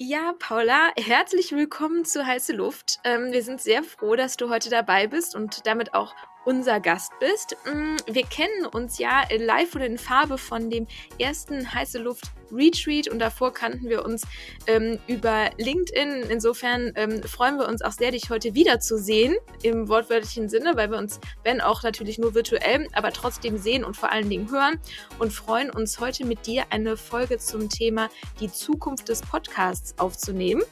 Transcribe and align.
Ja, 0.00 0.32
Paula, 0.38 0.92
herzlich 0.96 1.50
willkommen 1.50 2.04
zu 2.04 2.24
Heiße 2.24 2.52
Luft. 2.52 3.00
Ähm, 3.02 3.32
wir 3.32 3.42
sind 3.42 3.60
sehr 3.60 3.82
froh, 3.82 4.14
dass 4.14 4.36
du 4.36 4.48
heute 4.48 4.70
dabei 4.70 5.08
bist 5.08 5.34
und 5.34 5.66
damit 5.66 5.92
auch 5.92 6.14
unser 6.48 6.80
Gast 6.80 7.12
bist. 7.20 7.58
Mm, 7.66 7.96
wir 8.06 8.22
kennen 8.22 8.64
uns 8.72 8.96
ja 8.96 9.22
live 9.38 9.74
oder 9.76 9.84
in 9.84 9.98
Farbe 9.98 10.38
von 10.38 10.70
dem 10.70 10.86
ersten 11.18 11.74
Heiße 11.74 11.98
Luft 11.98 12.24
Retreat 12.50 13.06
und 13.06 13.18
davor 13.18 13.52
kannten 13.52 13.90
wir 13.90 14.02
uns 14.02 14.22
ähm, 14.66 14.98
über 15.08 15.50
LinkedIn. 15.58 16.22
Insofern 16.30 16.92
ähm, 16.94 17.22
freuen 17.22 17.58
wir 17.58 17.68
uns 17.68 17.82
auch 17.82 17.92
sehr, 17.92 18.12
dich 18.12 18.30
heute 18.30 18.54
wiederzusehen 18.54 19.36
im 19.62 19.90
wortwörtlichen 19.90 20.48
Sinne, 20.48 20.74
weil 20.74 20.90
wir 20.90 20.96
uns, 20.96 21.20
wenn 21.44 21.60
auch 21.60 21.82
natürlich 21.82 22.18
nur 22.18 22.34
virtuell, 22.34 22.88
aber 22.94 23.12
trotzdem 23.12 23.58
sehen 23.58 23.84
und 23.84 23.94
vor 23.94 24.10
allen 24.10 24.30
Dingen 24.30 24.50
hören 24.50 24.80
und 25.18 25.34
freuen 25.34 25.68
uns 25.68 26.00
heute 26.00 26.24
mit 26.24 26.46
dir 26.46 26.64
eine 26.70 26.96
Folge 26.96 27.36
zum 27.36 27.68
Thema 27.68 28.08
die 28.40 28.50
Zukunft 28.50 29.10
des 29.10 29.20
Podcasts 29.20 29.98
aufzunehmen. 29.98 30.62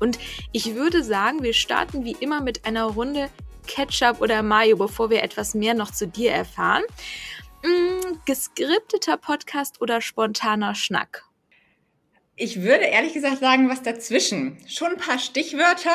Und 0.00 0.18
ich 0.50 0.74
würde 0.74 1.04
sagen, 1.04 1.44
wir 1.44 1.54
starten 1.54 2.04
wie 2.04 2.16
immer 2.18 2.40
mit 2.40 2.66
einer 2.66 2.86
Runde 2.86 3.30
Ketchup 3.66 4.20
oder 4.20 4.42
Mayo, 4.42 4.76
bevor 4.76 5.10
wir 5.10 5.22
etwas 5.22 5.54
mehr 5.54 5.74
noch 5.74 5.90
zu 5.90 6.06
dir 6.06 6.32
erfahren. 6.32 6.82
Mm, 7.62 8.18
geskripteter 8.26 9.16
Podcast 9.16 9.80
oder 9.80 10.00
spontaner 10.00 10.74
Schnack? 10.74 11.24
Ich 12.36 12.62
würde 12.62 12.84
ehrlich 12.84 13.12
gesagt 13.14 13.38
sagen, 13.38 13.68
was 13.70 13.82
dazwischen. 13.82 14.58
Schon 14.66 14.92
ein 14.92 14.96
paar 14.96 15.18
Stichwörter. 15.18 15.94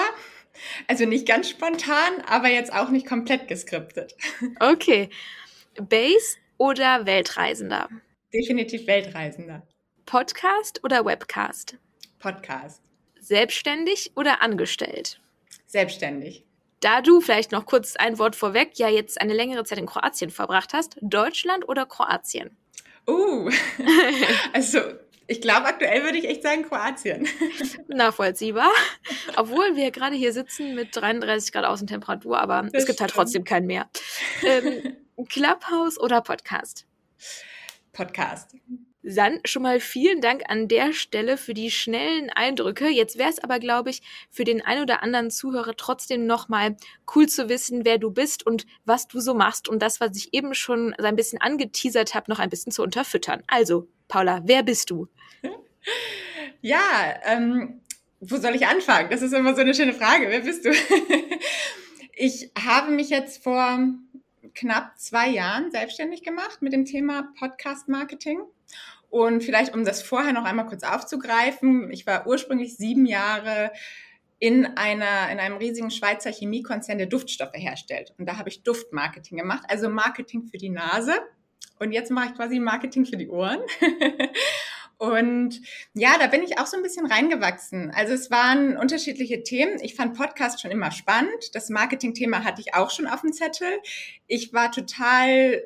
Also 0.88 1.06
nicht 1.06 1.28
ganz 1.28 1.50
spontan, 1.50 2.22
aber 2.28 2.50
jetzt 2.50 2.74
auch 2.74 2.90
nicht 2.90 3.06
komplett 3.06 3.48
geskriptet. 3.48 4.16
Okay. 4.60 5.10
Base 5.80 6.38
oder 6.58 7.06
Weltreisender? 7.06 7.90
Definitiv 8.34 8.88
Weltreisender. 8.88 9.66
Podcast 10.06 10.84
oder 10.84 11.06
Webcast? 11.06 11.78
Podcast. 12.20 12.82
Selbstständig 13.20 14.12
oder 14.16 14.42
angestellt? 14.42 15.22
Selbstständig. 15.68 16.46
Da 16.80 17.02
du 17.02 17.20
vielleicht 17.20 17.52
noch 17.52 17.66
kurz 17.66 17.96
ein 17.96 18.18
Wort 18.20 18.36
vorweg, 18.36 18.72
ja 18.78 18.90
jetzt 18.90 19.20
eine 19.20 19.34
längere 19.34 19.64
Zeit 19.66 19.80
in 19.80 19.86
Kroatien 19.86 20.30
verbracht 20.30 20.74
hast, 20.74 20.98
Deutschland 21.02 21.68
oder 21.68 21.86
Kroatien? 21.86 22.56
Uh, 23.08 23.50
also 24.54 24.80
ich 25.28 25.42
glaube, 25.42 25.68
aktuell 25.68 26.04
würde 26.04 26.18
ich 26.18 26.26
echt 26.26 26.42
sagen 26.42 26.64
Kroatien. 26.64 27.28
Nachvollziehbar. 27.88 28.72
Obwohl 29.36 29.76
wir 29.76 29.92
gerade 29.92 30.16
hier 30.16 30.34
sitzen 30.34 30.74
mit 30.74 30.96
33 30.96 31.52
Grad 31.52 31.66
Außentemperatur, 31.66 32.40
aber 32.40 32.64
das 32.64 32.82
es 32.82 32.86
gibt 32.88 32.88
halt 32.88 32.88
stimmt. 32.88 33.02
halt 33.02 33.14
trotzdem 33.14 33.44
kein 33.44 33.66
Meer. 33.68 33.90
Ähm, 34.44 34.98
Clubhouse 35.30 36.00
oder 36.00 36.22
Podcast? 36.22 36.88
Podcast. 37.94 38.56
Dann 39.16 39.40
schon 39.44 39.64
mal 39.64 39.80
vielen 39.80 40.22
Dank 40.22 40.44
an 40.50 40.68
der 40.68 40.94
Stelle 40.94 41.38
für 41.38 41.56
die 41.56 41.72
schnellen 41.72 42.30
Eindrücke. 42.30 42.90
Jetzt 42.90 43.18
wäre 43.18 43.30
es 43.30 43.40
aber, 43.40 43.58
glaube 43.58 43.90
ich, 43.90 44.04
für 44.30 44.44
den 44.44 44.62
ein 44.62 44.84
oder 44.84 45.02
anderen 45.02 45.32
Zuhörer 45.32 45.76
trotzdem 45.76 46.28
nochmal 46.28 46.78
cool 47.16 47.28
zu 47.28 47.50
wissen, 47.50 47.86
wer 47.86 47.98
du 47.98 48.12
bist 48.12 48.46
und 48.46 48.68
was 48.86 49.08
du 49.08 49.20
so 49.20 49.34
machst 49.34 49.68
und 49.68 49.82
das, 49.82 50.00
was 50.00 50.16
ich 50.16 50.34
eben 50.36 50.54
schon 50.54 50.94
so 51.00 51.06
ein 51.06 51.16
bisschen 51.16 51.42
angeteasert 51.42 52.14
habe, 52.14 52.30
noch 52.30 52.38
ein 52.38 52.52
bisschen 52.52 52.72
zu 52.72 52.84
unterfüttern. 52.84 53.42
Also, 53.48 53.88
Paula, 54.08 54.42
wer 54.46 54.62
bist 54.62 54.92
du? 54.92 55.08
Ja, 56.62 56.80
ähm, 57.24 57.82
wo 58.20 58.38
soll 58.38 58.54
ich 58.54 58.68
anfangen? 58.68 59.10
Das 59.10 59.24
ist 59.24 59.34
immer 59.34 59.56
so 59.56 59.62
eine 59.62 59.74
schöne 59.74 59.94
Frage. 59.94 60.30
Wer 60.30 60.42
bist 60.42 60.66
du? 60.66 60.72
ich 62.14 62.52
habe 62.64 62.92
mich 62.92 63.10
jetzt 63.10 63.42
vor 63.44 63.80
knapp 64.54 65.00
zwei 65.00 65.30
Jahren 65.30 65.72
selbstständig 65.72 66.22
gemacht 66.22 66.62
mit 66.62 66.74
dem 66.74 66.86
Thema 66.86 67.34
Podcast 67.40 67.88
Marketing 67.88 68.42
und 69.10 69.44
vielleicht, 69.44 69.74
um 69.74 69.86
das 69.86 70.02
vorher 70.02 70.34
noch 70.34 70.46
einmal 70.46 70.68
kurz 70.68 70.84
aufzugreifen, 70.84 71.92
ich 71.92 72.06
war 72.06 72.28
ursprünglich 72.28 72.78
sieben 72.78 73.06
Jahre 73.06 73.72
in 74.40 74.66
einer, 74.66 75.30
in 75.32 75.40
einem 75.40 75.58
riesigen 75.58 75.92
Schweizer 75.92 76.32
Chemiekonzern, 76.32 76.98
der 76.98 77.08
Duftstoffe 77.08 77.56
herstellt. 77.56 78.14
Und 78.18 78.26
da 78.26 78.38
habe 78.38 78.50
ich 78.50 78.64
Duftmarketing 78.64 79.38
gemacht, 79.38 79.64
also 79.68 79.90
Marketing 79.90 80.44
für 80.44 80.58
die 80.58 80.70
Nase. 80.70 81.14
Und 81.80 81.92
jetzt 81.92 82.12
mache 82.12 82.28
ich 82.28 82.36
quasi 82.36 82.60
Marketing 82.60 83.06
für 83.06 83.18
die 83.18 83.30
Ohren. 83.30 83.60
Und 84.98 85.62
ja, 85.94 86.18
da 86.20 86.28
bin 86.28 86.44
ich 86.44 86.60
auch 86.60 86.66
so 86.66 86.76
ein 86.76 86.84
bisschen 86.84 87.06
reingewachsen. 87.06 87.90
Also 87.90 88.14
es 88.14 88.30
waren 88.32 88.76
unterschiedliche 88.76 89.44
Themen. 89.44 89.80
Ich 89.82 89.96
fand 89.96 90.18
Podcast 90.18 90.62
schon 90.62 90.72
immer 90.72 90.92
spannend. 90.92 91.56
Das 91.56 91.70
Marketing-Thema 91.70 92.44
hatte 92.44 92.60
ich 92.60 92.74
auch 92.74 92.92
schon 92.92 93.08
auf 93.08 93.22
dem 93.22 93.32
Zettel. 93.32 93.80
Ich 94.28 94.52
war 94.52 94.74
total 94.74 95.64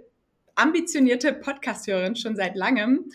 ambitionierte 0.54 1.34
Podcast-Hörerin 1.34 2.16
schon 2.16 2.36
seit 2.36 2.56
langem. 2.56 3.10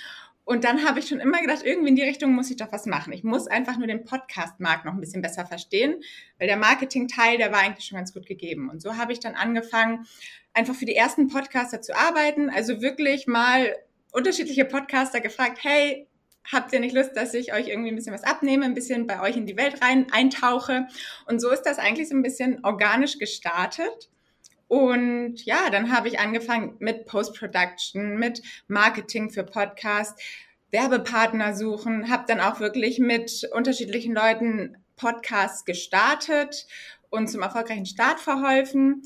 Und 0.49 0.65
dann 0.65 0.83
habe 0.89 0.99
ich 0.99 1.09
schon 1.09 1.21
immer 1.21 1.43
gedacht, 1.43 1.61
irgendwie 1.63 1.91
in 1.91 1.97
die 1.97 2.03
Richtung 2.03 2.33
muss 2.33 2.51
ich 2.51 2.57
doch 2.57 2.73
was 2.73 2.87
machen. 2.87 3.13
Ich 3.13 3.23
muss 3.23 3.49
einfach 3.49 3.77
nur 3.77 3.87
den 3.87 4.07
Podcast-Markt 4.07 4.87
noch 4.87 4.95
ein 4.95 5.01
bisschen 5.01 5.21
besser 5.21 5.45
verstehen, 5.45 6.03
weil 6.39 6.49
der 6.49 6.57
Marketing-Teil, 6.57 7.37
der 7.37 7.53
war 7.53 7.59
eigentlich 7.59 7.85
schon 7.85 7.99
ganz 7.99 8.15
gut 8.15 8.25
gegeben. 8.25 8.71
Und 8.71 8.81
so 8.81 8.97
habe 8.97 9.13
ich 9.13 9.21
dann 9.21 9.35
angefangen, 9.35 10.07
einfach 10.55 10.75
für 10.75 10.87
die 10.87 10.97
ersten 10.97 11.29
Podcaster 11.29 11.83
zu 11.83 11.95
arbeiten. 11.95 12.49
Also 12.49 12.81
wirklich 12.81 13.27
mal 13.27 13.77
unterschiedliche 14.11 14.65
Podcaster 14.65 15.21
gefragt, 15.21 15.59
hey, 15.61 16.09
habt 16.51 16.73
ihr 16.73 16.81
nicht 16.81 16.95
Lust, 16.95 17.15
dass 17.15 17.35
ich 17.35 17.53
euch 17.53 17.69
irgendwie 17.69 17.91
ein 17.91 17.97
bisschen 17.97 18.15
was 18.15 18.25
abnehme, 18.25 18.65
ein 18.65 18.73
bisschen 18.73 19.07
bei 19.07 19.21
euch 19.21 19.37
in 19.37 19.45
die 19.45 19.59
Welt 19.59 19.83
rein 19.83 20.07
eintauche? 20.13 20.89
Und 21.27 21.43
so 21.43 21.51
ist 21.51 21.65
das 21.65 21.79
eigentlich 21.79 22.09
so 22.09 22.17
ein 22.17 22.23
bisschen 22.23 22.65
organisch 22.65 23.19
gestartet. 23.19 24.09
Und 24.69 25.45
ja, 25.45 25.71
dann 25.71 25.93
habe 25.93 26.09
ich 26.09 26.21
angefangen 26.21 26.77
mit 26.79 27.07
Post-Production, 27.07 28.17
mit 28.19 28.43
Marketing 28.69 29.31
für 29.31 29.43
Podcast, 29.43 30.21
Werbepartner 30.71 31.55
suchen, 31.55 32.11
habe 32.11 32.25
dann 32.29 32.41
auch 32.41 32.61
wirklich 32.61 32.99
mit 32.99 33.49
unterschiedlichen 33.53 34.15
Leuten 34.15 34.77
Podcasts 34.97 35.65
gestartet 35.65 36.67
und 37.09 37.29
zum 37.29 37.41
erfolgreichen 37.41 37.87
Start 37.87 38.21
verholfen. 38.21 39.03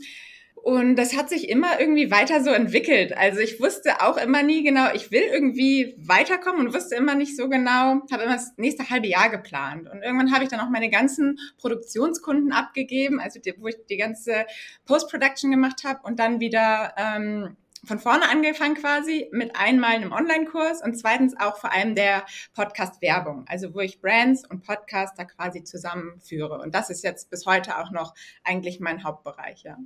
Und 0.63 0.95
das 0.95 1.17
hat 1.17 1.29
sich 1.29 1.49
immer 1.49 1.81
irgendwie 1.81 2.13
weiter 2.13 2.41
so 2.45 2.51
entwickelt. 2.51 3.17
Also 3.17 3.41
ich 3.41 3.61
wusste 3.61 4.01
auch 4.01 4.17
immer 4.17 4.45
nie 4.45 4.63
genau, 4.63 4.95
ich 4.95 5.11
will 5.11 5.23
irgendwie 5.23 5.97
weiterkommen 5.99 6.65
und 6.65 6.73
wusste 6.73 6.95
immer 6.95 7.17
nicht 7.17 7.37
so 7.37 7.49
genau, 7.49 8.01
habe 8.13 8.23
immer 8.23 8.35
das 8.35 8.53
nächste 8.59 8.89
halbe 8.89 9.09
Jahr 9.09 9.29
geplant. 9.29 9.91
Und 9.91 10.03
irgendwann 10.03 10.33
habe 10.33 10.45
ich 10.45 10.51
dann 10.51 10.61
auch 10.61 10.71
meine 10.71 10.89
ganzen 10.89 11.37
Produktionskunden 11.59 12.53
abgegeben, 12.53 13.19
also 13.19 13.41
die, 13.41 13.55
wo 13.59 13.67
ich 13.67 13.77
die 13.91 13.97
ganze 13.97 14.47
Post-Production 14.87 15.51
gemacht 15.51 15.83
habe 15.83 15.99
und 16.05 16.21
dann 16.21 16.39
wieder 16.39 16.95
ähm, 16.97 17.57
von 17.85 17.99
vorne 17.99 18.31
angefangen 18.31 18.77
quasi 18.77 19.29
mit 19.33 19.57
einmal 19.57 19.97
einem 19.97 20.13
Online-Kurs 20.13 20.81
und 20.81 20.95
zweitens 20.97 21.35
auch 21.41 21.57
vor 21.57 21.73
allem 21.73 21.97
der 21.97 22.25
Podcast-Werbung, 22.55 23.47
also 23.49 23.75
wo 23.75 23.81
ich 23.81 24.01
Brands 24.01 24.49
und 24.49 24.65
Podcaster 24.65 25.25
quasi 25.25 25.65
zusammenführe. 25.65 26.61
Und 26.61 26.73
das 26.73 26.89
ist 26.89 27.03
jetzt 27.03 27.31
bis 27.31 27.47
heute 27.47 27.79
auch 27.79 27.91
noch 27.91 28.15
eigentlich 28.45 28.79
mein 28.79 29.03
Hauptbereich, 29.03 29.65
ja. 29.65 29.77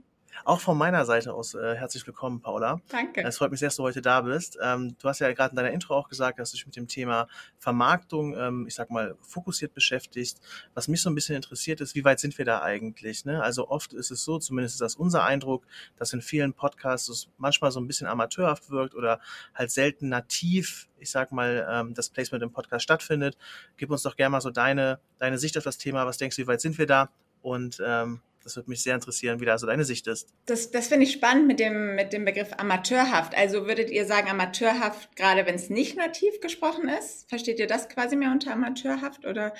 Auch 0.44 0.60
von 0.60 0.76
meiner 0.76 1.04
Seite 1.04 1.32
aus 1.32 1.54
äh, 1.54 1.74
herzlich 1.74 2.06
willkommen, 2.06 2.40
Paula. 2.40 2.80
Danke. 2.88 3.22
Es 3.22 3.38
freut 3.38 3.50
mich 3.50 3.60
sehr, 3.60 3.68
dass 3.68 3.76
du 3.76 3.82
heute 3.82 4.02
da 4.02 4.20
bist. 4.20 4.58
Ähm, 4.62 4.96
du 5.00 5.08
hast 5.08 5.20
ja 5.20 5.32
gerade 5.32 5.50
in 5.50 5.56
deiner 5.56 5.70
Intro 5.70 5.94
auch 5.94 6.08
gesagt, 6.08 6.38
dass 6.38 6.50
du 6.50 6.56
dich 6.56 6.66
mit 6.66 6.76
dem 6.76 6.88
Thema 6.88 7.28
Vermarktung, 7.58 8.36
ähm, 8.36 8.66
ich 8.66 8.74
sag 8.74 8.90
mal, 8.90 9.16
fokussiert 9.20 9.74
beschäftigst. 9.74 10.40
Was 10.74 10.88
mich 10.88 11.02
so 11.02 11.10
ein 11.10 11.14
bisschen 11.14 11.36
interessiert 11.36 11.80
ist, 11.80 11.94
wie 11.94 12.04
weit 12.04 12.20
sind 12.20 12.36
wir 12.38 12.44
da 12.44 12.62
eigentlich? 12.62 13.24
Ne? 13.24 13.42
Also 13.42 13.68
oft 13.68 13.92
ist 13.92 14.10
es 14.10 14.24
so, 14.24 14.38
zumindest 14.38 14.76
ist 14.76 14.80
das 14.80 14.94
unser 14.94 15.24
Eindruck, 15.24 15.66
dass 15.96 16.12
in 16.12 16.20
vielen 16.20 16.52
Podcasts 16.52 17.08
es 17.08 17.28
manchmal 17.38 17.70
so 17.70 17.80
ein 17.80 17.86
bisschen 17.86 18.06
amateurhaft 18.06 18.70
wirkt 18.70 18.94
oder 18.94 19.20
halt 19.54 19.70
selten 19.70 20.08
nativ, 20.08 20.88
ich 20.98 21.10
sag 21.10 21.32
mal, 21.32 21.66
ähm, 21.70 21.94
das 21.94 22.10
Placement 22.10 22.42
im 22.42 22.52
Podcast 22.52 22.84
stattfindet. 22.84 23.36
Gib 23.76 23.90
uns 23.90 24.02
doch 24.02 24.16
gerne 24.16 24.30
mal 24.30 24.40
so 24.40 24.50
deine, 24.50 25.00
deine 25.18 25.38
Sicht 25.38 25.56
auf 25.58 25.64
das 25.64 25.78
Thema. 25.78 26.06
Was 26.06 26.18
denkst 26.18 26.36
du, 26.36 26.42
wie 26.42 26.46
weit 26.46 26.60
sind 26.60 26.78
wir 26.78 26.86
da? 26.86 27.10
Und 27.42 27.82
ähm, 27.84 28.20
das 28.46 28.54
würde 28.54 28.70
mich 28.70 28.80
sehr 28.80 28.94
interessieren, 28.94 29.40
wie 29.40 29.44
da 29.44 29.52
also 29.52 29.66
deine 29.66 29.84
Sicht 29.84 30.06
ist. 30.06 30.28
Das, 30.46 30.70
das 30.70 30.86
finde 30.86 31.04
ich 31.04 31.12
spannend 31.12 31.48
mit 31.48 31.58
dem, 31.58 31.96
mit 31.96 32.12
dem 32.12 32.24
Begriff 32.24 32.50
amateurhaft. 32.56 33.36
Also 33.36 33.66
würdet 33.66 33.90
ihr 33.90 34.06
sagen, 34.06 34.30
amateurhaft, 34.30 35.16
gerade 35.16 35.44
wenn 35.46 35.56
es 35.56 35.68
nicht 35.68 35.96
nativ 35.96 36.40
gesprochen 36.40 36.88
ist? 36.88 37.28
Versteht 37.28 37.58
ihr 37.58 37.66
das 37.66 37.88
quasi 37.88 38.14
mehr 38.14 38.30
unter 38.30 38.52
amateurhaft 38.52 39.26
oder? 39.26 39.52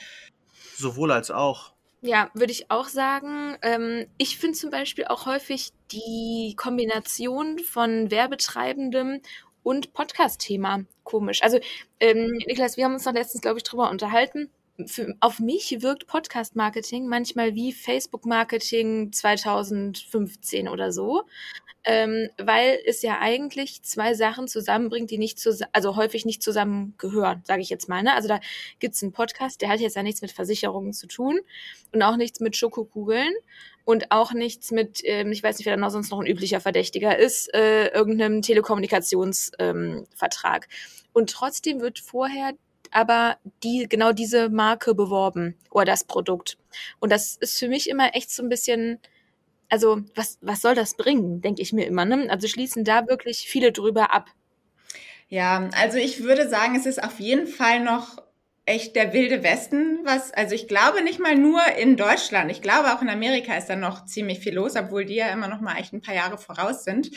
Sowohl 0.76 1.10
als 1.10 1.32
auch. 1.32 1.72
Ja, 2.00 2.30
würde 2.32 2.52
ich 2.52 2.70
auch 2.70 2.86
sagen. 2.86 3.56
Ähm, 3.62 4.06
ich 4.18 4.38
finde 4.38 4.56
zum 4.56 4.70
Beispiel 4.70 5.06
auch 5.06 5.26
häufig 5.26 5.72
die 5.90 6.54
Kombination 6.56 7.58
von 7.58 8.12
Werbetreibendem 8.12 9.20
und 9.64 9.94
Podcast-Thema 9.94 10.84
komisch. 11.02 11.42
Also, 11.42 11.58
ähm, 11.98 12.38
Niklas, 12.46 12.76
wir 12.76 12.84
haben 12.84 12.94
uns 12.94 13.04
noch 13.04 13.14
letztens, 13.14 13.42
glaube 13.42 13.58
ich, 13.58 13.64
drüber 13.64 13.90
unterhalten 13.90 14.48
für, 14.84 15.14
auf 15.20 15.40
mich 15.40 15.80
wirkt 15.80 16.06
Podcast-Marketing 16.06 17.06
manchmal 17.06 17.54
wie 17.54 17.72
Facebook-Marketing 17.72 19.10
2015 19.12 20.68
oder 20.68 20.92
so, 20.92 21.22
ähm, 21.84 22.28
weil 22.36 22.78
es 22.84 23.00
ja 23.02 23.18
eigentlich 23.20 23.82
zwei 23.82 24.12
Sachen 24.14 24.48
zusammenbringt, 24.48 25.10
die 25.10 25.18
nicht 25.18 25.38
zusammen, 25.38 25.70
also 25.72 25.96
häufig 25.96 26.26
nicht 26.26 26.42
zusammengehören, 26.42 27.42
sage 27.44 27.62
ich 27.62 27.70
jetzt 27.70 27.88
mal. 27.88 28.02
Ne? 28.02 28.12
Also 28.14 28.28
da 28.28 28.40
gibt's 28.80 29.02
einen 29.02 29.12
Podcast, 29.12 29.62
der 29.62 29.70
hat 29.70 29.80
jetzt 29.80 29.96
ja 29.96 30.02
nichts 30.02 30.20
mit 30.20 30.32
Versicherungen 30.32 30.92
zu 30.92 31.06
tun 31.06 31.40
und 31.92 32.02
auch 32.02 32.16
nichts 32.16 32.40
mit 32.40 32.56
Schokokugeln 32.56 33.32
und 33.84 34.10
auch 34.10 34.32
nichts 34.32 34.72
mit, 34.72 35.00
ähm, 35.04 35.32
ich 35.32 35.42
weiß 35.42 35.58
nicht, 35.58 35.66
wer 35.66 35.76
da 35.76 35.80
noch 35.80 35.90
sonst 35.90 36.10
noch 36.10 36.20
ein 36.20 36.26
üblicher 36.26 36.60
Verdächtiger 36.60 37.16
ist, 37.16 37.54
äh, 37.54 37.88
irgendeinem 37.88 38.42
Telekommunikationsvertrag. 38.42 40.66
Ähm, 40.68 40.70
und 41.12 41.30
trotzdem 41.30 41.80
wird 41.80 42.00
vorher 42.00 42.52
aber 42.96 43.36
die 43.62 43.86
genau 43.90 44.12
diese 44.12 44.48
Marke 44.48 44.94
beworben 44.94 45.54
oder 45.70 45.84
das 45.84 46.04
Produkt. 46.04 46.56
Und 46.98 47.12
das 47.12 47.36
ist 47.36 47.58
für 47.58 47.68
mich 47.68 47.90
immer 47.90 48.14
echt 48.14 48.30
so 48.30 48.42
ein 48.42 48.48
bisschen, 48.48 49.00
also 49.68 49.98
was, 50.14 50.38
was 50.40 50.62
soll 50.62 50.74
das 50.74 50.96
bringen, 50.96 51.42
denke 51.42 51.60
ich 51.60 51.74
mir 51.74 51.84
immer. 51.84 52.06
Ne? 52.06 52.26
Also 52.30 52.48
schließen 52.48 52.84
da 52.84 53.06
wirklich 53.06 53.40
viele 53.40 53.70
drüber 53.70 54.14
ab. 54.14 54.30
Ja, 55.28 55.68
also 55.76 55.98
ich 55.98 56.22
würde 56.22 56.48
sagen, 56.48 56.74
es 56.74 56.86
ist 56.86 57.04
auf 57.04 57.20
jeden 57.20 57.46
Fall 57.46 57.80
noch 57.80 58.16
echt 58.64 58.96
der 58.96 59.12
wilde 59.12 59.42
Westen, 59.42 60.00
was, 60.04 60.32
also 60.32 60.54
ich 60.54 60.66
glaube 60.66 61.04
nicht 61.04 61.20
mal 61.20 61.36
nur 61.36 61.60
in 61.78 61.98
Deutschland, 61.98 62.50
ich 62.50 62.62
glaube 62.62 62.94
auch 62.94 63.02
in 63.02 63.10
Amerika 63.10 63.54
ist 63.56 63.66
da 63.66 63.76
noch 63.76 64.06
ziemlich 64.06 64.40
viel 64.40 64.54
los, 64.54 64.74
obwohl 64.74 65.04
die 65.04 65.16
ja 65.16 65.28
immer 65.28 65.48
noch 65.48 65.60
mal 65.60 65.76
echt 65.76 65.92
ein 65.92 66.00
paar 66.00 66.14
Jahre 66.14 66.38
voraus 66.38 66.82
sind. 66.82 67.10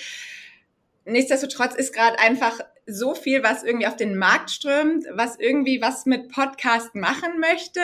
Nichtsdestotrotz 1.10 1.76
ist 1.76 1.94
gerade 1.94 2.20
einfach 2.20 2.60
so 2.86 3.14
viel, 3.14 3.44
was 3.44 3.64
irgendwie 3.64 3.88
auf 3.88 3.96
den 3.96 4.18
Markt 4.18 4.50
strömt, 4.50 5.06
was 5.14 5.38
irgendwie 5.40 5.82
was 5.82 6.06
mit 6.06 6.30
Podcast 6.30 6.96
machen 6.96 7.40
möchte, 7.40 7.82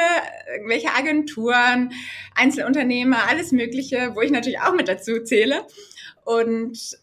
irgendwelche 0.51 0.89
Agenturen, 0.95 1.91
Einzelunternehmer, 2.33 3.27
alles 3.29 3.51
Mögliche, 3.51 4.15
wo 4.15 4.21
ich 4.21 4.31
natürlich 4.31 4.59
auch 4.59 4.73
mit 4.73 4.87
dazu 4.87 5.23
zähle. 5.23 5.65
Und 6.23 6.97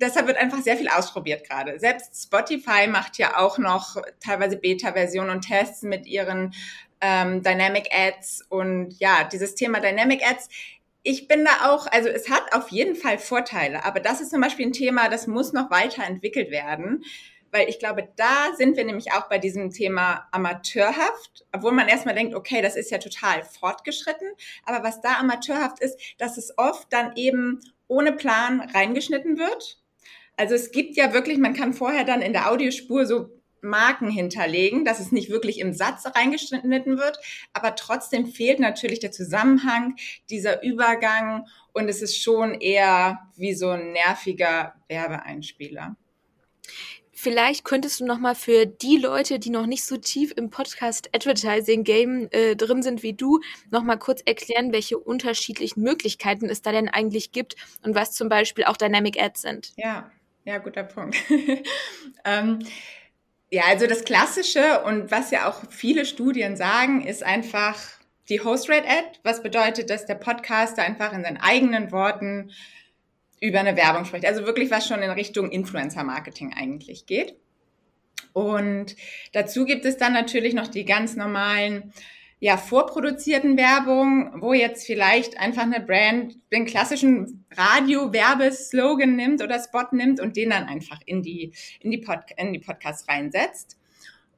deshalb 0.00 0.26
wird 0.26 0.38
einfach 0.38 0.62
sehr 0.62 0.76
viel 0.76 0.88
ausprobiert 0.88 1.48
gerade. 1.48 1.78
Selbst 1.78 2.22
Spotify 2.22 2.86
macht 2.88 3.18
ja 3.18 3.38
auch 3.38 3.58
noch 3.58 3.96
teilweise 4.20 4.56
Beta-Versionen 4.56 5.30
und 5.30 5.42
Tests 5.42 5.82
mit 5.82 6.06
ihren 6.06 6.54
ähm, 7.00 7.42
Dynamic 7.42 7.88
Ads 7.92 8.46
und 8.48 8.94
ja, 8.98 9.24
dieses 9.24 9.54
Thema 9.54 9.80
Dynamic 9.80 10.22
Ads. 10.26 10.48
Ich 11.02 11.26
bin 11.26 11.44
da 11.44 11.70
auch, 11.70 11.86
also 11.88 12.08
es 12.08 12.30
hat 12.30 12.54
auf 12.54 12.68
jeden 12.68 12.94
Fall 12.94 13.18
Vorteile, 13.18 13.84
aber 13.84 14.00
das 14.00 14.20
ist 14.20 14.30
zum 14.30 14.40
Beispiel 14.40 14.66
ein 14.66 14.72
Thema, 14.72 15.08
das 15.08 15.26
muss 15.26 15.52
noch 15.52 15.70
weiterentwickelt 15.70 16.50
werden 16.50 17.04
weil 17.52 17.68
ich 17.68 17.78
glaube, 17.78 18.08
da 18.16 18.54
sind 18.56 18.76
wir 18.76 18.84
nämlich 18.84 19.12
auch 19.12 19.28
bei 19.28 19.38
diesem 19.38 19.70
Thema 19.70 20.26
amateurhaft, 20.32 21.44
obwohl 21.52 21.72
man 21.72 21.86
erstmal 21.86 22.14
denkt, 22.14 22.34
okay, 22.34 22.62
das 22.62 22.76
ist 22.76 22.90
ja 22.90 22.98
total 22.98 23.44
fortgeschritten, 23.44 24.28
aber 24.64 24.82
was 24.82 25.02
da 25.02 25.18
amateurhaft 25.18 25.80
ist, 25.80 26.00
dass 26.18 26.38
es 26.38 26.56
oft 26.56 26.90
dann 26.92 27.14
eben 27.14 27.60
ohne 27.88 28.12
Plan 28.12 28.60
reingeschnitten 28.60 29.38
wird. 29.38 29.78
Also 30.38 30.54
es 30.54 30.70
gibt 30.70 30.96
ja 30.96 31.12
wirklich, 31.12 31.36
man 31.36 31.52
kann 31.52 31.74
vorher 31.74 32.04
dann 32.04 32.22
in 32.22 32.32
der 32.32 32.50
Audiospur 32.50 33.04
so 33.04 33.28
Marken 33.62 34.10
hinterlegen, 34.10 34.84
dass 34.84 35.00
es 35.00 35.12
nicht 35.12 35.30
wirklich 35.30 35.60
im 35.60 35.72
Satz 35.72 36.04
reingeschnitten 36.06 36.98
wird, 36.98 37.18
aber 37.52 37.74
trotzdem 37.74 38.26
fehlt 38.26 38.60
natürlich 38.60 39.00
der 39.00 39.12
Zusammenhang, 39.12 39.96
dieser 40.30 40.62
Übergang 40.62 41.46
und 41.72 41.88
es 41.88 42.02
ist 42.02 42.20
schon 42.20 42.54
eher 42.54 43.20
wie 43.36 43.54
so 43.54 43.70
ein 43.70 43.92
nerviger 43.92 44.74
Werbeeinspieler. 44.88 45.96
Vielleicht 47.22 47.64
könntest 47.64 48.00
du 48.00 48.04
noch 48.04 48.18
mal 48.18 48.34
für 48.34 48.66
die 48.66 48.96
Leute, 48.96 49.38
die 49.38 49.50
noch 49.50 49.66
nicht 49.66 49.84
so 49.84 49.96
tief 49.96 50.32
im 50.36 50.50
Podcast 50.50 51.08
Advertising 51.14 51.84
Game 51.84 52.26
äh, 52.32 52.56
drin 52.56 52.82
sind 52.82 53.04
wie 53.04 53.12
du, 53.12 53.38
noch 53.70 53.84
mal 53.84 53.96
kurz 53.96 54.22
erklären, 54.22 54.72
welche 54.72 54.98
unterschiedlichen 54.98 55.82
Möglichkeiten 55.82 56.46
es 56.46 56.62
da 56.62 56.72
denn 56.72 56.88
eigentlich 56.88 57.30
gibt 57.30 57.54
und 57.84 57.94
was 57.94 58.10
zum 58.10 58.28
Beispiel 58.28 58.64
auch 58.64 58.76
Dynamic 58.76 59.22
Ads 59.22 59.40
sind. 59.40 59.72
Ja, 59.76 60.10
ja, 60.44 60.58
guter 60.58 60.82
Punkt. 60.82 61.16
ähm, 62.24 62.58
ja, 63.52 63.64
also 63.68 63.86
das 63.86 64.04
Klassische 64.04 64.82
und 64.84 65.10
was 65.10 65.30
ja 65.30 65.46
auch 65.46 65.62
viele 65.68 66.06
Studien 66.06 66.56
sagen, 66.56 67.04
ist 67.06 67.22
einfach 67.22 67.78
die 68.30 68.40
Host-Rate-Ad, 68.40 69.20
was 69.24 69.42
bedeutet, 69.42 69.90
dass 69.90 70.06
der 70.06 70.14
Podcaster 70.14 70.82
einfach 70.82 71.12
in 71.12 71.22
seinen 71.22 71.36
eigenen 71.36 71.92
Worten 71.92 72.50
über 73.42 73.60
eine 73.60 73.76
Werbung 73.76 74.06
spricht. 74.06 74.24
Also 74.24 74.46
wirklich 74.46 74.70
was 74.70 74.88
schon 74.88 75.02
in 75.02 75.10
Richtung 75.10 75.50
Influencer-Marketing 75.50 76.54
eigentlich 76.56 77.04
geht. 77.04 77.36
Und 78.32 78.96
dazu 79.32 79.66
gibt 79.66 79.84
es 79.84 79.98
dann 79.98 80.14
natürlich 80.14 80.54
noch 80.54 80.68
die 80.68 80.86
ganz 80.86 81.14
normalen 81.14 81.92
ja, 82.42 82.56
vorproduzierten 82.56 83.56
Werbung, 83.56 84.42
wo 84.42 84.52
jetzt 84.52 84.84
vielleicht 84.84 85.38
einfach 85.38 85.62
eine 85.62 85.78
Brand 85.78 86.34
den 86.50 86.66
klassischen 86.66 87.44
Radio-Werbeslogan 87.56 89.14
nimmt 89.14 89.40
oder 89.44 89.62
Spot 89.62 89.86
nimmt 89.92 90.18
und 90.18 90.36
den 90.36 90.50
dann 90.50 90.64
einfach 90.64 90.98
in 91.06 91.22
die, 91.22 91.52
in 91.78 91.92
die, 91.92 91.98
Pod 91.98 92.18
in 92.36 92.52
die 92.52 92.58
Podcasts 92.58 93.08
reinsetzt. 93.08 93.78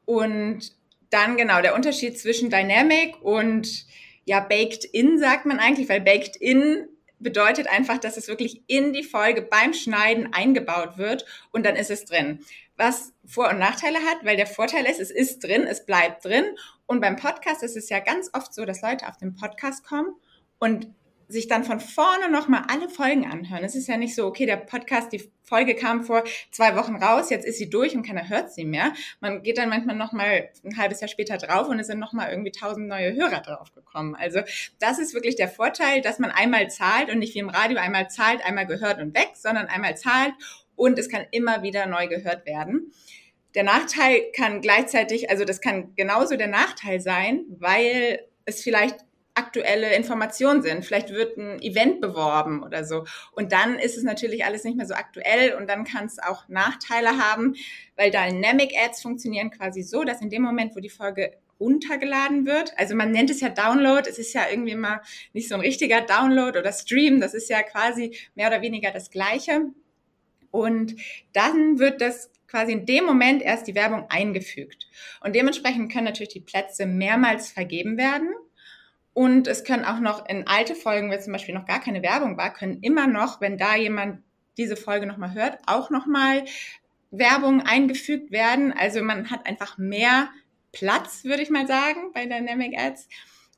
Und 0.05 0.77
dann 1.09 1.39
genau 1.39 1.63
der 1.63 1.75
Unterschied 1.75 2.19
zwischen 2.19 2.51
Dynamic 2.51 3.23
und 3.23 3.87
ja, 4.27 4.41
Baked 4.41 4.85
In 4.85 5.19
sagt 5.19 5.47
man 5.47 5.59
eigentlich, 5.59 5.89
weil 5.89 6.03
Baked 6.03 6.37
In 6.37 6.87
bedeutet 7.21 7.69
einfach, 7.69 7.97
dass 7.97 8.19
es 8.19 8.29
wirklich 8.29 8.65
in 8.67 8.93
die 8.93 9.03
Folge 9.03 9.41
beim 9.41 9.73
Schneiden 9.73 10.31
eingebaut 10.35 10.99
wird 10.99 11.25
und 11.53 11.65
dann 11.65 11.75
ist 11.75 11.91
es 11.91 12.05
drin. 12.05 12.41
Was 12.77 13.15
Vor- 13.25 13.49
und 13.49 13.59
Nachteile 13.59 14.01
hat, 14.01 14.25
weil 14.25 14.37
der 14.37 14.47
Vorteil 14.47 14.85
ist, 14.85 15.01
es 15.01 15.11
ist 15.11 15.43
drin, 15.43 15.63
es 15.63 15.87
bleibt 15.87 16.25
drin. 16.27 16.45
Und 16.87 17.01
beim 17.01 17.17
Podcast 17.17 17.63
ist 17.63 17.77
es 17.77 17.89
ja 17.89 18.01
ganz 18.01 18.31
oft 18.33 18.53
so, 18.53 18.65
dass 18.65 18.83
Leute 18.83 19.09
auf 19.09 19.17
den 19.17 19.35
Podcast 19.35 19.85
kommen 19.85 20.15
und 20.59 20.89
sich 21.29 21.49
dann 21.49 21.65
von 21.65 21.81
vorne 21.81 22.31
nochmal 22.31 22.65
alle 22.69 22.89
Folgen 22.89 23.31
anhören. 23.31 23.65
Es 23.65 23.75
ist 23.75 23.89
ja 23.89 23.97
nicht 23.97 24.15
so, 24.15 24.27
okay, 24.27 24.47
der 24.47 24.57
Podcast, 24.57 25.13
die 25.13 25.31
Folge 25.43 25.75
kam 25.75 26.05
vor 26.05 26.25
zwei 26.51 26.77
Wochen 26.77 26.97
raus, 26.97 27.31
jetzt 27.31 27.47
ist 27.47 27.59
sie 27.59 27.71
durch 27.71 27.95
und 27.97 28.07
keiner 28.07 28.29
hört 28.29 28.53
sie 28.53 28.65
mehr. 28.65 28.93
Man 29.21 29.43
geht 29.43 29.59
dann 29.59 29.69
manchmal 29.69 29.97
nochmal 29.97 30.51
ein 30.65 30.77
halbes 30.77 31.01
Jahr 31.01 31.09
später 31.09 31.39
drauf 31.39 31.69
und 31.69 31.79
es 31.79 31.87
sind 31.87 31.99
nochmal 31.99 32.31
irgendwie 32.31 32.53
tausend 32.53 32.89
neue 32.89 33.15
Hörer 33.15 33.41
draufgekommen. 33.41 34.15
Also 34.15 34.41
das 34.79 34.99
ist 34.99 35.15
wirklich 35.15 35.37
der 35.37 35.49
Vorteil, 35.49 36.03
dass 36.03 36.19
man 36.19 36.31
einmal 36.31 36.69
zahlt 36.71 37.11
und 37.11 37.19
nicht 37.19 37.35
wie 37.35 37.41
im 37.41 37.51
Radio 37.51 37.79
einmal 37.79 38.09
zahlt, 38.11 38.45
einmal 38.45 38.67
gehört 38.67 39.01
und 39.01 39.15
weg, 39.15 39.33
sondern 39.35 39.67
einmal 39.67 39.97
zahlt 39.97 40.33
und 40.77 40.99
es 40.99 41.09
kann 41.09 41.25
immer 41.31 41.63
wieder 41.63 41.87
neu 41.87 42.07
gehört 42.09 42.47
werden. 42.47 42.93
Der 43.55 43.63
Nachteil 43.63 44.33
kann 44.35 44.61
gleichzeitig, 44.61 45.31
also 45.31 45.45
das 45.45 45.61
kann 45.61 45.95
genauso 45.95 46.37
der 46.37 46.49
Nachteil 46.49 47.01
sein, 47.01 47.45
weil 47.49 48.21
es 48.45 48.63
vielleicht 48.63 48.97
aktuelle 49.35 49.95
Informationen 49.95 50.63
sind. 50.63 50.85
Vielleicht 50.85 51.11
wird 51.11 51.37
ein 51.37 51.61
Event 51.61 52.01
beworben 52.01 52.63
oder 52.63 52.85
so. 52.85 53.05
Und 53.33 53.53
dann 53.53 53.79
ist 53.79 53.97
es 53.97 54.05
natürlich 54.05 54.45
alles 54.45 54.65
nicht 54.65 54.77
mehr 54.77 54.87
so 54.87 54.95
aktuell 54.95 55.55
und 55.55 55.69
dann 55.69 55.85
kann 55.85 56.07
es 56.07 56.19
auch 56.21 56.49
Nachteile 56.49 57.19
haben, 57.19 57.55
weil 57.97 58.11
Dynamic 58.11 58.73
Ads 58.77 59.03
funktionieren 59.03 59.51
quasi 59.51 59.83
so, 59.83 60.05
dass 60.05 60.23
in 60.23 60.31
dem 60.31 60.43
Moment, 60.43 60.77
wo 60.77 60.81
die 60.81 60.89
Folge 60.89 61.33
runtergeladen 61.59 62.47
wird, 62.47 62.73
also 62.79 62.95
man 62.95 63.11
nennt 63.11 63.31
es 63.31 63.41
ja 63.41 63.49
Download, 63.49 64.09
es 64.09 64.19
ist 64.19 64.35
ja 64.35 64.43
irgendwie 64.51 64.75
mal 64.75 65.01
nicht 65.33 65.49
so 65.49 65.55
ein 65.55 65.61
richtiger 65.61 66.01
Download 66.01 66.59
oder 66.59 66.73
Stream, 66.73 67.21
das 67.21 67.35
ist 67.35 67.49
ja 67.49 67.63
quasi 67.63 68.17
mehr 68.35 68.49
oder 68.49 68.63
weniger 68.63 68.91
das 68.91 69.11
Gleiche. 69.11 69.63
Und 70.51 70.97
dann 71.33 71.79
wird 71.79 72.01
das 72.01 72.31
quasi 72.55 72.71
in 72.71 72.87
dem 72.87 73.05
Moment 73.05 73.43
erst 73.43 73.67
die 73.67 73.75
Werbung 73.75 74.07
eingefügt. 74.11 74.87
Und 75.21 75.35
dementsprechend 75.35 75.93
können 75.93 76.05
natürlich 76.05 76.33
die 76.33 76.41
Plätze 76.41 76.87
mehrmals 76.87 77.51
vergeben 77.51 77.99
werden. 77.99 78.33
Und 79.13 79.49
es 79.49 79.65
können 79.65 79.85
auch 79.85 79.99
noch 79.99 80.29
in 80.29 80.47
alte 80.47 80.77
Folgen, 80.77 81.11
wenn 81.11 81.21
zum 81.21 81.33
Beispiel 81.33 81.55
noch 81.55 81.67
gar 81.67 81.81
keine 81.81 82.01
Werbung 82.03 82.37
war, 82.37 82.53
können 82.53 82.79
immer 82.81 83.09
noch, 83.09 83.41
wenn 83.41 83.59
da 83.59 83.75
jemand 83.75 84.23
diese 84.57 84.77
Folge 84.77 85.07
nochmal 85.07 85.35
hört, 85.35 85.59
auch 85.67 85.91
nochmal 85.91 86.45
Werbung 87.11 87.61
eingefügt 87.61 88.31
werden. 88.31 88.73
Also 88.73 89.03
man 89.03 89.31
hat 89.33 89.47
einfach 89.47 89.77
mehr 89.77 90.29
Platz, 90.71 91.25
würde 91.25 91.43
ich 91.43 91.51
mal 91.51 91.67
sagen, 91.67 92.13
bei 92.13 92.27
Dynamic 92.27 92.79
Ads. 92.79 93.09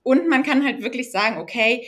Und 0.02 0.26
man 0.26 0.42
kann 0.42 0.64
halt 0.64 0.82
wirklich 0.82 1.10
sagen, 1.10 1.36
okay, 1.36 1.86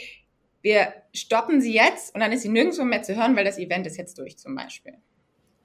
wir 0.61 0.93
stoppen 1.15 1.63
sie 1.63 1.73
jetzt 1.73 2.15
und 2.15 2.21
dann 2.21 2.33
ist 2.33 2.43
sie 2.43 2.51
nirgendwo 2.51 2.85
mehr 2.85 3.03
zu 3.03 3.17
hören, 3.17 3.35
weil 3.35 3.45
das 3.47 3.59
Event 3.59 3.87
ist 3.87 3.97
jetzt 3.97 4.19
durch 4.19 4.37
zum 4.37 4.55
Beispiel. 4.55 4.95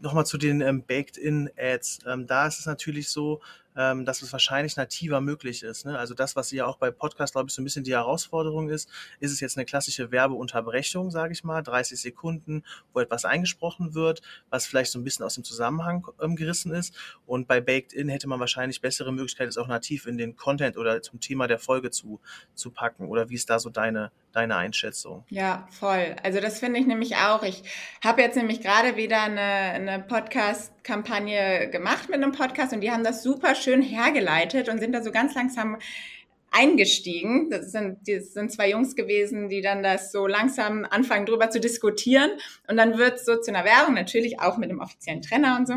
Nochmal 0.03 0.25
zu 0.25 0.37
den 0.37 0.59
ähm, 0.59 0.83
Baked-in-Ads. 0.85 1.99
Ähm, 2.05 2.27
da 2.27 2.45
ist 2.45 2.59
es 2.59 2.65
natürlich 2.65 3.07
so, 3.07 3.39
ähm, 3.77 4.05
dass 4.05 4.21
es 4.21 4.31
wahrscheinlich 4.31 4.75
nativer 4.75 5.21
möglich 5.21 5.63
ist. 5.63 5.85
Ne? 5.85 5.97
Also 5.97 6.13
das, 6.13 6.35
was 6.35 6.51
ja 6.51 6.65
auch 6.65 6.77
bei 6.77 6.91
Podcast, 6.91 7.33
glaube 7.33 7.49
ich, 7.49 7.53
so 7.53 7.61
ein 7.61 7.65
bisschen 7.65 7.83
die 7.83 7.93
Herausforderung 7.93 8.69
ist, 8.69 8.89
ist 9.19 9.31
es 9.31 9.39
jetzt 9.39 9.57
eine 9.57 9.65
klassische 9.65 10.11
Werbeunterbrechung, 10.11 11.11
sage 11.11 11.33
ich 11.33 11.43
mal, 11.43 11.61
30 11.61 11.99
Sekunden, 11.99 12.63
wo 12.93 12.99
etwas 12.99 13.25
eingesprochen 13.25 13.93
wird, 13.93 14.21
was 14.49 14.65
vielleicht 14.65 14.91
so 14.91 14.99
ein 14.99 15.03
bisschen 15.03 15.25
aus 15.25 15.35
dem 15.35 15.43
Zusammenhang 15.43 16.07
ähm, 16.21 16.35
gerissen 16.35 16.73
ist. 16.73 16.95
Und 17.25 17.47
bei 17.47 17.61
Baked 17.61 17.93
In 17.93 18.09
hätte 18.09 18.27
man 18.27 18.39
wahrscheinlich 18.39 18.81
bessere 18.81 19.11
Möglichkeiten, 19.11 19.49
es 19.49 19.57
auch 19.57 19.67
nativ 19.67 20.05
in 20.05 20.17
den 20.17 20.35
Content 20.35 20.77
oder 20.77 21.01
zum 21.01 21.19
Thema 21.19 21.47
der 21.47 21.59
Folge 21.59 21.91
zu, 21.91 22.19
zu 22.53 22.71
packen. 22.71 23.07
Oder 23.07 23.29
wie 23.29 23.35
ist 23.35 23.49
da 23.49 23.59
so 23.59 23.69
deine, 23.69 24.11
deine 24.31 24.55
Einschätzung? 24.55 25.25
Ja, 25.29 25.67
voll. 25.71 26.15
Also 26.23 26.39
das 26.39 26.59
finde 26.59 26.79
ich 26.79 26.87
nämlich 26.87 27.15
auch. 27.17 27.43
Ich 27.43 27.63
habe 28.03 28.21
jetzt 28.21 28.35
nämlich 28.35 28.61
gerade 28.61 28.95
wieder 28.95 29.21
eine, 29.21 29.41
eine 29.41 29.99
Podcast-Kampagne 30.83 31.69
gemacht 31.69 32.09
mit 32.09 32.21
einem 32.21 32.33
Podcast 32.33 32.73
und 32.73 32.81
die 32.81 32.91
haben 32.91 33.03
das 33.03 33.23
super 33.23 33.55
schön 33.55 33.81
hergeleitet 33.81 34.69
und 34.69 34.79
sind 34.79 34.93
da 34.93 35.01
so 35.01 35.11
ganz 35.11 35.33
langsam 35.33 35.77
eingestiegen. 36.51 37.49
Das 37.49 37.71
sind, 37.71 37.99
das 38.07 38.33
sind 38.33 38.51
zwei 38.51 38.69
Jungs 38.69 38.95
gewesen, 38.95 39.49
die 39.49 39.61
dann 39.61 39.81
das 39.81 40.11
so 40.11 40.27
langsam 40.27 40.85
anfangen, 40.89 41.25
drüber 41.25 41.49
zu 41.49 41.59
diskutieren. 41.59 42.31
Und 42.67 42.77
dann 42.77 42.97
wird 42.97 43.19
so 43.19 43.37
zu 43.37 43.51
einer 43.51 43.65
Werbung, 43.65 43.95
natürlich 43.95 44.39
auch 44.39 44.57
mit 44.57 44.69
dem 44.69 44.79
offiziellen 44.79 45.21
Trainer 45.21 45.57
und 45.57 45.67
so. 45.67 45.73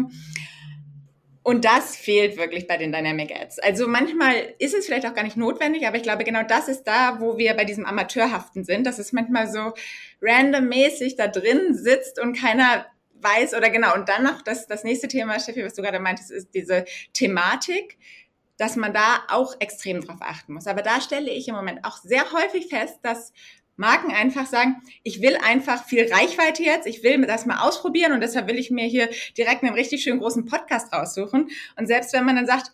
Und 1.43 1.65
das 1.65 1.95
fehlt 1.95 2.37
wirklich 2.37 2.67
bei 2.67 2.77
den 2.77 2.91
Dynamic 2.91 3.31
Ads. 3.31 3.61
Also 3.61 3.87
manchmal 3.87 4.35
ist 4.59 4.75
es 4.75 4.85
vielleicht 4.85 5.07
auch 5.07 5.15
gar 5.15 5.23
nicht 5.23 5.37
notwendig, 5.37 5.87
aber 5.87 5.97
ich 5.97 6.03
glaube, 6.03 6.25
genau 6.25 6.43
das 6.43 6.69
ist 6.69 6.83
da, 6.83 7.21
wo 7.21 7.39
wir 7.39 7.55
bei 7.55 7.65
diesem 7.65 7.87
Amateurhaften 7.87 8.65
sind, 8.65 8.85
dass 8.85 8.99
es 8.99 9.13
manchmal 9.13 9.49
so 9.49 9.73
randommäßig 10.21 11.15
da 11.15 11.29
drin 11.29 11.73
sitzt 11.73 12.19
und 12.21 12.37
keiner 12.37 12.85
weiß 13.21 13.55
oder 13.55 13.71
genau. 13.71 13.95
Und 13.95 14.09
dann 14.09 14.23
noch 14.23 14.43
das, 14.43 14.67
das 14.67 14.85
nächste 14.85 15.09
Thema, 15.09 15.39
Steffi, 15.41 15.65
was 15.65 15.75
du 15.75 15.83
gerade 15.83 15.99
meintest, 16.01 16.31
ist 16.31 16.55
diese 16.55 16.85
Thematik. 17.13 17.99
dass 18.59 18.77
man 18.77 18.93
da 18.95 19.23
auch 19.29 19.55
extrem 19.61 20.01
drauf 20.01 20.21
achten 20.21 20.55
muss. 20.55 20.67
Aber 20.67 20.83
da 20.83 21.01
stelle 21.01 21.31
ich 21.31 21.49
im 21.49 21.55
Moment 21.55 21.85
auch 21.85 21.99
sehr 21.99 22.33
häufig 22.33 22.69
fest, 22.69 22.99
dass 23.03 23.33
Marken 23.77 24.11
einfach 24.11 24.47
sagen, 24.47 24.77
ich 25.03 25.21
will 25.21 25.37
einfach 25.37 25.85
viel 25.85 26.11
Reichweite 26.11 26.63
jetzt, 26.63 26.87
ich 26.87 27.03
will 27.03 27.27
das 27.27 27.45
mal 27.45 27.59
ausprobieren 27.61 28.13
und 28.13 28.21
deshalb 28.23 28.49
will 28.49 28.59
ich 28.59 28.71
mir 28.71 28.87
hier 28.87 29.11
direkt 29.37 29.63
einen 29.63 29.75
richtig 29.75 30.03
schönen 30.03 30.21
großen 30.21 30.47
Podcast 30.47 30.93
raussuchen. 30.95 31.51
Und 31.79 31.87
selbst 31.87 32.15
wenn 32.15 32.25
man 32.25 32.37
dann 32.37 32.47
sagt, 32.47 32.73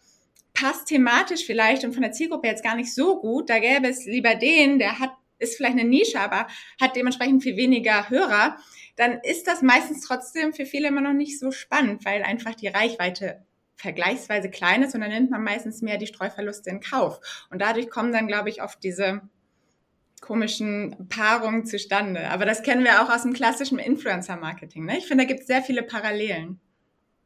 passt 0.54 0.87
thematisch 0.87 1.44
vielleicht 1.44 1.82
und 1.82 1.92
von 1.94 2.02
der 2.02 2.12
Zielgruppe 2.12 2.46
jetzt 2.46 2.62
gar 2.62 2.76
nicht 2.76 2.94
so 2.94 3.20
gut, 3.20 3.50
da 3.50 3.58
gäbe 3.58 3.88
es 3.88 4.04
lieber 4.04 4.37
den, 4.37 4.78
der 4.78 5.00
hat, 5.00 5.11
ist 5.40 5.56
vielleicht 5.56 5.78
eine 5.78 5.88
Nische, 5.88 6.20
aber 6.20 6.46
hat 6.80 6.94
dementsprechend 6.94 7.42
viel 7.42 7.56
weniger 7.56 8.08
Hörer, 8.08 8.56
dann 9.02 9.21
ist 9.21 9.49
das 9.49 9.62
meistens 9.62 10.06
trotzdem 10.06 10.54
für 10.54 10.64
viele 10.64 10.88
immer 10.88 11.00
noch 11.00 11.12
nicht 11.12 11.38
so 11.38 11.50
spannend, 11.50 12.04
weil 12.04 12.23
einfach 12.23 12.54
die 12.54 12.68
Reichweite 12.68 13.44
vergleichsweise 13.75 14.49
klein 14.49 14.85
ist 14.85 14.94
und 14.94 15.00
dann 15.00 15.11
nimmt 15.11 15.30
man 15.30 15.42
meistens 15.42 15.82
mehr 15.82 15.99
die 15.99 16.06
Streuverluste 16.06 16.71
in 16.71 16.80
Kauf. 16.80 17.18
Und 17.50 17.61
dadurch 17.61 17.90
kommen 17.90 18.12
dann, 18.12 18.28
glaube 18.28 18.49
ich, 18.49 18.62
oft 18.62 18.82
diese 18.85 19.23
komischen 20.21 21.09
Paarungen 21.09 21.66
zustande. 21.66 22.30
Aber 22.30 22.47
das 22.47 22.62
kennen 22.62 22.85
wir 22.85 23.02
auch 23.02 23.11
aus 23.12 23.23
dem 23.23 23.32
klassischen 23.32 23.80
Influencer-Marketing. 23.80 24.85
Ne? 24.85 24.99
Ich 24.99 25.06
finde, 25.06 25.25
da 25.25 25.28
gibt 25.28 25.40
es 25.40 25.47
sehr 25.49 25.62
viele 25.62 25.82
Parallelen. 25.82 26.61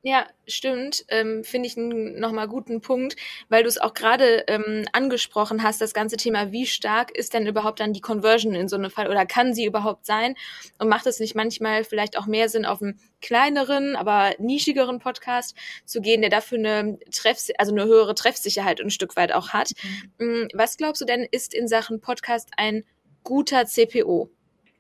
Ja, 0.09 0.25
stimmt. 0.47 1.05
Ähm, 1.09 1.43
Finde 1.43 1.67
ich 1.67 1.77
einen 1.77 2.21
nochmal 2.21 2.47
guten 2.47 2.81
Punkt, 2.81 3.17
weil 3.49 3.65
du 3.65 3.69
es 3.69 3.77
auch 3.77 3.93
gerade 3.93 4.45
ähm, 4.47 4.85
angesprochen 4.93 5.65
hast, 5.65 5.81
das 5.81 5.95
ganze 5.95 6.17
Thema, 6.17 6.53
wie 6.53 6.65
stark 6.65 7.11
ist 7.11 7.35
denn 7.35 7.45
überhaupt 7.45 7.81
dann 7.81 7.93
die 7.93 8.01
Conversion 8.01 8.55
in 8.55 8.69
so 8.69 8.77
einem 8.77 8.93
Fall 8.93 9.11
oder 9.11 9.27
kann 9.27 9.53
sie 9.53 9.65
überhaupt 9.65 10.07
sein? 10.07 10.37
Und 10.79 10.89
macht 10.89 11.09
es 11.09 11.19
nicht 11.19 11.35
manchmal 11.35 11.83
vielleicht 11.83 12.17
auch 12.17 12.27
mehr 12.27 12.49
Sinn, 12.49 12.67
auf 12.67 12.81
einen 12.81 13.01
kleineren, 13.21 13.97
aber 13.97 14.33
nischigeren 14.39 15.01
Podcast 15.01 15.57
zu 15.85 16.01
gehen, 16.01 16.21
der 16.21 16.31
dafür 16.31 16.59
eine 16.59 17.01
Treff, 17.11 17.49
also 17.59 17.73
eine 17.73 17.87
höhere 17.87 18.15
Treffsicherheit 18.15 18.81
ein 18.81 18.91
Stück 18.91 19.17
weit 19.17 19.33
auch 19.33 19.49
hat? 19.49 19.73
Mhm. 20.19 20.47
Was 20.55 20.77
glaubst 20.77 21.01
du 21.03 21.05
denn, 21.05 21.27
ist 21.29 21.53
in 21.53 21.67
Sachen 21.67 22.01
Podcast 22.01 22.51
ein 22.57 22.85
guter 23.25 23.67
CPO? 23.67 24.31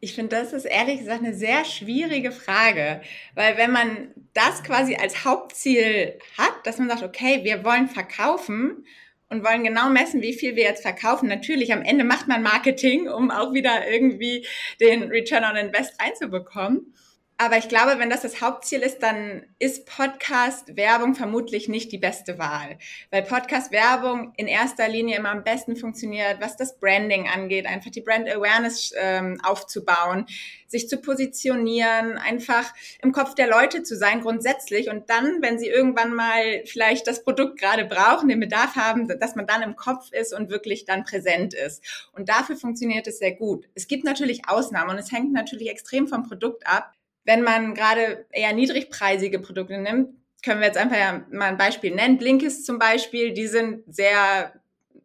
Ich 0.06 0.14
finde, 0.14 0.36
das 0.36 0.52
ist 0.52 0.66
ehrlich 0.66 1.00
gesagt 1.00 1.24
eine 1.24 1.34
sehr 1.34 1.64
schwierige 1.64 2.30
Frage, 2.30 3.00
weil 3.34 3.56
wenn 3.56 3.72
man 3.72 4.14
das 4.34 4.62
quasi 4.62 4.94
als 4.94 5.24
Hauptziel 5.24 6.16
hat, 6.38 6.54
dass 6.62 6.78
man 6.78 6.88
sagt, 6.88 7.02
okay, 7.02 7.40
wir 7.42 7.64
wollen 7.64 7.88
verkaufen 7.88 8.86
und 9.28 9.44
wollen 9.44 9.64
genau 9.64 9.88
messen, 9.88 10.22
wie 10.22 10.32
viel 10.32 10.54
wir 10.54 10.62
jetzt 10.62 10.82
verkaufen. 10.82 11.28
Natürlich, 11.28 11.72
am 11.72 11.82
Ende 11.82 12.04
macht 12.04 12.28
man 12.28 12.44
Marketing, 12.44 13.08
um 13.08 13.32
auch 13.32 13.52
wieder 13.52 13.90
irgendwie 13.90 14.46
den 14.80 15.02
Return 15.10 15.42
on 15.42 15.56
Invest 15.56 16.00
einzubekommen. 16.00 16.94
Aber 17.38 17.58
ich 17.58 17.68
glaube, 17.68 17.98
wenn 17.98 18.08
das 18.08 18.22
das 18.22 18.40
Hauptziel 18.40 18.80
ist, 18.80 19.02
dann 19.02 19.44
ist 19.58 19.84
Podcast-Werbung 19.84 21.14
vermutlich 21.14 21.68
nicht 21.68 21.92
die 21.92 21.98
beste 21.98 22.38
Wahl. 22.38 22.78
Weil 23.10 23.24
Podcast-Werbung 23.24 24.32
in 24.38 24.46
erster 24.46 24.88
Linie 24.88 25.18
immer 25.18 25.32
am 25.32 25.44
besten 25.44 25.76
funktioniert, 25.76 26.40
was 26.40 26.56
das 26.56 26.78
Branding 26.78 27.28
angeht, 27.28 27.66
einfach 27.66 27.90
die 27.90 28.00
Brand 28.00 28.26
Awareness 28.26 28.94
ähm, 28.96 29.38
aufzubauen, 29.44 30.24
sich 30.66 30.88
zu 30.88 30.96
positionieren, 30.96 32.16
einfach 32.16 32.72
im 33.02 33.12
Kopf 33.12 33.34
der 33.34 33.48
Leute 33.48 33.82
zu 33.82 33.98
sein 33.98 34.22
grundsätzlich. 34.22 34.88
Und 34.88 35.10
dann, 35.10 35.42
wenn 35.42 35.58
sie 35.58 35.68
irgendwann 35.68 36.14
mal 36.14 36.62
vielleicht 36.64 37.06
das 37.06 37.22
Produkt 37.22 37.60
gerade 37.60 37.84
brauchen, 37.84 38.30
den 38.30 38.40
Bedarf 38.40 38.76
haben, 38.76 39.08
dass 39.08 39.34
man 39.34 39.46
dann 39.46 39.60
im 39.60 39.76
Kopf 39.76 40.10
ist 40.10 40.32
und 40.32 40.48
wirklich 40.48 40.86
dann 40.86 41.04
präsent 41.04 41.52
ist. 41.52 41.84
Und 42.12 42.30
dafür 42.30 42.56
funktioniert 42.56 43.06
es 43.06 43.18
sehr 43.18 43.32
gut. 43.32 43.68
Es 43.74 43.88
gibt 43.88 44.04
natürlich 44.04 44.48
Ausnahmen 44.48 44.92
und 44.92 44.98
es 44.98 45.12
hängt 45.12 45.34
natürlich 45.34 45.68
extrem 45.68 46.08
vom 46.08 46.26
Produkt 46.26 46.66
ab 46.66 46.94
wenn 47.26 47.42
man 47.42 47.74
gerade 47.74 48.24
eher 48.30 48.52
niedrigpreisige 48.52 49.40
Produkte 49.40 49.78
nimmt, 49.78 50.14
können 50.44 50.60
wir 50.60 50.68
jetzt 50.68 50.78
einfach 50.78 50.96
ja 50.96 51.26
mal 51.30 51.46
ein 51.46 51.58
Beispiel 51.58 51.94
nennen. 51.94 52.18
Blinkist 52.18 52.64
zum 52.64 52.78
Beispiel, 52.78 53.32
die 53.32 53.48
sind 53.48 53.82
sehr 53.92 54.52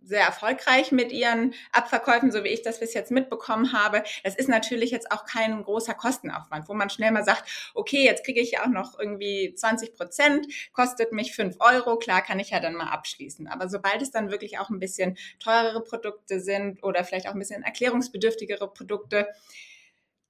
sehr 0.04 0.26
erfolgreich 0.26 0.92
mit 0.92 1.12
ihren 1.12 1.54
Abverkäufen, 1.72 2.32
so 2.32 2.44
wie 2.44 2.50
ich 2.50 2.62
das 2.64 2.80
bis 2.80 2.94
jetzt 2.94 3.12
mitbekommen 3.12 3.72
habe. 3.72 4.04
Das 4.24 4.36
ist 4.36 4.50
natürlich 4.50 4.92
jetzt 4.92 5.12
auch 5.12 5.26
kein 5.26 5.64
großer 5.64 5.94
Kostenaufwand, 5.94 6.68
wo 6.68 6.74
man 6.74 6.90
schnell 6.90 7.12
mal 7.12 7.24
sagt, 7.24 7.72
okay, 7.74 8.04
jetzt 8.04 8.26
kriege 8.26 8.42
ich 8.42 8.52
ja 8.52 8.64
auch 8.64 8.68
noch 8.68 9.00
irgendwie 9.00 9.54
20 9.56 9.96
Prozent, 9.96 10.48
kostet 10.74 11.14
mich 11.14 11.34
fünf 11.34 11.56
Euro, 11.60 11.98
klar 11.98 12.22
kann 12.22 12.40
ich 12.40 12.50
ja 12.50 12.60
dann 12.60 12.74
mal 12.74 12.90
abschließen. 12.90 13.48
Aber 13.48 13.70
sobald 13.70 14.02
es 14.02 14.12
dann 14.12 14.32
wirklich 14.32 14.60
auch 14.60 14.70
ein 14.70 14.80
bisschen 14.80 15.18
teurere 15.40 15.84
Produkte 15.84 16.42
sind 16.42 16.84
oder 16.84 17.04
vielleicht 17.04 17.28
auch 17.28 17.34
ein 17.34 17.40
bisschen 17.40 17.64
erklärungsbedürftigere 17.64 18.72
Produkte, 18.74 19.28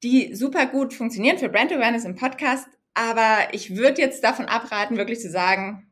die 0.03 0.36
super 0.36 0.65
gut 0.65 0.93
funktionieren 0.93 1.38
für 1.38 1.50
Brand 1.50 1.72
Awareness 1.72 2.05
im 2.05 2.15
Podcast. 2.15 2.67
Aber 2.93 3.53
ich 3.53 3.75
würde 3.75 4.01
jetzt 4.01 4.24
davon 4.24 4.46
abraten, 4.46 4.98
wirklich 4.98 5.20
zu 5.20 5.29
sagen, 5.29 5.88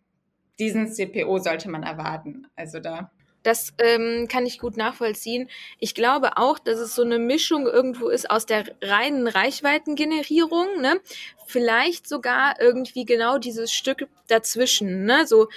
diesen 0.59 0.91
CPO 0.91 1.39
sollte 1.39 1.69
man 1.69 1.83
erwarten. 1.83 2.47
Also 2.55 2.79
da. 2.79 3.11
Das 3.43 3.73
ähm, 3.77 4.27
kann 4.29 4.45
ich 4.45 4.59
gut 4.59 4.75
nachvollziehen. 4.75 5.49
Ich 5.79 5.95
glaube 5.95 6.35
auch, 6.35 6.59
dass 6.59 6.77
es 6.77 6.93
so 6.93 7.03
eine 7.03 7.19
Mischung 7.19 7.67
irgendwo 7.67 8.09
ist 8.09 8.29
aus 8.29 8.45
der 8.45 8.65
reinen 8.81 9.27
Reichweitengenerierung, 9.27 10.81
ne? 10.81 10.99
Vielleicht 11.47 12.07
sogar 12.07 12.59
irgendwie 12.59 13.05
genau 13.05 13.37
dieses 13.37 13.71
Stück 13.71 14.07
dazwischen, 14.27 15.05
ne? 15.05 15.25
So, 15.25 15.47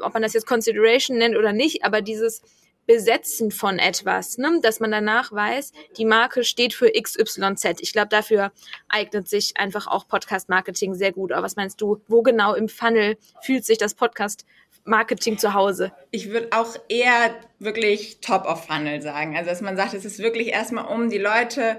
ob 0.00 0.12
man 0.12 0.22
das 0.22 0.34
jetzt 0.34 0.46
Consideration 0.46 1.16
nennt 1.16 1.36
oder 1.36 1.54
nicht, 1.54 1.82
aber 1.82 2.02
dieses, 2.02 2.42
Besetzen 2.86 3.50
von 3.50 3.78
etwas, 3.78 4.38
ne? 4.38 4.58
dass 4.62 4.80
man 4.80 4.90
danach 4.90 5.32
weiß, 5.32 5.72
die 5.96 6.04
Marke 6.04 6.44
steht 6.44 6.74
für 6.74 6.90
XYZ. 6.90 7.80
Ich 7.80 7.92
glaube, 7.92 8.08
dafür 8.08 8.52
eignet 8.88 9.28
sich 9.28 9.56
einfach 9.56 9.86
auch 9.86 10.06
Podcast-Marketing 10.06 10.94
sehr 10.94 11.12
gut. 11.12 11.32
Aber 11.32 11.42
was 11.42 11.56
meinst 11.56 11.80
du, 11.80 12.00
wo 12.08 12.22
genau 12.22 12.54
im 12.54 12.68
Funnel 12.68 13.16
fühlt 13.42 13.64
sich 13.64 13.78
das 13.78 13.94
Podcast-Marketing 13.94 15.38
zu 15.38 15.54
Hause? 15.54 15.92
Ich 16.10 16.30
würde 16.30 16.48
auch 16.52 16.76
eher 16.88 17.34
wirklich 17.58 18.20
top 18.20 18.44
of 18.46 18.66
Funnel 18.66 19.00
sagen. 19.02 19.36
Also, 19.36 19.50
dass 19.50 19.60
man 19.60 19.76
sagt, 19.76 19.94
es 19.94 20.04
ist 20.04 20.18
wirklich 20.18 20.48
erstmal 20.48 20.86
um 20.86 21.08
die 21.08 21.18
Leute 21.18 21.78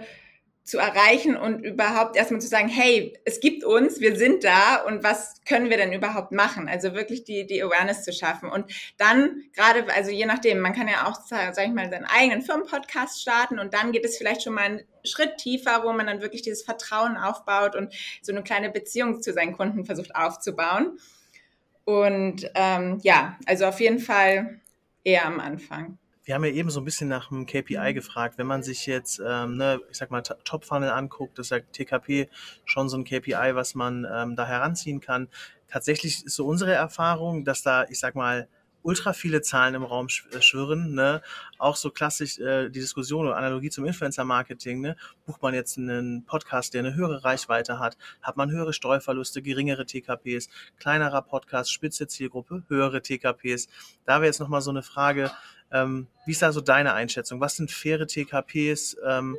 zu 0.65 0.79
erreichen 0.79 1.37
und 1.37 1.63
überhaupt 1.63 2.17
erstmal 2.17 2.41
zu 2.41 2.47
sagen, 2.47 2.67
hey, 2.67 3.13
es 3.23 3.39
gibt 3.39 3.63
uns, 3.63 3.99
wir 3.99 4.15
sind 4.15 4.43
da 4.43 4.77
und 4.77 5.03
was 5.03 5.35
können 5.47 5.69
wir 5.69 5.77
denn 5.77 5.93
überhaupt 5.93 6.31
machen? 6.31 6.67
Also 6.67 6.95
wirklich 6.95 7.23
die, 7.23 7.45
die 7.45 7.61
Awareness 7.61 8.03
zu 8.03 8.11
schaffen. 8.11 8.49
Und 8.49 8.65
dann 8.97 9.43
gerade, 9.53 9.85
also 9.93 10.09
je 10.09 10.25
nachdem, 10.25 10.59
man 10.59 10.73
kann 10.73 10.87
ja 10.87 11.07
auch, 11.07 11.21
sag 11.23 11.55
ich 11.55 11.71
mal, 11.71 11.87
seinen 11.91 12.05
eigenen 12.05 12.41
Firmenpodcast 12.41 13.21
starten 13.21 13.59
und 13.59 13.75
dann 13.75 13.91
geht 13.91 14.05
es 14.05 14.17
vielleicht 14.17 14.41
schon 14.41 14.55
mal 14.55 14.63
einen 14.63 14.81
Schritt 15.03 15.37
tiefer, 15.37 15.83
wo 15.83 15.93
man 15.93 16.07
dann 16.07 16.21
wirklich 16.21 16.41
dieses 16.41 16.63
Vertrauen 16.63 17.15
aufbaut 17.15 17.75
und 17.75 17.93
so 18.23 18.31
eine 18.31 18.41
kleine 18.41 18.71
Beziehung 18.71 19.21
zu 19.21 19.33
seinen 19.33 19.53
Kunden 19.53 19.85
versucht 19.85 20.15
aufzubauen. 20.15 20.97
Und 21.83 22.49
ähm, 22.55 22.99
ja, 23.03 23.37
also 23.45 23.65
auf 23.65 23.79
jeden 23.79 23.99
Fall 23.99 24.59
eher 25.03 25.27
am 25.27 25.39
Anfang. 25.39 25.99
Wir 26.25 26.33
haben 26.33 26.43
ja 26.43 26.51
eben 26.51 26.71
so 26.71 26.81
ein 26.81 26.85
bisschen 26.85 27.07
nach 27.07 27.29
dem 27.29 27.45
KPI 27.45 27.77
mhm. 27.77 27.93
gefragt. 27.93 28.37
Wenn 28.37 28.47
man 28.47 28.63
sich 28.63 28.87
jetzt, 28.87 29.21
ähm, 29.25 29.57
ne, 29.57 29.79
ich 29.91 29.97
sag 29.97 30.09
mal, 30.09 30.21
Top-Funnel 30.21 30.89
anguckt, 30.89 31.37
das 31.37 31.47
ist 31.47 31.51
ja 31.51 31.59
TKP 31.59 32.29
schon 32.65 32.89
so 32.89 32.97
ein 32.97 33.05
KPI, 33.05 33.53
was 33.53 33.75
man 33.75 34.07
ähm, 34.11 34.35
da 34.35 34.45
heranziehen 34.45 34.99
kann. 34.99 35.29
Tatsächlich 35.67 36.25
ist 36.25 36.35
so 36.35 36.45
unsere 36.47 36.73
Erfahrung, 36.73 37.45
dass 37.45 37.61
da, 37.61 37.85
ich 37.89 37.99
sag 37.99 38.15
mal, 38.15 38.47
ultra 38.85 39.13
viele 39.13 39.41
Zahlen 39.41 39.73
im 39.75 39.83
Raum 39.83 40.07
äh, 40.31 40.41
schwirren. 40.41 40.93
Ne? 40.93 41.21
Auch 41.57 41.75
so 41.75 41.89
klassisch 41.89 42.39
äh, 42.39 42.69
die 42.69 42.79
Diskussion 42.79 43.25
oder 43.25 43.35
Analogie 43.35 43.69
zum 43.69 43.85
Influencer-Marketing. 43.85 44.81
Ne? 44.81 44.95
Bucht 45.25 45.41
man 45.41 45.53
jetzt 45.53 45.77
einen 45.77 46.25
Podcast, 46.25 46.73
der 46.73 46.79
eine 46.79 46.95
höhere 46.95 47.23
Reichweite 47.23 47.79
hat, 47.79 47.97
hat 48.21 48.37
man 48.37 48.51
höhere 48.51 48.73
Steuerverluste, 48.73 49.41
geringere 49.41 49.85
TKPs, 49.85 50.49
kleinerer 50.79 51.23
Podcast, 51.23 51.71
spitze 51.71 52.07
Zielgruppe, 52.07 52.63
höhere 52.67 53.01
TKPs. 53.01 53.67
Da 54.05 54.15
wäre 54.15 54.25
jetzt 54.25 54.39
nochmal 54.39 54.61
so 54.61 54.69
eine 54.69 54.83
Frage, 54.83 55.31
ähm, 55.71 56.07
wie 56.25 56.31
ist 56.31 56.41
da 56.41 56.51
so 56.51 56.61
deine 56.61 56.93
Einschätzung? 56.93 57.39
Was 57.39 57.55
sind 57.55 57.71
faire 57.71 58.07
TKPs? 58.07 58.97
Ähm, 59.05 59.37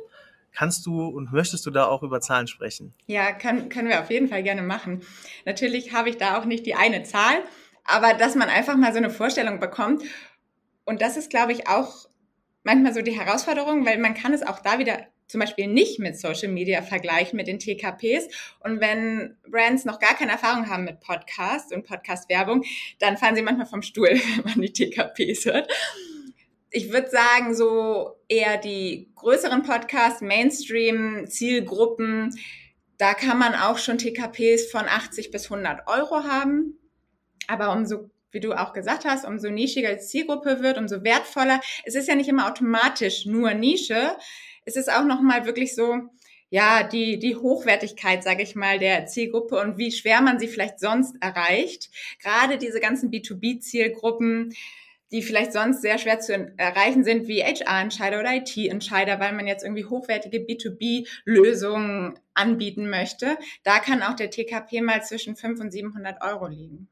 kannst 0.53 0.85
du 0.85 1.05
und 1.05 1.31
möchtest 1.31 1.65
du 1.65 1.71
da 1.71 1.85
auch 1.85 2.03
über 2.03 2.21
Zahlen 2.21 2.47
sprechen? 2.47 2.93
Ja, 3.05 3.31
kann, 3.31 3.69
können 3.69 3.89
wir 3.89 4.01
auf 4.01 4.09
jeden 4.09 4.27
Fall 4.27 4.43
gerne 4.43 4.63
machen. 4.63 5.01
Natürlich 5.45 5.93
habe 5.93 6.09
ich 6.09 6.17
da 6.17 6.37
auch 6.37 6.45
nicht 6.45 6.65
die 6.65 6.75
eine 6.75 7.03
Zahl, 7.03 7.43
aber 7.83 8.13
dass 8.13 8.35
man 8.35 8.49
einfach 8.49 8.75
mal 8.75 8.91
so 8.91 8.97
eine 8.97 9.09
Vorstellung 9.09 9.59
bekommt. 9.59 10.03
Und 10.85 11.01
das 11.01 11.17
ist, 11.17 11.29
glaube 11.29 11.51
ich, 11.51 11.67
auch 11.67 12.07
manchmal 12.63 12.93
so 12.93 13.01
die 13.01 13.17
Herausforderung, 13.19 13.85
weil 13.85 13.99
man 13.99 14.13
kann 14.13 14.33
es 14.33 14.41
auch 14.41 14.59
da 14.59 14.79
wieder 14.79 15.05
zum 15.27 15.41
Beispiel 15.41 15.67
nicht 15.67 15.99
mit 15.99 16.17
Social 16.17 16.47
Media 16.47 16.81
vergleichen, 16.81 17.35
mit 17.35 17.47
den 17.47 17.59
TKPs. 17.59 18.27
Und 18.61 18.79
wenn 18.79 19.35
Brands 19.49 19.83
noch 19.83 19.99
gar 19.99 20.15
keine 20.15 20.31
Erfahrung 20.31 20.69
haben 20.69 20.85
mit 20.85 21.01
Podcast 21.01 21.73
und 21.73 21.85
Podcast-Werbung, 21.85 22.63
dann 22.99 23.17
fallen 23.17 23.35
sie 23.35 23.41
manchmal 23.41 23.67
vom 23.67 23.81
Stuhl, 23.81 24.09
wenn 24.37 24.45
man 24.45 24.61
die 24.61 24.71
TKPs 24.71 25.45
hört 25.45 25.67
ich 26.71 26.91
würde 26.91 27.09
sagen, 27.09 27.55
so 27.55 28.15
eher 28.27 28.57
die 28.57 29.11
größeren 29.15 29.63
Podcasts, 29.63 30.21
Mainstream, 30.21 31.25
Zielgruppen, 31.27 32.37
da 32.97 33.13
kann 33.13 33.37
man 33.37 33.53
auch 33.53 33.77
schon 33.77 33.97
TKPs 33.97 34.71
von 34.71 34.85
80 34.85 35.31
bis 35.31 35.51
100 35.51 35.87
Euro 35.87 36.23
haben. 36.23 36.77
Aber 37.47 37.71
umso, 37.71 38.09
wie 38.31 38.39
du 38.39 38.53
auch 38.53 38.73
gesagt 38.73 39.05
hast, 39.05 39.25
umso 39.25 39.49
nischiger 39.49 39.93
die 39.93 40.01
Zielgruppe 40.01 40.61
wird, 40.61 40.77
umso 40.77 41.03
wertvoller. 41.03 41.61
Es 41.85 41.95
ist 41.95 42.07
ja 42.07 42.15
nicht 42.15 42.27
immer 42.27 42.47
automatisch 42.47 43.25
nur 43.25 43.53
Nische. 43.53 44.17
Es 44.65 44.75
ist 44.75 44.91
auch 44.91 45.05
nochmal 45.05 45.45
wirklich 45.45 45.75
so, 45.75 46.09
ja, 46.49 46.83
die, 46.83 47.19
die 47.19 47.35
Hochwertigkeit, 47.35 48.23
sage 48.23 48.41
ich 48.41 48.55
mal, 48.55 48.79
der 48.79 49.05
Zielgruppe 49.05 49.59
und 49.59 49.77
wie 49.77 49.91
schwer 49.91 50.21
man 50.21 50.39
sie 50.39 50.47
vielleicht 50.47 50.79
sonst 50.79 51.15
erreicht. 51.21 51.89
Gerade 52.21 52.57
diese 52.57 52.79
ganzen 52.79 53.11
B2B-Zielgruppen, 53.11 54.53
die 55.11 55.21
vielleicht 55.21 55.53
sonst 55.53 55.81
sehr 55.81 55.97
schwer 55.97 56.19
zu 56.19 56.33
erreichen 56.57 57.03
sind, 57.03 57.27
wie 57.27 57.43
HR-Entscheider 57.43 58.19
oder 58.19 58.35
IT-Entscheider, 58.35 59.19
weil 59.19 59.33
man 59.33 59.47
jetzt 59.47 59.63
irgendwie 59.63 59.85
hochwertige 59.85 60.39
B2B-Lösungen 60.39 62.19
anbieten 62.33 62.89
möchte. 62.89 63.37
Da 63.63 63.79
kann 63.79 64.03
auch 64.03 64.15
der 64.15 64.29
TKP 64.29 64.81
mal 64.81 65.03
zwischen 65.03 65.35
500 65.35 65.65
und 65.65 65.71
700 65.71 66.21
Euro 66.23 66.47
liegen. 66.47 66.87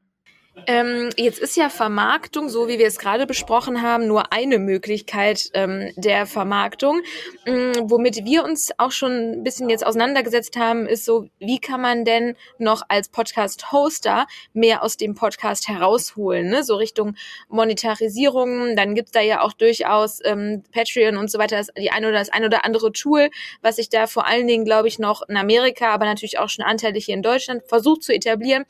Ähm, 0.64 1.10
jetzt 1.18 1.38
ist 1.38 1.56
ja 1.56 1.68
Vermarktung, 1.68 2.48
so 2.48 2.66
wie 2.66 2.78
wir 2.78 2.86
es 2.86 2.98
gerade 2.98 3.26
besprochen 3.26 3.82
haben, 3.82 4.06
nur 4.06 4.32
eine 4.32 4.58
Möglichkeit 4.58 5.50
ähm, 5.52 5.92
der 5.96 6.24
Vermarktung. 6.24 7.02
Ähm, 7.44 7.72
womit 7.82 8.24
wir 8.24 8.42
uns 8.42 8.70
auch 8.78 8.90
schon 8.90 9.12
ein 9.12 9.44
bisschen 9.44 9.68
jetzt 9.68 9.84
auseinandergesetzt 9.86 10.56
haben, 10.56 10.86
ist 10.86 11.04
so, 11.04 11.28
wie 11.38 11.58
kann 11.58 11.82
man 11.82 12.06
denn 12.06 12.36
noch 12.58 12.82
als 12.88 13.10
Podcast-Hoster 13.10 14.26
mehr 14.54 14.82
aus 14.82 14.96
dem 14.96 15.14
Podcast 15.14 15.68
herausholen, 15.68 16.48
ne? 16.48 16.64
so 16.64 16.76
Richtung 16.76 17.16
Monetarisierung. 17.48 18.76
Dann 18.76 18.94
gibt's 18.94 19.12
da 19.12 19.20
ja 19.20 19.42
auch 19.42 19.52
durchaus 19.52 20.20
ähm, 20.24 20.64
Patreon 20.72 21.18
und 21.18 21.30
so 21.30 21.38
weiter, 21.38 21.58
das, 21.58 21.68
die 21.78 21.90
eine 21.90 22.08
oder 22.08 22.18
das 22.18 22.30
ein 22.30 22.44
oder 22.44 22.64
andere 22.64 22.92
Tool, 22.92 23.28
was 23.60 23.76
sich 23.76 23.90
da 23.90 24.06
vor 24.06 24.26
allen 24.26 24.46
Dingen, 24.46 24.64
glaube 24.64 24.88
ich, 24.88 24.98
noch 24.98 25.20
in 25.28 25.36
Amerika, 25.36 25.92
aber 25.92 26.06
natürlich 26.06 26.38
auch 26.38 26.48
schon 26.48 26.64
anteilig 26.64 27.04
hier 27.04 27.14
in 27.14 27.22
Deutschland 27.22 27.62
versucht 27.68 28.02
zu 28.02 28.14
etablieren 28.14 28.64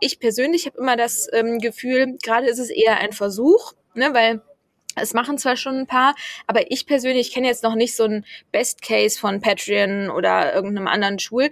ich 0.00 0.18
persönlich 0.18 0.66
habe 0.66 0.78
immer 0.78 0.96
das 0.96 1.28
ähm, 1.32 1.58
Gefühl, 1.58 2.18
gerade 2.22 2.46
ist 2.46 2.58
es 2.58 2.70
eher 2.70 2.98
ein 2.98 3.12
Versuch, 3.12 3.74
ne, 3.94 4.12
weil 4.12 4.42
es 4.96 5.14
machen 5.14 5.38
zwar 5.38 5.56
schon 5.56 5.76
ein 5.76 5.86
paar, 5.86 6.14
aber 6.46 6.70
ich 6.70 6.86
persönlich 6.86 7.32
kenne 7.32 7.46
jetzt 7.46 7.62
noch 7.62 7.74
nicht 7.74 7.94
so 7.94 8.04
ein 8.04 8.24
Best 8.50 8.82
Case 8.82 9.18
von 9.18 9.40
Patreon 9.40 10.10
oder 10.10 10.52
irgendeinem 10.52 10.88
anderen 10.88 11.18
Tool. 11.18 11.50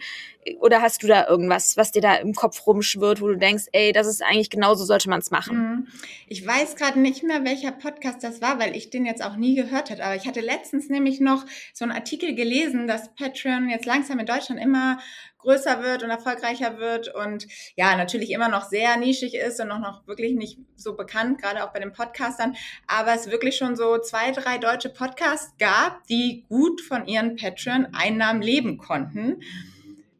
Oder 0.61 0.83
hast 0.83 1.03
du 1.03 1.07
da 1.07 1.29
irgendwas, 1.29 1.77
was 1.77 1.93
dir 1.93 2.03
da 2.03 2.15
im 2.17 2.35
Kopf 2.35 2.67
rumschwirrt, 2.67 3.21
wo 3.21 3.29
du 3.29 3.37
denkst, 3.37 3.65
ey, 3.73 3.93
das 3.93 4.07
ist 4.07 4.23
eigentlich 4.23 4.51
genauso 4.51 4.85
sollte 4.85 5.09
man 5.09 5.21
es 5.21 5.31
machen? 5.31 5.59
Mhm. 5.59 5.87
Ich 6.27 6.47
weiß 6.47 6.77
gerade 6.77 6.99
nicht 6.99 7.23
mehr, 7.23 7.45
welcher 7.45 7.73
Podcast 7.73 8.23
das 8.23 8.41
war, 8.41 8.59
weil 8.59 8.77
ich 8.77 8.91
den 8.91 9.07
jetzt 9.07 9.25
auch 9.25 9.37
nie 9.37 9.55
gehört 9.55 9.91
habe. 9.91 10.05
Aber 10.05 10.17
ich 10.17 10.27
hatte 10.27 10.41
letztens 10.41 10.89
nämlich 10.89 11.21
noch 11.21 11.45
so 11.73 11.85
einen 11.85 11.93
Artikel 11.93 12.35
gelesen, 12.35 12.87
dass 12.87 13.15
Patreon 13.15 13.69
jetzt 13.69 13.87
langsam 13.87 14.19
in 14.19 14.27
Deutschland 14.27 14.61
immer 14.61 14.99
größer 15.39 15.83
wird 15.83 16.03
und 16.03 16.11
erfolgreicher 16.11 16.79
wird 16.79 17.15
und 17.15 17.47
ja, 17.77 17.97
natürlich 17.97 18.31
immer 18.31 18.49
noch 18.49 18.65
sehr 18.65 18.97
nischig 18.97 19.35
ist 19.35 19.61
und 19.61 19.69
noch, 19.69 19.79
noch 19.79 20.07
wirklich 20.07 20.35
nicht 20.35 20.59
so 20.77 20.95
bekannt, 20.97 21.41
gerade 21.41 21.65
auch 21.65 21.73
bei 21.73 21.81
den 21.81 21.93
Podcastern, 21.93 22.57
aber 22.87 23.15
es 23.15 23.31
wirklich 23.31 23.57
schon 23.57 23.77
so 23.77 23.99
zwei, 23.99 24.33
drei 24.33 24.59
deutsche 24.59 24.89
Podcasts 24.89 25.55
gab, 25.59 26.07
die 26.09 26.45
gut 26.49 26.81
von 26.81 27.07
ihren 27.07 27.37
Patreon-Einnahmen 27.37 28.43
leben 28.43 28.79
konnten. 28.79 29.41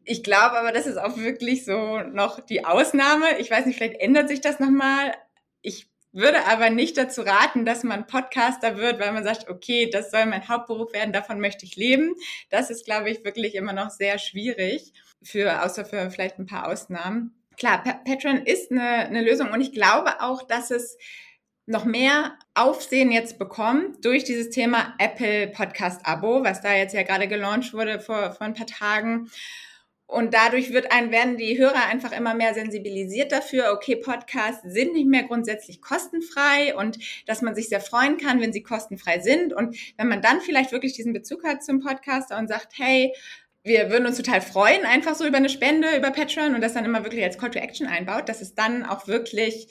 Ich 0.09 0.23
glaube 0.23 0.57
aber, 0.57 0.71
das 0.71 0.87
ist 0.87 0.97
auch 0.97 1.17
wirklich 1.17 1.65
so 1.65 1.99
noch 1.99 2.39
die 2.39 2.65
Ausnahme. 2.65 3.37
Ich 3.37 3.51
weiß 3.51 3.67
nicht, 3.67 3.77
vielleicht 3.77 4.01
ändert 4.01 4.27
sich 4.27 4.41
das 4.41 4.59
nochmal. 4.59 5.13
Ich 5.61 5.87
würde 6.11 6.47
aber 6.47 6.71
nicht 6.71 6.97
dazu 6.97 7.21
raten, 7.21 7.63
dass 7.63 7.83
man 7.83 8.07
Podcaster 8.07 8.77
wird, 8.77 8.99
weil 8.99 9.11
man 9.11 9.23
sagt, 9.23 9.47
okay, 9.49 9.87
das 9.87 10.09
soll 10.09 10.25
mein 10.25 10.49
Hauptberuf 10.49 10.93
werden, 10.93 11.13
davon 11.13 11.39
möchte 11.39 11.63
ich 11.63 11.75
leben. 11.75 12.15
Das 12.49 12.71
ist, 12.71 12.85
glaube 12.85 13.11
ich, 13.11 13.23
wirklich 13.23 13.53
immer 13.53 13.71
noch 13.71 13.91
sehr 13.91 14.17
schwierig 14.17 14.93
für, 15.21 15.63
außer 15.63 15.85
für 15.85 16.09
vielleicht 16.09 16.39
ein 16.39 16.47
paar 16.47 16.67
Ausnahmen. 16.69 17.35
Klar, 17.55 17.83
Patreon 17.83 18.47
ist 18.47 18.71
eine, 18.71 18.81
eine 18.81 19.21
Lösung 19.21 19.51
und 19.51 19.61
ich 19.61 19.73
glaube 19.73 20.21
auch, 20.21 20.41
dass 20.41 20.71
es 20.71 20.97
noch 21.67 21.85
mehr 21.85 22.33
Aufsehen 22.55 23.11
jetzt 23.11 23.37
bekommt 23.37 24.03
durch 24.03 24.23
dieses 24.23 24.49
Thema 24.49 24.95
Apple 24.97 25.49
Podcast 25.49 26.01
Abo, 26.03 26.43
was 26.43 26.61
da 26.61 26.73
jetzt 26.73 26.95
ja 26.95 27.03
gerade 27.03 27.27
gelauncht 27.27 27.75
wurde 27.75 27.99
vor, 27.99 28.31
vor 28.31 28.47
ein 28.47 28.55
paar 28.55 28.65
Tagen. 28.65 29.29
Und 30.09 30.33
dadurch 30.33 30.73
wird 30.73 30.91
ein, 30.91 31.11
werden 31.11 31.37
die 31.37 31.59
Hörer 31.59 31.85
einfach 31.85 32.11
immer 32.13 32.33
mehr 32.33 32.55
sensibilisiert 32.55 33.31
dafür, 33.31 33.71
okay, 33.71 33.95
Podcasts 33.95 34.63
sind 34.65 34.93
nicht 34.93 35.05
mehr 35.05 35.21
grundsätzlich 35.21 35.83
kostenfrei 35.83 36.75
und 36.75 36.97
dass 37.27 37.43
man 37.43 37.53
sich 37.53 37.69
sehr 37.69 37.79
freuen 37.79 38.17
kann, 38.17 38.41
wenn 38.41 38.51
sie 38.51 38.63
kostenfrei 38.63 39.19
sind. 39.19 39.53
Und 39.53 39.77
wenn 39.97 40.07
man 40.07 40.23
dann 40.23 40.41
vielleicht 40.41 40.71
wirklich 40.71 40.93
diesen 40.93 41.13
Bezug 41.13 41.43
hat 41.43 41.63
zum 41.63 41.79
Podcaster 41.79 42.39
und 42.39 42.47
sagt, 42.47 42.73
hey, 42.79 43.13
wir 43.63 43.91
würden 43.91 44.07
uns 44.07 44.17
total 44.17 44.41
freuen, 44.41 44.83
einfach 44.83 45.13
so 45.13 45.27
über 45.27 45.37
eine 45.37 45.47
Spende, 45.47 45.95
über 45.95 46.09
Patreon 46.09 46.55
und 46.55 46.61
das 46.61 46.73
dann 46.73 46.85
immer 46.85 47.03
wirklich 47.03 47.23
als 47.23 47.37
Call 47.37 47.51
to 47.51 47.59
Action 47.59 47.85
einbaut, 47.85 48.29
dass 48.29 48.41
es 48.41 48.55
dann 48.55 48.83
auch 48.85 49.07
wirklich 49.07 49.67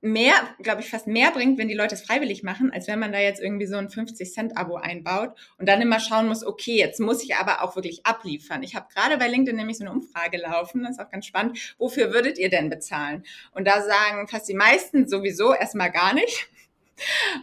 mehr, 0.00 0.34
glaube 0.60 0.82
ich, 0.82 0.90
fast 0.90 1.06
mehr 1.06 1.30
bringt, 1.30 1.58
wenn 1.58 1.68
die 1.68 1.74
Leute 1.74 1.94
es 1.94 2.02
freiwillig 2.02 2.42
machen, 2.42 2.70
als 2.70 2.86
wenn 2.86 2.98
man 2.98 3.12
da 3.12 3.18
jetzt 3.18 3.40
irgendwie 3.40 3.66
so 3.66 3.76
ein 3.76 3.88
50-Cent-Abo 3.88 4.76
einbaut 4.76 5.34
und 5.58 5.68
dann 5.68 5.80
immer 5.80 6.00
schauen 6.00 6.28
muss, 6.28 6.44
okay, 6.44 6.76
jetzt 6.76 7.00
muss 7.00 7.22
ich 7.22 7.36
aber 7.36 7.62
auch 7.62 7.76
wirklich 7.76 8.04
abliefern. 8.06 8.62
Ich 8.62 8.74
habe 8.74 8.86
gerade 8.92 9.16
bei 9.16 9.28
LinkedIn 9.28 9.56
nämlich 9.56 9.78
so 9.78 9.84
eine 9.84 9.92
Umfrage 9.92 10.38
laufen, 10.38 10.82
das 10.82 10.92
ist 10.92 11.00
auch 11.00 11.10
ganz 11.10 11.26
spannend. 11.26 11.74
Wofür 11.78 12.12
würdet 12.12 12.38
ihr 12.38 12.50
denn 12.50 12.68
bezahlen? 12.68 13.24
Und 13.52 13.66
da 13.66 13.82
sagen 13.82 14.28
fast 14.28 14.48
die 14.48 14.54
meisten 14.54 15.08
sowieso 15.08 15.54
erstmal 15.54 15.90
gar 15.90 16.14
nicht. 16.14 16.48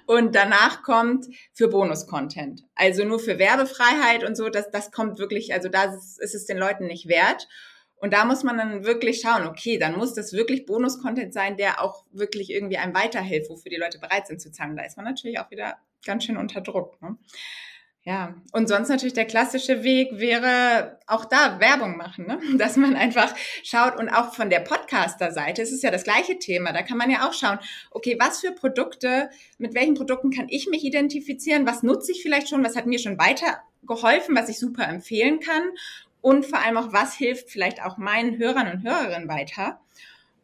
Und 0.05 0.35
danach 0.35 0.81
kommt 0.81 1.27
für 1.53 1.67
Bonus-Content. 1.67 2.63
Also 2.75 3.03
nur 3.03 3.19
für 3.19 3.37
Werbefreiheit 3.37 4.23
und 4.23 4.35
so, 4.35 4.49
das, 4.49 4.71
das 4.71 4.91
kommt 4.91 5.19
wirklich, 5.19 5.53
also 5.53 5.69
da 5.69 5.93
ist, 5.93 6.19
es 6.19 6.45
den 6.45 6.57
Leuten 6.57 6.87
nicht 6.87 7.07
wert. 7.07 7.47
Und 8.03 8.11
da 8.11 8.25
muss 8.25 8.43
man 8.43 8.57
dann 8.57 8.83
wirklich 8.83 9.21
schauen, 9.21 9.47
okay, 9.47 9.77
dann 9.77 9.97
muss 9.97 10.13
das 10.13 10.33
wirklich 10.33 10.65
Bonus-Content 10.65 11.33
sein, 11.33 11.55
der 11.55 11.81
auch 11.81 12.03
wirklich 12.11 12.49
irgendwie 12.51 12.75
einem 12.75 12.93
weiterhilft, 12.93 13.49
wofür 13.49 13.69
die 13.69 13.77
Leute 13.77 13.97
bereit 13.97 14.27
sind 14.27 14.41
zu 14.41 14.51
zahlen. 14.51 14.75
Da 14.75 14.83
ist 14.83 14.97
man 14.97 15.05
natürlich 15.05 15.39
auch 15.39 15.49
wieder 15.51 15.77
ganz 16.05 16.25
schön 16.25 16.35
unter 16.35 16.59
Druck. 16.59 17.01
Ne? 17.01 17.15
Ja, 18.03 18.35
und 18.51 18.67
sonst 18.67 18.89
natürlich 18.89 19.13
der 19.13 19.23
klassische 19.23 19.83
Weg 19.83 20.19
wäre 20.19 20.99
auch 21.07 21.23
da 21.23 21.61
Werbung 21.61 21.95
machen, 21.95 22.27
ne? 22.27 22.41
dass 22.57 22.75
man 22.75 22.97
einfach 22.97 23.33
schaut 23.63 23.97
und 23.97 24.09
auch 24.09 24.33
von 24.33 24.49
der 24.49 24.59
Podcaster-Seite, 24.59 25.61
es 25.61 25.71
ist 25.71 25.81
ja 25.83 25.89
das 25.89 26.03
gleiche 26.03 26.37
Thema, 26.37 26.73
da 26.73 26.81
kann 26.81 26.97
man 26.97 27.09
ja 27.09 27.25
auch 27.25 27.31
schauen, 27.31 27.59
okay, 27.89 28.17
was 28.19 28.41
für 28.41 28.51
Produkte, 28.51 29.29
mit 29.57 29.75
welchen 29.75 29.93
Produkten 29.93 30.29
kann 30.29 30.47
ich 30.49 30.67
mich 30.67 30.83
identifizieren, 30.83 31.65
was 31.65 31.83
nutze 31.83 32.11
ich 32.11 32.21
vielleicht 32.21 32.49
schon, 32.49 32.65
was 32.65 32.75
hat 32.75 32.85
mir 32.85 32.99
schon 32.99 33.17
weitergeholfen, 33.17 34.35
was 34.35 34.49
ich 34.49 34.59
super 34.59 34.85
empfehlen 34.85 35.39
kann 35.39 35.63
und 36.23 36.45
vor 36.45 36.59
allem 36.59 36.77
auch, 36.77 36.93
was 36.93 37.15
hilft 37.15 37.51
vielleicht 37.51 37.83
auch 37.83 37.97
meinen 37.97 38.37
Hörern 38.37 38.71
und 38.71 38.83
Hörerinnen 38.83 39.27
weiter. 39.27 39.81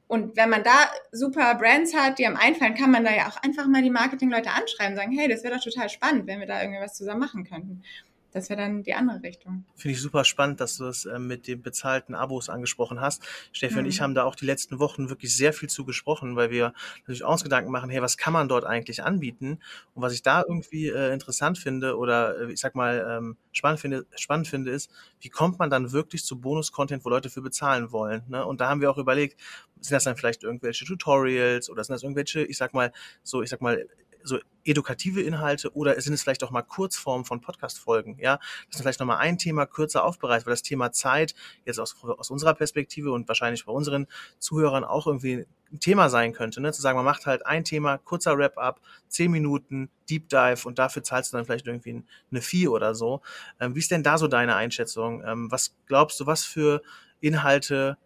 Und 0.07 0.35
wenn 0.35 0.49
man 0.49 0.63
da 0.63 0.89
super 1.11 1.55
Brands 1.55 1.95
hat, 1.95 2.19
die 2.19 2.27
am 2.27 2.35
einfallen, 2.35 2.75
kann 2.75 2.91
man 2.91 3.05
da 3.05 3.15
ja 3.15 3.29
auch 3.29 3.37
einfach 3.37 3.65
mal 3.67 3.81
die 3.81 3.89
Marketingleute 3.89 4.51
anschreiben, 4.51 4.97
sagen, 4.97 5.17
hey, 5.17 5.29
das 5.29 5.43
wäre 5.43 5.55
doch 5.55 5.63
total 5.63 5.87
spannend, 5.87 6.27
wenn 6.27 6.39
wir 6.39 6.47
da 6.47 6.61
irgendwie 6.61 6.81
was 6.81 6.95
zusammen 6.95 7.21
machen 7.21 7.45
könnten 7.45 7.83
das 8.31 8.49
wäre 8.49 8.61
dann 8.61 8.83
die 8.83 8.93
andere 8.93 9.23
Richtung. 9.23 9.65
Finde 9.75 9.95
ich 9.95 10.01
super 10.01 10.23
spannend, 10.23 10.59
dass 10.59 10.77
du 10.77 10.83
das 10.83 11.05
äh, 11.05 11.17
mit 11.17 11.47
den 11.47 11.61
bezahlten 11.61 12.13
Abos 12.13 12.49
angesprochen 12.49 13.01
hast. 13.01 13.23
Steffi 13.51 13.75
mhm. 13.75 13.79
und 13.79 13.85
ich 13.87 13.99
mhm. 13.99 14.03
haben 14.03 14.15
da 14.15 14.23
auch 14.23 14.35
die 14.35 14.45
letzten 14.45 14.79
Wochen 14.79 15.09
wirklich 15.09 15.35
sehr 15.35 15.53
viel 15.53 15.69
zu 15.69 15.85
gesprochen, 15.85 16.35
weil 16.35 16.51
wir 16.51 16.73
natürlich 16.99 17.23
auch 17.23 17.31
uns 17.31 17.43
Gedanken 17.43 17.71
machen, 17.71 17.89
hey, 17.89 18.01
was 18.01 18.17
kann 18.17 18.33
man 18.33 18.47
dort 18.47 18.65
eigentlich 18.65 19.03
anbieten? 19.03 19.59
Und 19.95 20.03
was 20.03 20.13
ich 20.13 20.21
da 20.21 20.43
irgendwie 20.47 20.89
äh, 20.89 21.11
interessant 21.11 21.57
finde 21.57 21.97
oder 21.97 22.39
äh, 22.41 22.51
ich 22.51 22.59
sag 22.59 22.75
mal 22.75 23.05
ähm, 23.09 23.37
spannend 23.51 23.79
finde, 23.79 24.05
spannend 24.15 24.47
finde, 24.47 24.71
ist, 24.71 24.91
wie 25.19 25.29
kommt 25.29 25.57
man 25.57 25.69
dann 25.69 25.91
wirklich 25.91 26.23
zu 26.23 26.39
Bonus-Content, 26.39 27.03
wo 27.05 27.09
Leute 27.09 27.29
für 27.29 27.41
bezahlen 27.41 27.91
wollen? 27.91 28.23
Ne? 28.27 28.45
Und 28.45 28.61
da 28.61 28.69
haben 28.69 28.81
wir 28.81 28.91
auch 28.91 28.97
überlegt, 28.97 29.39
sind 29.79 29.95
das 29.95 30.03
dann 30.03 30.17
vielleicht 30.17 30.43
irgendwelche 30.43 30.85
Tutorials 30.85 31.69
oder 31.69 31.83
sind 31.83 31.93
das 31.93 32.03
irgendwelche, 32.03 32.43
ich 32.43 32.57
sag 32.57 32.73
mal, 32.73 32.91
so, 33.23 33.41
ich 33.41 33.49
sag 33.49 33.61
mal, 33.61 33.87
so 34.23 34.39
edukative 34.65 35.21
Inhalte 35.21 35.73
oder 35.73 35.99
sind 35.99 36.13
es 36.13 36.21
vielleicht 36.21 36.43
auch 36.43 36.51
mal 36.51 36.61
Kurzformen 36.61 37.25
von 37.25 37.41
Podcast-Folgen, 37.41 38.17
ja? 38.19 38.37
Das 38.67 38.75
ist 38.75 38.81
vielleicht 38.81 38.99
nochmal 38.99 39.17
ein 39.17 39.37
Thema 39.37 39.65
kürzer 39.65 40.03
aufbereitet, 40.03 40.45
weil 40.45 40.53
das 40.53 40.61
Thema 40.61 40.91
Zeit 40.91 41.33
jetzt 41.65 41.79
aus, 41.79 41.95
aus 42.03 42.29
unserer 42.29 42.53
Perspektive 42.53 43.11
und 43.11 43.27
wahrscheinlich 43.27 43.65
bei 43.65 43.71
unseren 43.71 44.07
Zuhörern 44.37 44.83
auch 44.83 45.07
irgendwie 45.07 45.45
ein 45.71 45.79
Thema 45.79 46.09
sein 46.09 46.33
könnte, 46.33 46.61
ne? 46.61 46.71
Zu 46.71 46.81
sagen, 46.81 46.97
man 46.97 47.05
macht 47.05 47.25
halt 47.25 47.45
ein 47.45 47.63
Thema, 47.63 47.97
kurzer 47.97 48.37
Wrap-up, 48.37 48.81
zehn 49.07 49.31
Minuten, 49.31 49.89
Deep 50.09 50.29
Dive 50.29 50.67
und 50.67 50.79
dafür 50.79 51.03
zahlst 51.03 51.31
du 51.31 51.37
dann 51.37 51.45
vielleicht 51.45 51.67
irgendwie 51.67 52.03
eine 52.31 52.41
Fee 52.41 52.67
oder 52.67 52.95
so. 52.95 53.21
Ähm, 53.59 53.75
wie 53.75 53.79
ist 53.79 53.91
denn 53.91 54.03
da 54.03 54.17
so 54.17 54.27
deine 54.27 54.55
Einschätzung? 54.55 55.23
Ähm, 55.25 55.51
was 55.51 55.75
glaubst 55.85 56.19
du, 56.19 56.25
was 56.25 56.45
für 56.45 56.81
Inhalte 57.21 57.97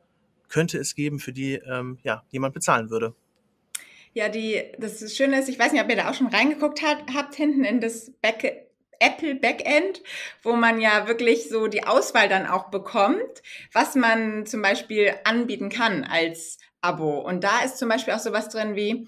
könnte 0.49 0.77
es 0.77 0.95
geben, 0.95 1.19
für 1.19 1.33
die 1.33 1.55
ähm, 1.55 1.97
ja, 2.03 2.23
jemand 2.29 2.53
bezahlen 2.53 2.89
würde? 2.89 3.15
Ja, 4.13 4.29
die, 4.29 4.63
das 4.77 5.15
Schöne 5.15 5.39
ist, 5.39 5.49
ich 5.49 5.57
weiß 5.57 5.71
nicht, 5.71 5.81
ob 5.81 5.89
ihr 5.89 5.95
da 5.95 6.09
auch 6.09 6.13
schon 6.13 6.27
reingeguckt 6.27 6.81
hat, 6.83 6.99
habt, 7.13 7.35
hinten 7.35 7.63
in 7.63 7.81
das 7.81 8.11
Back, 8.21 8.67
Apple 8.99 9.35
Backend, 9.35 10.01
wo 10.43 10.53
man 10.53 10.79
ja 10.79 11.07
wirklich 11.07 11.49
so 11.49 11.67
die 11.67 11.83
Auswahl 11.83 12.29
dann 12.29 12.45
auch 12.45 12.69
bekommt, 12.69 13.41
was 13.73 13.95
man 13.95 14.45
zum 14.45 14.61
Beispiel 14.61 15.13
anbieten 15.23 15.69
kann 15.69 16.03
als 16.03 16.59
Abo. 16.81 17.19
Und 17.19 17.43
da 17.43 17.63
ist 17.63 17.77
zum 17.77 17.89
Beispiel 17.89 18.13
auch 18.13 18.19
sowas 18.19 18.49
drin 18.49 18.75
wie, 18.75 19.07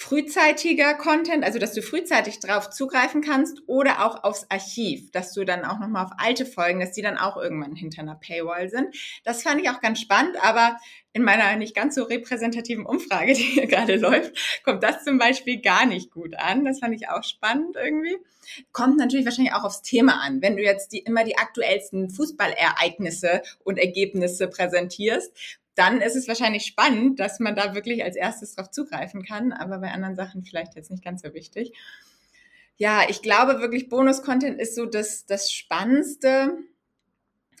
frühzeitiger 0.00 0.94
Content, 0.94 1.44
also 1.44 1.58
dass 1.58 1.74
du 1.74 1.82
frühzeitig 1.82 2.40
drauf 2.40 2.70
zugreifen 2.70 3.20
kannst 3.20 3.62
oder 3.66 4.06
auch 4.06 4.24
aufs 4.24 4.46
Archiv, 4.48 5.10
dass 5.12 5.34
du 5.34 5.44
dann 5.44 5.62
auch 5.62 5.78
nochmal 5.78 6.06
auf 6.06 6.12
alte 6.16 6.46
Folgen, 6.46 6.80
dass 6.80 6.92
die 6.92 7.02
dann 7.02 7.18
auch 7.18 7.36
irgendwann 7.36 7.76
hinter 7.76 8.00
einer 8.00 8.14
Paywall 8.14 8.70
sind. 8.70 8.96
Das 9.24 9.42
fand 9.42 9.60
ich 9.60 9.68
auch 9.68 9.82
ganz 9.82 10.00
spannend, 10.00 10.42
aber 10.42 10.78
in 11.12 11.22
meiner 11.22 11.54
nicht 11.56 11.74
ganz 11.74 11.96
so 11.96 12.04
repräsentativen 12.04 12.86
Umfrage, 12.86 13.32
die 13.34 13.42
hier 13.42 13.66
gerade 13.66 13.96
läuft, 13.96 14.64
kommt 14.64 14.82
das 14.82 15.04
zum 15.04 15.18
Beispiel 15.18 15.60
gar 15.60 15.84
nicht 15.84 16.10
gut 16.10 16.34
an. 16.34 16.64
Das 16.64 16.80
fand 16.80 16.94
ich 16.94 17.10
auch 17.10 17.22
spannend 17.22 17.76
irgendwie. 17.76 18.16
Kommt 18.72 18.96
natürlich 18.96 19.26
wahrscheinlich 19.26 19.52
auch 19.52 19.64
aufs 19.64 19.82
Thema 19.82 20.22
an. 20.22 20.40
Wenn 20.40 20.56
du 20.56 20.62
jetzt 20.62 20.92
die, 20.92 21.00
immer 21.00 21.24
die 21.24 21.36
aktuellsten 21.36 22.08
Fußballereignisse 22.08 23.42
und 23.64 23.78
Ergebnisse 23.78 24.48
präsentierst, 24.48 25.59
dann 25.74 26.00
ist 26.00 26.16
es 26.16 26.28
wahrscheinlich 26.28 26.66
spannend, 26.66 27.20
dass 27.20 27.40
man 27.40 27.54
da 27.54 27.74
wirklich 27.74 28.04
als 28.04 28.16
erstes 28.16 28.54
drauf 28.54 28.70
zugreifen 28.70 29.24
kann, 29.24 29.52
aber 29.52 29.78
bei 29.78 29.90
anderen 29.90 30.16
Sachen 30.16 30.44
vielleicht 30.44 30.74
jetzt 30.74 30.90
nicht 30.90 31.04
ganz 31.04 31.22
so 31.22 31.32
wichtig. 31.34 31.72
Ja, 32.76 33.02
ich 33.08 33.22
glaube 33.22 33.60
wirklich, 33.60 33.88
Bonus-Content 33.88 34.58
ist 34.60 34.74
so 34.74 34.86
das, 34.86 35.26
das 35.26 35.52
Spannendste. 35.52 36.56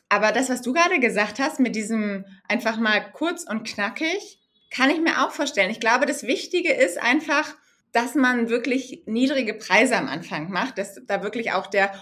Aber 0.08 0.32
das, 0.32 0.48
was 0.48 0.62
du 0.62 0.72
gerade 0.72 0.98
gesagt 0.98 1.38
hast, 1.38 1.60
mit 1.60 1.76
diesem 1.76 2.24
einfach 2.48 2.78
mal 2.78 3.00
kurz 3.12 3.44
und 3.44 3.64
knackig, 3.64 4.40
kann 4.70 4.90
ich 4.90 5.00
mir 5.00 5.24
auch 5.24 5.30
vorstellen. 5.30 5.70
Ich 5.70 5.80
glaube, 5.80 6.06
das 6.06 6.22
Wichtige 6.22 6.72
ist 6.72 6.98
einfach, 6.98 7.54
dass 7.92 8.14
man 8.14 8.48
wirklich 8.48 9.02
niedrige 9.06 9.54
Preise 9.54 9.96
am 9.96 10.08
Anfang 10.08 10.50
macht, 10.50 10.78
dass 10.78 11.00
da 11.06 11.22
wirklich 11.22 11.52
auch 11.52 11.66
der 11.66 11.92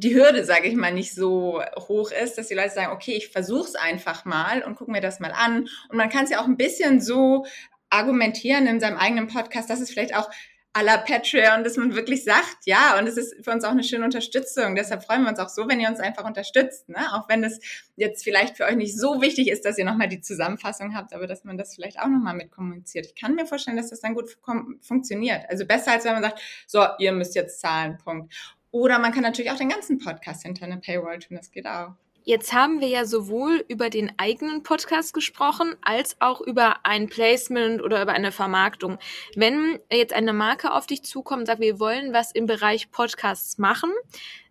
die 0.00 0.14
Hürde, 0.14 0.44
sage 0.44 0.66
ich 0.66 0.74
mal, 0.74 0.92
nicht 0.92 1.14
so 1.14 1.62
hoch 1.78 2.10
ist, 2.10 2.38
dass 2.38 2.48
die 2.48 2.54
Leute 2.54 2.70
sagen, 2.70 2.92
okay, 2.92 3.12
ich 3.12 3.28
versuche 3.28 3.68
es 3.68 3.74
einfach 3.74 4.24
mal 4.24 4.62
und 4.62 4.76
gucke 4.76 4.90
mir 4.90 5.00
das 5.00 5.20
mal 5.20 5.32
an. 5.32 5.68
Und 5.88 5.96
man 5.96 6.08
kann 6.08 6.24
es 6.24 6.30
ja 6.30 6.40
auch 6.40 6.46
ein 6.46 6.56
bisschen 6.56 7.00
so 7.00 7.44
argumentieren 7.90 8.66
in 8.66 8.80
seinem 8.80 8.96
eigenen 8.96 9.28
Podcast, 9.28 9.68
dass 9.68 9.80
es 9.80 9.90
vielleicht 9.90 10.16
auch 10.16 10.30
à 10.72 10.82
la 10.82 10.98
Patreon, 10.98 11.64
dass 11.64 11.76
man 11.76 11.96
wirklich 11.96 12.22
sagt, 12.22 12.58
ja, 12.64 12.96
und 12.96 13.08
es 13.08 13.16
ist 13.16 13.44
für 13.44 13.50
uns 13.50 13.64
auch 13.64 13.72
eine 13.72 13.82
schöne 13.82 14.04
Unterstützung. 14.04 14.76
Deshalb 14.76 15.02
freuen 15.02 15.22
wir 15.22 15.30
uns 15.30 15.40
auch 15.40 15.48
so, 15.48 15.68
wenn 15.68 15.80
ihr 15.80 15.88
uns 15.88 15.98
einfach 15.98 16.24
unterstützt, 16.24 16.88
ne? 16.88 17.12
Auch 17.12 17.28
wenn 17.28 17.42
es 17.42 17.58
jetzt 17.96 18.22
vielleicht 18.22 18.56
für 18.56 18.64
euch 18.64 18.76
nicht 18.76 18.96
so 18.96 19.20
wichtig 19.20 19.50
ist, 19.50 19.64
dass 19.64 19.78
ihr 19.78 19.84
nochmal 19.84 20.08
die 20.08 20.20
Zusammenfassung 20.20 20.94
habt, 20.94 21.12
aber 21.12 21.26
dass 21.26 21.42
man 21.42 21.58
das 21.58 21.74
vielleicht 21.74 21.98
auch 21.98 22.06
nochmal 22.06 22.34
mit 22.34 22.52
kommuniziert. 22.52 23.06
Ich 23.06 23.16
kann 23.16 23.34
mir 23.34 23.46
vorstellen, 23.46 23.76
dass 23.76 23.90
das 23.90 24.00
dann 24.00 24.14
gut 24.14 24.38
funktioniert. 24.80 25.42
Also 25.48 25.66
besser, 25.66 25.92
als 25.92 26.04
wenn 26.04 26.12
man 26.12 26.22
sagt, 26.22 26.40
so, 26.68 26.86
ihr 27.00 27.12
müsst 27.12 27.34
jetzt 27.34 27.60
zahlen, 27.60 27.98
Punkt. 27.98 28.32
Oder 28.70 28.98
man 28.98 29.12
kann 29.12 29.22
natürlich 29.22 29.50
auch 29.50 29.56
den 29.56 29.68
ganzen 29.68 29.98
Podcast 29.98 30.42
hinter 30.42 30.64
eine 30.64 30.78
Paywall 30.78 31.18
tun, 31.18 31.36
das 31.36 31.50
geht 31.50 31.66
auch. 31.66 31.94
Jetzt 32.22 32.52
haben 32.52 32.80
wir 32.80 32.88
ja 32.88 33.06
sowohl 33.06 33.64
über 33.68 33.88
den 33.88 34.12
eigenen 34.18 34.62
Podcast 34.62 35.14
gesprochen, 35.14 35.74
als 35.80 36.16
auch 36.20 36.42
über 36.42 36.84
ein 36.84 37.08
Placement 37.08 37.82
oder 37.82 38.02
über 38.02 38.12
eine 38.12 38.30
Vermarktung. 38.30 38.98
Wenn 39.34 39.78
jetzt 39.90 40.12
eine 40.12 40.34
Marke 40.34 40.72
auf 40.72 40.86
dich 40.86 41.02
zukommt 41.02 41.40
und 41.40 41.46
sagt, 41.46 41.60
wir 41.60 41.80
wollen 41.80 42.12
was 42.12 42.30
im 42.30 42.44
Bereich 42.44 42.90
Podcasts 42.90 43.56
machen, 43.56 43.90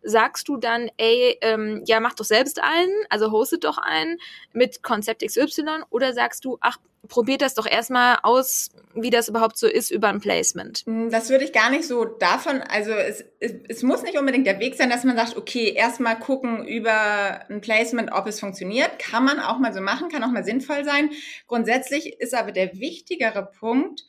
sagst 0.04 0.48
du 0.48 0.58
dann, 0.58 0.90
ey, 0.98 1.38
ähm, 1.42 1.84
ja, 1.86 2.00
mach 2.00 2.14
doch 2.14 2.26
selbst 2.26 2.62
einen, 2.62 2.94
also 3.10 3.32
hostet 3.32 3.64
doch 3.64 3.78
einen 3.78 4.18
mit 4.54 4.84
Konzept 4.84 5.26
XY 5.26 5.84
oder 5.90 6.14
sagst 6.14 6.46
du, 6.46 6.58
ach, 6.62 6.78
probiert 7.08 7.42
das 7.42 7.54
doch 7.54 7.66
erstmal 7.66 8.20
aus, 8.24 8.70
wie 8.94 9.10
das 9.10 9.30
überhaupt 9.30 9.58
so 9.58 9.68
ist 9.68 9.90
über 9.90 10.10
ein 10.10 10.20
Placement. 10.20 10.80
Hm, 10.86 11.10
das 11.10 11.30
würde 11.30 11.46
ich 11.46 11.54
gar 11.54 11.70
nicht 11.70 11.88
so 11.88 12.06
davon, 12.06 12.62
also 12.62 12.92
es, 12.92 13.24
es, 13.40 13.54
es 13.68 13.84
muss 13.84 14.04
nicht 14.04 14.18
unbedingt 14.18 14.48
der 14.48 14.60
Weg 14.60 14.76
sein, 14.76 14.90
dass 14.90 15.04
man 15.04 15.16
sagt, 15.16 15.38
okay, 15.38 15.70
erstmal 15.70 16.20
gucken 16.20 16.66
über 16.68 17.50
ein 17.50 17.62
Placement, 17.62 18.12
ob 18.12 18.28
es 18.28 18.40
funktioniert. 18.40 19.00
Kann 19.00 19.24
man 19.24 19.40
auch 19.40 19.60
mal 19.60 19.74
so 19.74 19.82
machen, 19.82 20.10
kann 20.10 20.24
auch 20.24 20.32
mal 20.32 20.44
sinnvoll 20.44 20.84
sein. 20.84 21.12
Grundsätzlich 21.48 22.20
ist 22.20 22.34
aber 22.34 22.52
der 22.52 22.74
wichtigere 22.80 23.50
Punkt, 23.60 24.06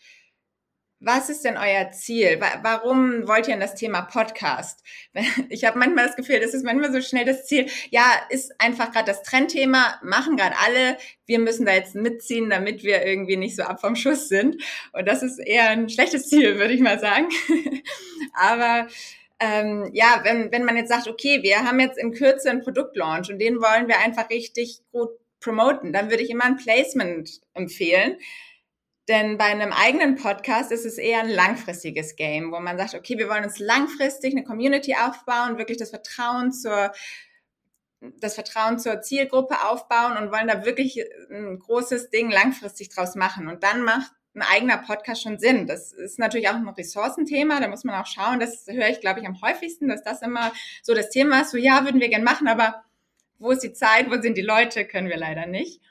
was 1.01 1.31
ist 1.31 1.45
denn 1.47 1.57
euer 1.57 1.91
Ziel? 1.93 2.39
Warum 2.63 3.27
wollt 3.27 3.49
ihr 3.49 3.55
in 3.55 3.61
das 3.61 3.75
Thema 3.75 4.03
Podcast? 4.03 4.85
Ich 5.49 5.65
habe 5.65 5.79
manchmal 5.79 6.07
das 6.07 6.17
Gefühl, 6.17 6.41
das 6.41 6.55
ist 6.55 6.65
manchmal 6.65 6.93
so 6.93 7.01
schnell 7.01 7.25
das 7.25 7.47
Ziel. 7.47 7.67
Ja, 7.91 8.05
ist 8.29 8.53
einfach 8.61 8.93
gerade 8.93 9.07
das 9.07 9.23
Trendthema, 9.23 9.99
machen 10.03 10.37
gerade 10.37 10.55
alle. 10.65 10.99
Wir 11.27 11.39
müssen 11.39 11.65
da 11.65 11.73
jetzt 11.73 11.95
mitziehen, 11.95 12.51
damit 12.51 12.85
wir 12.85 13.05
irgendwie 13.05 13.37
nicht 13.37 13.57
so 13.57 13.63
ab 13.63 13.81
vom 13.81 13.97
Schuss 13.97 14.29
sind. 14.29 14.63
Und 14.93 15.09
das 15.09 15.23
ist 15.23 15.39
eher 15.39 15.71
ein 15.71 15.89
schlechtes 15.89 16.29
Ziel, 16.29 16.57
würde 16.59 16.75
ich 16.75 16.81
mal 16.81 17.01
sagen. 17.01 17.29
Aber 18.35 18.87
ähm, 19.41 19.91
ja, 19.95 20.21
wenn, 20.23 20.53
wenn 20.53 20.65
man 20.65 20.77
jetzt 20.77 20.91
sagt, 20.91 21.09
okay, 21.09 21.43
wir 21.43 21.65
haben 21.65 21.81
jetzt 21.81 21.99
in 21.99 22.13
Kürze 22.13 22.51
einen 22.51 22.63
Produktlaunch 22.63 23.31
und 23.31 23.39
den 23.39 23.57
wollen 23.57 23.89
wir 23.89 23.99
einfach 24.01 24.29
richtig 24.29 24.83
gut 24.93 25.11
promoten, 25.41 25.95
dann 25.95 26.11
würde 26.11 26.23
ich 26.23 26.31
immer 26.31 26.45
ein 26.45 26.59
Placement 26.59 27.41
empfehlen 27.55 28.19
denn 29.11 29.39
bei 29.39 29.47
einem 29.47 29.73
eigenen 29.73 30.15
Podcast 30.15 30.71
ist 30.71 30.87
es 30.87 30.97
eher 30.97 31.19
ein 31.19 31.29
langfristiges 31.29 32.15
Game, 32.15 32.53
wo 32.53 32.61
man 32.61 32.79
sagt, 32.79 32.95
okay, 32.95 33.19
wir 33.19 33.29
wollen 33.29 33.43
uns 33.43 33.59
langfristig 33.59 34.33
eine 34.33 34.45
Community 34.45 34.95
aufbauen, 34.95 35.59
wirklich 35.59 35.79
das 35.79 35.91
Vertrauen 35.91 36.53
zur 36.53 36.93
das 38.21 38.35
Vertrauen 38.35 38.79
zur 38.79 39.03
Zielgruppe 39.03 39.63
aufbauen 39.63 40.17
und 40.17 40.33
wollen 40.33 40.49
da 40.49 40.65
wirklich 40.65 41.05
ein 41.31 41.59
großes 41.59 42.09
Ding 42.09 42.31
langfristig 42.31 42.89
draus 42.89 43.15
machen. 43.15 43.47
Und 43.47 43.63
dann 43.63 43.83
macht 43.83 44.13
ein 44.35 44.41
eigener 44.43 44.79
Podcast 44.79 45.23
schon 45.23 45.39
Sinn. 45.39 45.67
Das 45.67 45.93
ist 45.93 46.19
natürlich 46.19 46.49
auch 46.49 46.55
ein 46.55 46.67
Ressourcenthema, 46.67 47.61
da 47.61 47.69
muss 47.69 47.85
man 47.85 48.01
auch 48.01 48.07
schauen. 48.07 48.41
Das 48.41 48.67
höre 48.69 48.89
ich, 48.89 49.01
glaube 49.01 49.21
ich, 49.21 49.27
am 49.27 49.43
häufigsten, 49.43 49.89
dass 49.89 50.03
das 50.03 50.23
immer 50.23 50.53
so 50.83 50.95
das 50.95 51.11
Thema 51.11 51.43
ist. 51.43 51.51
So, 51.51 51.59
ja, 51.59 51.85
würden 51.85 52.01
wir 52.01 52.09
gern 52.09 52.25
machen, 52.25 52.49
aber 52.49 52.85
wo 53.39 53.51
ist 53.51 53.65
die 53.65 53.73
Zeit, 53.73 54.11
wo 54.11 54.21
sind 54.23 54.39
die 54.39 54.43
Leute, 54.43 54.87
können 54.87 55.09
wir 55.09 55.19
leider 55.19 55.47
nicht. 55.47 55.83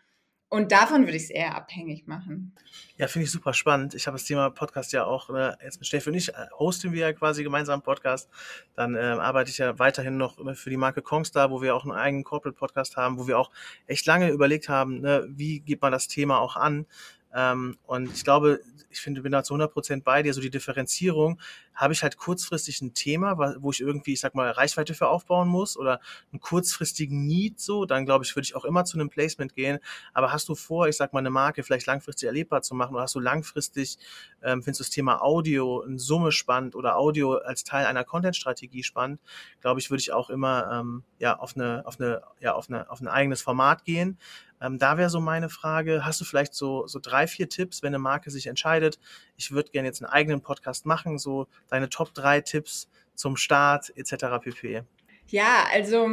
Und 0.52 0.72
davon 0.72 1.06
würde 1.06 1.16
ich 1.16 1.26
es 1.26 1.30
eher 1.30 1.56
abhängig 1.56 2.08
machen. 2.08 2.54
Ja, 2.98 3.08
finde 3.08 3.26
ich 3.26 3.32
super 3.32 3.54
spannend. 3.54 3.94
Ich 3.94 4.08
habe 4.08 4.18
das 4.18 4.26
Thema 4.26 4.50
Podcast 4.50 4.92
ja 4.92 5.06
auch, 5.06 5.30
äh, 5.30 5.54
jetzt 5.64 5.80
mit 5.80 5.86
Steffi 5.86 6.10
und 6.10 6.16
ich 6.16 6.30
äh, 6.30 6.48
hosten 6.58 6.92
wir 6.92 7.02
ja 7.02 7.14
quasi 7.14 7.44
gemeinsam 7.44 7.74
einen 7.74 7.82
Podcast. 7.84 8.30
Dann 8.74 8.96
äh, 8.96 9.00
arbeite 9.00 9.52
ich 9.52 9.60
ja 9.60 9.78
weiterhin 9.78 10.18
noch 10.18 10.44
äh, 10.44 10.56
für 10.56 10.72
die 10.72 10.78
Marke 10.78 11.04
Kongstar, 11.04 11.52
wo 11.52 11.62
wir 11.62 11.76
auch 11.76 11.84
einen 11.84 11.94
eigenen 11.94 12.24
Corporate 12.24 12.58
Podcast 12.58 12.98
haben, 12.98 13.20
wo 13.20 13.28
wir 13.28 13.38
auch 13.38 13.52
echt 13.86 14.08
lange 14.08 14.30
überlegt 14.30 14.70
haben, 14.70 15.02
ne, 15.02 15.28
wie 15.30 15.60
geht 15.60 15.84
man 15.84 15.92
das 15.92 16.08
Thema 16.08 16.40
auch 16.40 16.56
an. 16.56 16.88
Ähm, 17.34 17.78
und 17.84 18.12
ich 18.14 18.24
glaube, 18.24 18.62
ich 18.90 19.02
finde, 19.02 19.22
bin 19.22 19.32
da 19.32 19.44
zu 19.44 19.54
100 19.54 19.72
Prozent 19.72 20.04
bei 20.04 20.24
dir. 20.24 20.34
So 20.34 20.42
die 20.42 20.50
Differenzierung, 20.50 21.40
habe 21.80 21.94
ich 21.94 22.04
halt 22.04 22.18
kurzfristig 22.18 22.82
ein 22.82 22.94
Thema, 22.94 23.56
wo 23.60 23.72
ich 23.72 23.80
irgendwie, 23.80 24.14
ich 24.14 24.20
sag 24.20 24.36
mal, 24.36 24.52
Reichweite 24.52 24.94
für 24.94 25.08
aufbauen 25.08 25.48
muss 25.48 25.78
oder 25.78 26.02
einen 26.32 26.42
kurzfristigen 26.42 27.26
Need 27.26 27.60
so, 27.62 27.86
dann 27.86 28.06
glaube 28.06 28.26
ich, 28.26 28.36
würde 28.36 28.46
ich 28.46 28.56
auch 28.56 28.66
immer 28.66 28.84
zu 28.84 28.98
einem 28.98 29.10
Placement 29.10 29.56
gehen. 29.56 29.80
Aber 30.14 30.34
hast 30.34 30.50
du 30.50 30.56
vor, 30.56 30.90
ich 30.90 30.98
sag 30.98 31.14
mal, 31.14 31.20
eine 31.20 31.30
Marke 31.30 31.64
vielleicht 31.64 31.86
langfristig 31.86 32.28
erlebbar 32.28 32.64
zu 32.64 32.76
machen 32.76 32.96
oder 32.96 33.04
hast 33.04 33.16
du 33.16 33.22
langfristig, 33.22 33.98
ähm, 34.42 34.62
findest 34.62 34.82
du 34.82 34.84
das 34.84 34.90
Thema 34.92 35.22
Audio 35.22 35.82
in 35.84 35.98
Summe 35.98 36.34
spannend 36.34 36.76
oder 36.76 36.98
Audio 36.98 37.36
als 37.36 37.64
Teil 37.64 37.86
einer 37.86 38.04
Content-Strategie 38.04 38.84
spannend, 38.84 39.22
glaube 39.62 39.80
ich, 39.80 39.90
würde 39.90 40.02
ich 40.02 40.12
auch 40.12 40.30
immer 40.30 40.70
ähm, 40.72 41.04
ja 41.18 41.40
auf 41.40 41.56
eine, 41.56 41.84
auf 41.86 42.00
eine, 42.00 42.22
ja, 42.42 42.56
auf 42.56 42.70
eine, 42.70 42.90
auf 42.90 43.00
ein 43.00 43.08
eigenes 43.08 43.42
Format 43.42 43.86
gehen. 43.86 44.18
Ähm, 44.62 44.78
da 44.78 44.98
wäre 44.98 45.10
so 45.10 45.20
meine 45.20 45.50
Frage, 45.50 46.06
hast 46.06 46.20
du 46.22 46.26
vielleicht 46.26 46.54
so, 46.54 46.88
so 46.88 47.00
drei, 47.02 47.28
vier 47.28 47.50
Tipps, 47.50 47.82
wenn 47.82 47.90
eine 47.90 48.00
Marke 48.00 48.32
sich 48.32 48.48
entscheidet, 48.48 49.00
ich 49.38 49.52
würde 49.52 49.72
gerne 49.72 49.88
jetzt 49.88 50.02
einen 50.02 50.12
eigenen 50.12 50.42
Podcast 50.42 50.86
machen, 50.86 51.18
so 51.18 51.48
deine 51.70 51.90
Top 51.90 52.14
drei 52.14 52.42
Tipps 52.42 52.90
zum 53.16 53.38
Start 53.38 53.92
etc. 53.96 54.26
pp. 54.42 54.84
Ja, 55.28 55.66
also 55.72 56.12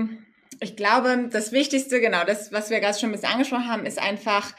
ich 0.60 0.76
glaube, 0.76 1.28
das 1.30 1.52
Wichtigste, 1.52 2.00
genau, 2.00 2.24
das, 2.24 2.52
was 2.52 2.70
wir 2.70 2.80
gerade 2.80 2.98
schon 2.98 3.10
ein 3.10 3.12
bisschen 3.12 3.32
angesprochen 3.32 3.68
haben, 3.68 3.86
ist 3.86 3.98
einfach, 3.98 4.52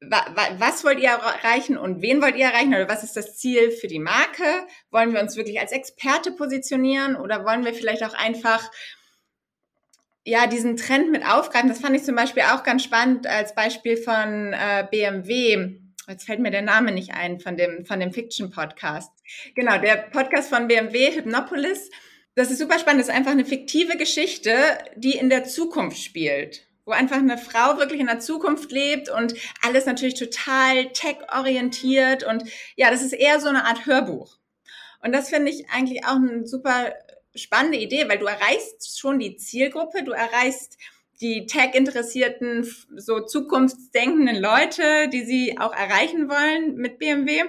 was 0.00 0.84
wollt 0.84 1.00
ihr 1.00 1.08
erreichen 1.08 1.78
und 1.78 2.02
wen 2.02 2.20
wollt 2.20 2.36
ihr 2.36 2.46
erreichen 2.46 2.74
oder 2.74 2.88
was 2.88 3.02
ist 3.02 3.16
das 3.16 3.36
Ziel 3.36 3.70
für 3.70 3.88
die 3.88 3.98
Marke? 3.98 4.44
Wollen 4.90 5.14
wir 5.14 5.20
uns 5.20 5.36
wirklich 5.36 5.58
als 5.58 5.72
Experte 5.72 6.32
positionieren 6.32 7.16
oder 7.16 7.44
wollen 7.44 7.64
wir 7.64 7.72
vielleicht 7.72 8.04
auch 8.04 8.12
einfach 8.12 8.70
ja, 10.26 10.48
diesen 10.48 10.76
Trend 10.76 11.12
mit 11.12 11.24
aufgreifen, 11.24 11.68
das 11.68 11.78
fand 11.78 11.94
ich 11.94 12.02
zum 12.02 12.16
Beispiel 12.16 12.42
auch 12.42 12.64
ganz 12.64 12.82
spannend 12.82 13.28
als 13.28 13.54
Beispiel 13.54 13.96
von 13.96 14.52
äh, 14.52 14.84
BMW. 14.90 15.78
Jetzt 16.08 16.26
fällt 16.26 16.40
mir 16.40 16.50
der 16.50 16.62
Name 16.62 16.90
nicht 16.90 17.14
ein 17.14 17.38
von 17.38 17.56
dem, 17.56 17.86
von 17.86 18.00
dem 18.00 18.12
Fiction-Podcast. 18.12 19.12
Genau, 19.54 19.78
der 19.78 19.96
Podcast 20.10 20.48
von 20.48 20.66
BMW, 20.66 21.14
Hypnopolis. 21.14 21.90
Das 22.34 22.50
ist 22.50 22.58
super 22.58 22.80
spannend. 22.80 23.00
Das 23.00 23.08
ist 23.08 23.14
einfach 23.14 23.30
eine 23.30 23.44
fiktive 23.44 23.96
Geschichte, 23.96 24.56
die 24.96 25.16
in 25.16 25.30
der 25.30 25.44
Zukunft 25.44 26.02
spielt. 26.02 26.66
Wo 26.84 26.90
einfach 26.90 27.18
eine 27.18 27.38
Frau 27.38 27.78
wirklich 27.78 28.00
in 28.00 28.06
der 28.06 28.18
Zukunft 28.18 28.72
lebt 28.72 29.08
und 29.08 29.34
alles 29.62 29.86
natürlich 29.86 30.14
total 30.14 30.90
tech-orientiert. 30.92 32.24
Und 32.24 32.42
ja, 32.74 32.90
das 32.90 33.02
ist 33.02 33.12
eher 33.12 33.38
so 33.38 33.48
eine 33.48 33.64
Art 33.64 33.86
Hörbuch. 33.86 34.38
Und 35.04 35.12
das 35.12 35.28
finde 35.28 35.52
ich 35.52 35.70
eigentlich 35.70 36.04
auch 36.04 36.16
ein 36.16 36.46
super 36.46 36.92
spannende 37.36 37.78
Idee, 37.78 38.08
weil 38.08 38.18
du 38.18 38.26
erreichst 38.26 38.98
schon 38.98 39.18
die 39.18 39.36
Zielgruppe, 39.36 40.02
du 40.04 40.12
erreichst 40.12 40.78
die 41.20 41.46
Tech-interessierten, 41.46 42.70
so 42.96 43.20
zukunftsdenkenden 43.20 44.36
Leute, 44.36 45.08
die 45.08 45.24
sie 45.24 45.56
auch 45.58 45.72
erreichen 45.72 46.28
wollen 46.28 46.76
mit 46.76 46.98
BMW. 46.98 47.44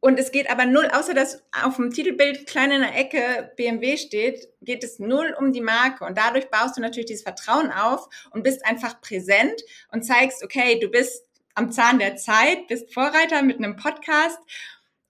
Und 0.00 0.18
es 0.18 0.30
geht 0.30 0.50
aber 0.50 0.66
null, 0.66 0.88
außer 0.92 1.14
dass 1.14 1.42
auf 1.64 1.76
dem 1.76 1.90
Titelbild 1.90 2.46
klein 2.46 2.70
in 2.70 2.82
der 2.82 2.96
Ecke 2.96 3.52
BMW 3.56 3.96
steht, 3.96 4.48
geht 4.60 4.84
es 4.84 4.98
null 4.98 5.34
um 5.38 5.52
die 5.52 5.62
Marke. 5.62 6.04
Und 6.04 6.18
dadurch 6.18 6.50
baust 6.50 6.76
du 6.76 6.80
natürlich 6.80 7.06
dieses 7.06 7.24
Vertrauen 7.24 7.72
auf 7.72 8.08
und 8.30 8.42
bist 8.42 8.64
einfach 8.64 9.00
präsent 9.00 9.62
und 9.90 10.04
zeigst, 10.04 10.44
okay, 10.44 10.78
du 10.78 10.88
bist 10.88 11.24
am 11.54 11.72
Zahn 11.72 11.98
der 11.98 12.16
Zeit, 12.16 12.68
bist 12.68 12.92
Vorreiter 12.92 13.42
mit 13.42 13.56
einem 13.56 13.76
Podcast 13.76 14.38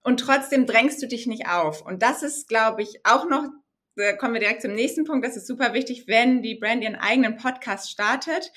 und 0.03 0.21
trotzdem 0.21 0.67
drängst 0.67 1.03
du 1.03 1.09
dich 1.09 1.27
nicht 1.27 1.49
auf. 1.49 1.83
Und 1.83 2.03
das 2.03 2.23
ist, 2.23 2.49
glaube 2.49 2.83
ich, 2.83 3.05
auch 3.05 3.29
noch 3.29 3.49
kommen 4.19 4.35
wir 4.35 4.41
direkt 4.41 4.63
zum 4.63 4.75
nächsten 4.75 5.05
Punkt. 5.05 5.25
Das 5.25 5.37
ist 5.37 5.47
super 5.47 5.75
wichtig, 5.75 6.07
wenn 6.07 6.43
die 6.43 6.55
Brand 6.55 6.83
ihren 6.83 6.97
eigenen 6.97 7.37
Podcast 7.37 7.91
startet. 7.91 8.53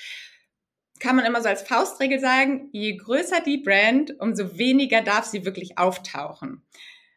Kann 1.00 1.16
man 1.16 1.26
immer 1.26 1.42
so 1.42 1.48
als 1.48 1.62
Faustregel 1.62 2.20
sagen, 2.20 2.70
je 2.74 2.98
größer 2.98 3.40
die 3.42 3.58
Brand, 3.58 4.20
umso 4.20 4.58
weniger 4.58 5.02
darf 5.02 5.26
sie 5.26 5.46
wirklich 5.46 5.78
auftauchen. 5.78 6.66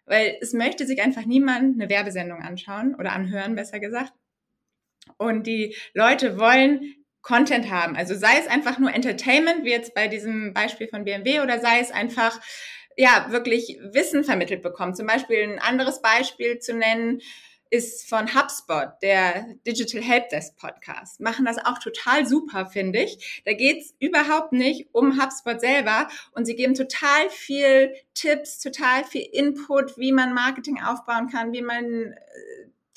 Weil 0.06 0.36
es 0.40 0.52
möchte 0.52 0.86
sich 0.86 1.02
einfach 1.02 1.24
niemand 1.24 1.80
eine 1.80 1.90
Werbesendung 1.90 2.40
anschauen 2.40 2.94
oder 2.94 3.12
anhören, 3.12 3.56
besser 3.56 3.80
gesagt. 3.80 4.12
Und 5.16 5.46
die 5.46 5.74
Leute 5.94 6.38
wollen 6.38 6.94
Content 7.22 7.70
haben. 7.70 7.96
Also 7.96 8.14
sei 8.14 8.38
es 8.38 8.46
einfach 8.46 8.78
nur 8.78 8.92
Entertainment, 8.92 9.64
wie 9.64 9.70
jetzt 9.70 9.94
bei 9.94 10.08
diesem 10.08 10.52
Beispiel 10.52 10.88
von 10.88 11.04
BMW, 11.04 11.40
oder 11.40 11.60
sei 11.60 11.80
es 11.80 11.90
einfach 11.90 12.40
ja 12.96 13.26
wirklich 13.30 13.78
Wissen 13.92 14.22
vermittelt 14.22 14.62
bekommen. 14.62 14.94
Zum 14.94 15.06
Beispiel 15.06 15.42
ein 15.42 15.58
anderes 15.58 16.02
Beispiel 16.02 16.58
zu 16.58 16.74
nennen 16.74 17.20
ist 17.72 18.06
von 18.06 18.34
HubSpot, 18.34 18.90
der 19.00 19.46
Digital 19.66 20.02
Helpdesk 20.02 20.58
Podcast. 20.58 21.20
Machen 21.20 21.46
das 21.46 21.56
auch 21.56 21.78
total 21.78 22.26
super, 22.26 22.66
finde 22.66 23.02
ich. 23.02 23.42
Da 23.46 23.54
geht's 23.54 23.94
überhaupt 23.98 24.52
nicht 24.52 24.90
um 24.92 25.18
HubSpot 25.18 25.58
selber 25.58 26.08
und 26.32 26.44
sie 26.44 26.54
geben 26.54 26.74
total 26.74 27.30
viel 27.30 27.94
Tipps, 28.12 28.60
total 28.60 29.04
viel 29.04 29.26
Input, 29.32 29.96
wie 29.96 30.12
man 30.12 30.34
Marketing 30.34 30.82
aufbauen 30.82 31.30
kann, 31.30 31.54
wie 31.54 31.62
man 31.62 32.12
äh, 32.12 32.16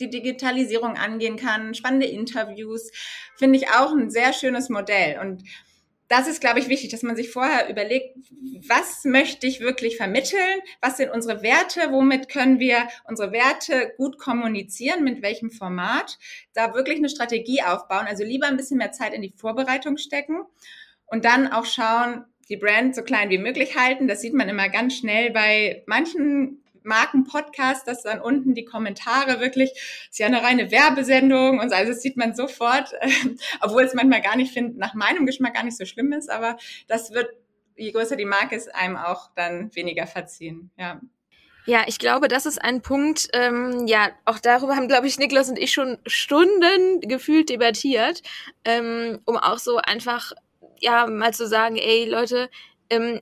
die 0.01 0.09
Digitalisierung 0.09 0.97
angehen 0.97 1.38
kann, 1.38 1.73
spannende 1.73 2.07
Interviews, 2.07 2.91
finde 3.38 3.57
ich 3.57 3.69
auch 3.69 3.93
ein 3.93 4.11
sehr 4.11 4.33
schönes 4.33 4.67
Modell. 4.67 5.19
Und 5.19 5.43
das 6.07 6.27
ist, 6.27 6.39
glaube 6.39 6.59
ich, 6.59 6.69
wichtig, 6.69 6.91
dass 6.91 7.03
man 7.03 7.15
sich 7.15 7.31
vorher 7.31 7.69
überlegt, 7.69 8.15
was 8.67 9.05
möchte 9.05 9.47
ich 9.47 9.59
wirklich 9.59 9.97
vermitteln? 9.97 10.61
Was 10.81 10.97
sind 10.97 11.09
unsere 11.11 11.41
Werte? 11.41 11.91
Womit 11.91 12.29
können 12.29 12.59
wir 12.59 12.87
unsere 13.05 13.31
Werte 13.31 13.93
gut 13.97 14.17
kommunizieren? 14.19 15.03
Mit 15.03 15.21
welchem 15.21 15.49
Format? 15.49 16.19
Da 16.53 16.73
wirklich 16.73 16.97
eine 16.97 17.09
Strategie 17.09 17.63
aufbauen. 17.63 18.05
Also 18.07 18.23
lieber 18.23 18.47
ein 18.47 18.57
bisschen 18.57 18.77
mehr 18.77 18.91
Zeit 18.91 19.13
in 19.13 19.21
die 19.21 19.33
Vorbereitung 19.35 19.97
stecken 19.97 20.41
und 21.07 21.25
dann 21.25 21.51
auch 21.51 21.65
schauen, 21.65 22.25
die 22.49 22.57
Brand 22.57 22.95
so 22.95 23.01
klein 23.01 23.29
wie 23.29 23.39
möglich 23.39 23.75
halten. 23.75 24.07
Das 24.07 24.21
sieht 24.21 24.33
man 24.33 24.49
immer 24.49 24.69
ganz 24.69 24.95
schnell 24.95 25.31
bei 25.31 25.83
manchen 25.87 26.61
Markenpodcast, 26.85 27.87
dass 27.87 28.03
dann 28.03 28.21
unten 28.21 28.53
die 28.53 28.65
Kommentare 28.65 29.39
wirklich, 29.39 29.71
ist 30.09 30.19
ja 30.19 30.27
eine 30.27 30.43
reine 30.43 30.71
Werbesendung 30.71 31.59
und 31.59 31.69
so, 31.69 31.75
also 31.75 31.91
das 31.91 32.01
sieht 32.01 32.17
man 32.17 32.35
sofort, 32.35 32.93
obwohl 33.61 33.83
es 33.83 33.93
manchmal 33.93 34.21
gar 34.21 34.35
nicht 34.35 34.53
finde, 34.53 34.79
nach 34.79 34.93
meinem 34.93 35.25
Geschmack 35.25 35.55
gar 35.55 35.63
nicht 35.63 35.77
so 35.77 35.85
schlimm 35.85 36.13
ist, 36.13 36.29
aber 36.29 36.57
das 36.87 37.11
wird, 37.11 37.29
je 37.75 37.91
größer 37.91 38.15
die 38.15 38.25
Marke 38.25 38.55
ist, 38.55 38.73
einem 38.73 38.97
auch 38.97 39.31
dann 39.35 39.73
weniger 39.75 40.07
verziehen, 40.07 40.71
ja. 40.77 41.01
Ja, 41.67 41.83
ich 41.87 41.97
glaube, 41.97 42.27
das 42.27 42.45
ist 42.45 42.61
ein 42.61 42.81
Punkt, 42.83 43.27
ähm, 43.33 43.87
ja, 43.87 44.09
auch 44.25 44.37
darüber 44.37 44.75
haben, 44.75 44.87
glaube 44.87 45.07
ich, 45.07 45.17
Niklas 45.17 45.49
und 45.49 45.57
ich 45.57 45.73
schon 45.73 45.97
Stunden 46.05 47.01
gefühlt 47.01 47.49
debattiert, 47.49 48.21
ähm, 48.63 49.19
um 49.25 49.35
auch 49.35 49.57
so 49.57 49.77
einfach, 49.77 50.31
ja, 50.79 51.07
mal 51.07 51.33
zu 51.33 51.47
sagen, 51.47 51.75
ey, 51.77 52.07
Leute, 52.07 52.51
ähm, 52.91 53.19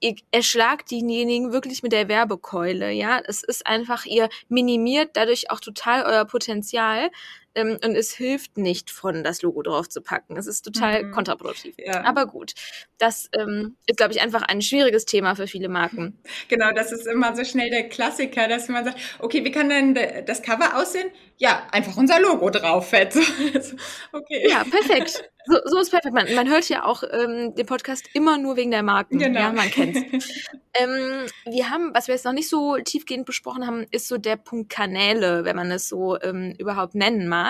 ihr 0.00 0.16
erschlagt 0.30 0.90
diejenigen 0.90 1.52
wirklich 1.52 1.82
mit 1.82 1.92
der 1.92 2.08
Werbekeule, 2.08 2.90
ja. 2.92 3.20
Es 3.26 3.42
ist 3.42 3.66
einfach, 3.66 4.04
ihr 4.06 4.28
minimiert 4.48 5.10
dadurch 5.14 5.50
auch 5.50 5.60
total 5.60 6.04
euer 6.04 6.24
Potenzial 6.24 7.10
ähm, 7.56 7.78
und 7.84 7.96
es 7.96 8.12
hilft 8.12 8.56
nicht, 8.56 8.90
von 8.90 9.24
das 9.24 9.42
Logo 9.42 9.62
drauf 9.62 9.88
zu 9.88 10.00
packen. 10.00 10.36
Es 10.36 10.46
ist 10.46 10.62
total 10.62 11.04
mhm. 11.04 11.10
kontraproduktiv. 11.12 11.74
Ja. 11.78 12.04
Aber 12.04 12.26
gut, 12.26 12.54
das 12.98 13.28
ähm, 13.36 13.76
ist, 13.86 13.96
glaube 13.96 14.12
ich, 14.12 14.20
einfach 14.20 14.42
ein 14.42 14.62
schwieriges 14.62 15.06
Thema 15.06 15.34
für 15.34 15.46
viele 15.46 15.68
Marken. 15.68 16.18
Genau, 16.48 16.70
das 16.72 16.92
ist 16.92 17.06
immer 17.06 17.34
so 17.34 17.44
schnell 17.44 17.70
der 17.70 17.88
Klassiker, 17.88 18.46
dass 18.46 18.68
man 18.68 18.84
sagt, 18.84 18.98
okay, 19.18 19.44
wie 19.44 19.50
kann 19.50 19.68
denn 19.68 19.98
das 20.26 20.42
Cover 20.42 20.76
aussehen? 20.76 21.10
Ja, 21.38 21.66
einfach 21.72 21.96
unser 21.96 22.20
Logo 22.20 22.50
drauf, 22.50 22.90
fett. 22.90 23.14
okay. 24.12 24.48
Ja, 24.48 24.62
perfekt. 24.64 25.24
So, 25.46 25.58
so 25.64 25.78
ist 25.78 25.90
perfekt. 25.90 26.14
Man, 26.14 26.34
man 26.34 26.48
hört 26.48 26.68
ja 26.68 26.84
auch 26.84 27.04
ähm, 27.10 27.54
den 27.54 27.66
Podcast 27.66 28.08
immer 28.14 28.36
nur 28.36 28.56
wegen 28.56 28.72
der 28.72 28.82
Marken. 28.82 29.18
Genau. 29.18 29.38
Ja, 29.38 29.52
man 29.52 29.70
kennt's. 29.70 30.00
ähm, 30.74 31.26
wir 31.44 31.70
haben, 31.70 31.92
was 31.94 32.08
wir 32.08 32.14
jetzt 32.14 32.24
noch 32.24 32.32
nicht 32.32 32.48
so 32.48 32.76
tiefgehend 32.78 33.26
besprochen 33.26 33.66
haben, 33.66 33.86
ist 33.92 34.08
so 34.08 34.18
der 34.18 34.36
Punkt 34.36 34.70
Kanäle, 34.70 35.44
wenn 35.44 35.54
man 35.54 35.70
es 35.70 35.88
so 35.88 36.20
ähm, 36.20 36.54
überhaupt 36.58 36.96
nennen 36.96 37.28
mag. 37.28 37.45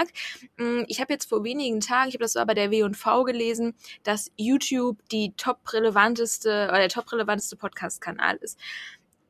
Ähm, 0.59 0.85
ich 0.89 1.01
habe 1.01 1.13
jetzt 1.13 1.29
vor 1.29 1.45
wenigen 1.45 1.81
Tagen, 1.81 2.09
ich 2.09 2.15
habe 2.15 2.25
das 2.25 2.33
so 2.35 2.45
bei 2.45 2.55
der 2.55 2.71
W&V 2.71 3.25
gelesen, 3.25 3.75
dass 4.03 4.31
YouTube 4.37 4.99
die 5.11 5.33
top 5.37 5.73
relevanteste 5.73 6.67
oder 6.69 6.79
der 6.79 6.89
top 6.89 7.13
relevanteste 7.13 7.57
Podcast-Kanal 7.57 8.37
ist 8.37 8.59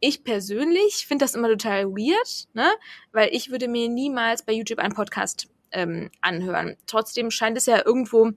ich 0.01 0.25
persönlich 0.25 1.07
finde 1.07 1.25
das 1.25 1.35
immer 1.35 1.49
total 1.49 1.87
weird, 1.87 2.49
ne? 2.53 2.69
Weil 3.13 3.31
ich 3.33 3.51
würde 3.51 3.69
mir 3.69 3.89
niemals 3.89 4.45
bei 4.45 4.53
YouTube 4.53 4.79
einen 4.79 4.95
Podcast 4.95 5.49
ähm, 5.73 6.11
anhören. 6.21 6.77
Trotzdem 6.87 7.31
scheint 7.31 7.57
es 7.57 7.67
ja 7.67 7.85
irgendwo 7.85 8.33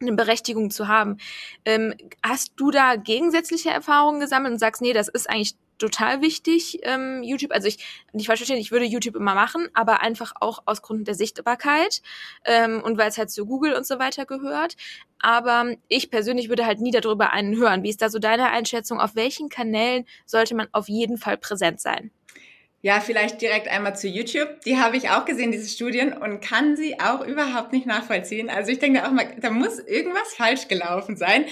eine 0.00 0.12
Berechtigung 0.12 0.70
zu 0.70 0.88
haben. 0.88 1.18
Ähm, 1.64 1.94
hast 2.22 2.52
du 2.56 2.70
da 2.70 2.96
gegensätzliche 2.96 3.70
Erfahrungen 3.70 4.20
gesammelt 4.20 4.52
und 4.52 4.58
sagst, 4.58 4.82
nee, 4.82 4.92
das 4.92 5.08
ist 5.08 5.28
eigentlich 5.28 5.54
total 5.78 6.22
wichtig, 6.22 6.80
ähm, 6.82 7.22
YouTube. 7.22 7.52
Also 7.52 7.68
ich, 7.68 7.78
nicht 8.12 8.26
falsch 8.26 8.40
verstehen, 8.40 8.58
ich 8.58 8.72
würde 8.72 8.84
YouTube 8.84 9.16
immer 9.16 9.34
machen, 9.34 9.68
aber 9.74 10.00
einfach 10.00 10.32
auch 10.40 10.62
aus 10.66 10.82
Gründen 10.82 11.04
der 11.04 11.14
Sichtbarkeit 11.14 12.02
ähm, 12.44 12.82
und 12.82 12.98
weil 12.98 13.08
es 13.08 13.18
halt 13.18 13.30
zu 13.30 13.46
Google 13.46 13.74
und 13.74 13.86
so 13.86 13.98
weiter 13.98 14.26
gehört. 14.26 14.76
Aber 15.18 15.74
ich 15.88 16.10
persönlich 16.10 16.48
würde 16.48 16.66
halt 16.66 16.80
nie 16.80 16.90
darüber 16.90 17.32
einen 17.32 17.56
hören. 17.56 17.82
Wie 17.82 17.90
ist 17.90 18.02
da 18.02 18.08
so 18.08 18.18
deine 18.18 18.50
Einschätzung? 18.50 19.00
Auf 19.00 19.16
welchen 19.16 19.48
Kanälen 19.48 20.04
sollte 20.26 20.54
man 20.54 20.68
auf 20.72 20.88
jeden 20.88 21.16
Fall 21.16 21.38
präsent 21.38 21.80
sein? 21.80 22.10
Ja, 22.84 23.00
vielleicht 23.00 23.40
direkt 23.40 23.66
einmal 23.66 23.96
zu 23.96 24.08
YouTube. 24.08 24.60
Die 24.66 24.76
habe 24.76 24.98
ich 24.98 25.08
auch 25.08 25.24
gesehen, 25.24 25.52
diese 25.52 25.70
Studien, 25.70 26.12
und 26.12 26.42
kann 26.42 26.76
sie 26.76 27.00
auch 27.00 27.24
überhaupt 27.24 27.72
nicht 27.72 27.86
nachvollziehen. 27.86 28.50
Also 28.50 28.70
ich 28.70 28.78
denke 28.78 29.06
auch 29.06 29.10
mal, 29.10 29.34
da 29.40 29.48
muss 29.48 29.78
irgendwas 29.78 30.34
falsch 30.34 30.68
gelaufen 30.68 31.16
sein. 31.16 31.46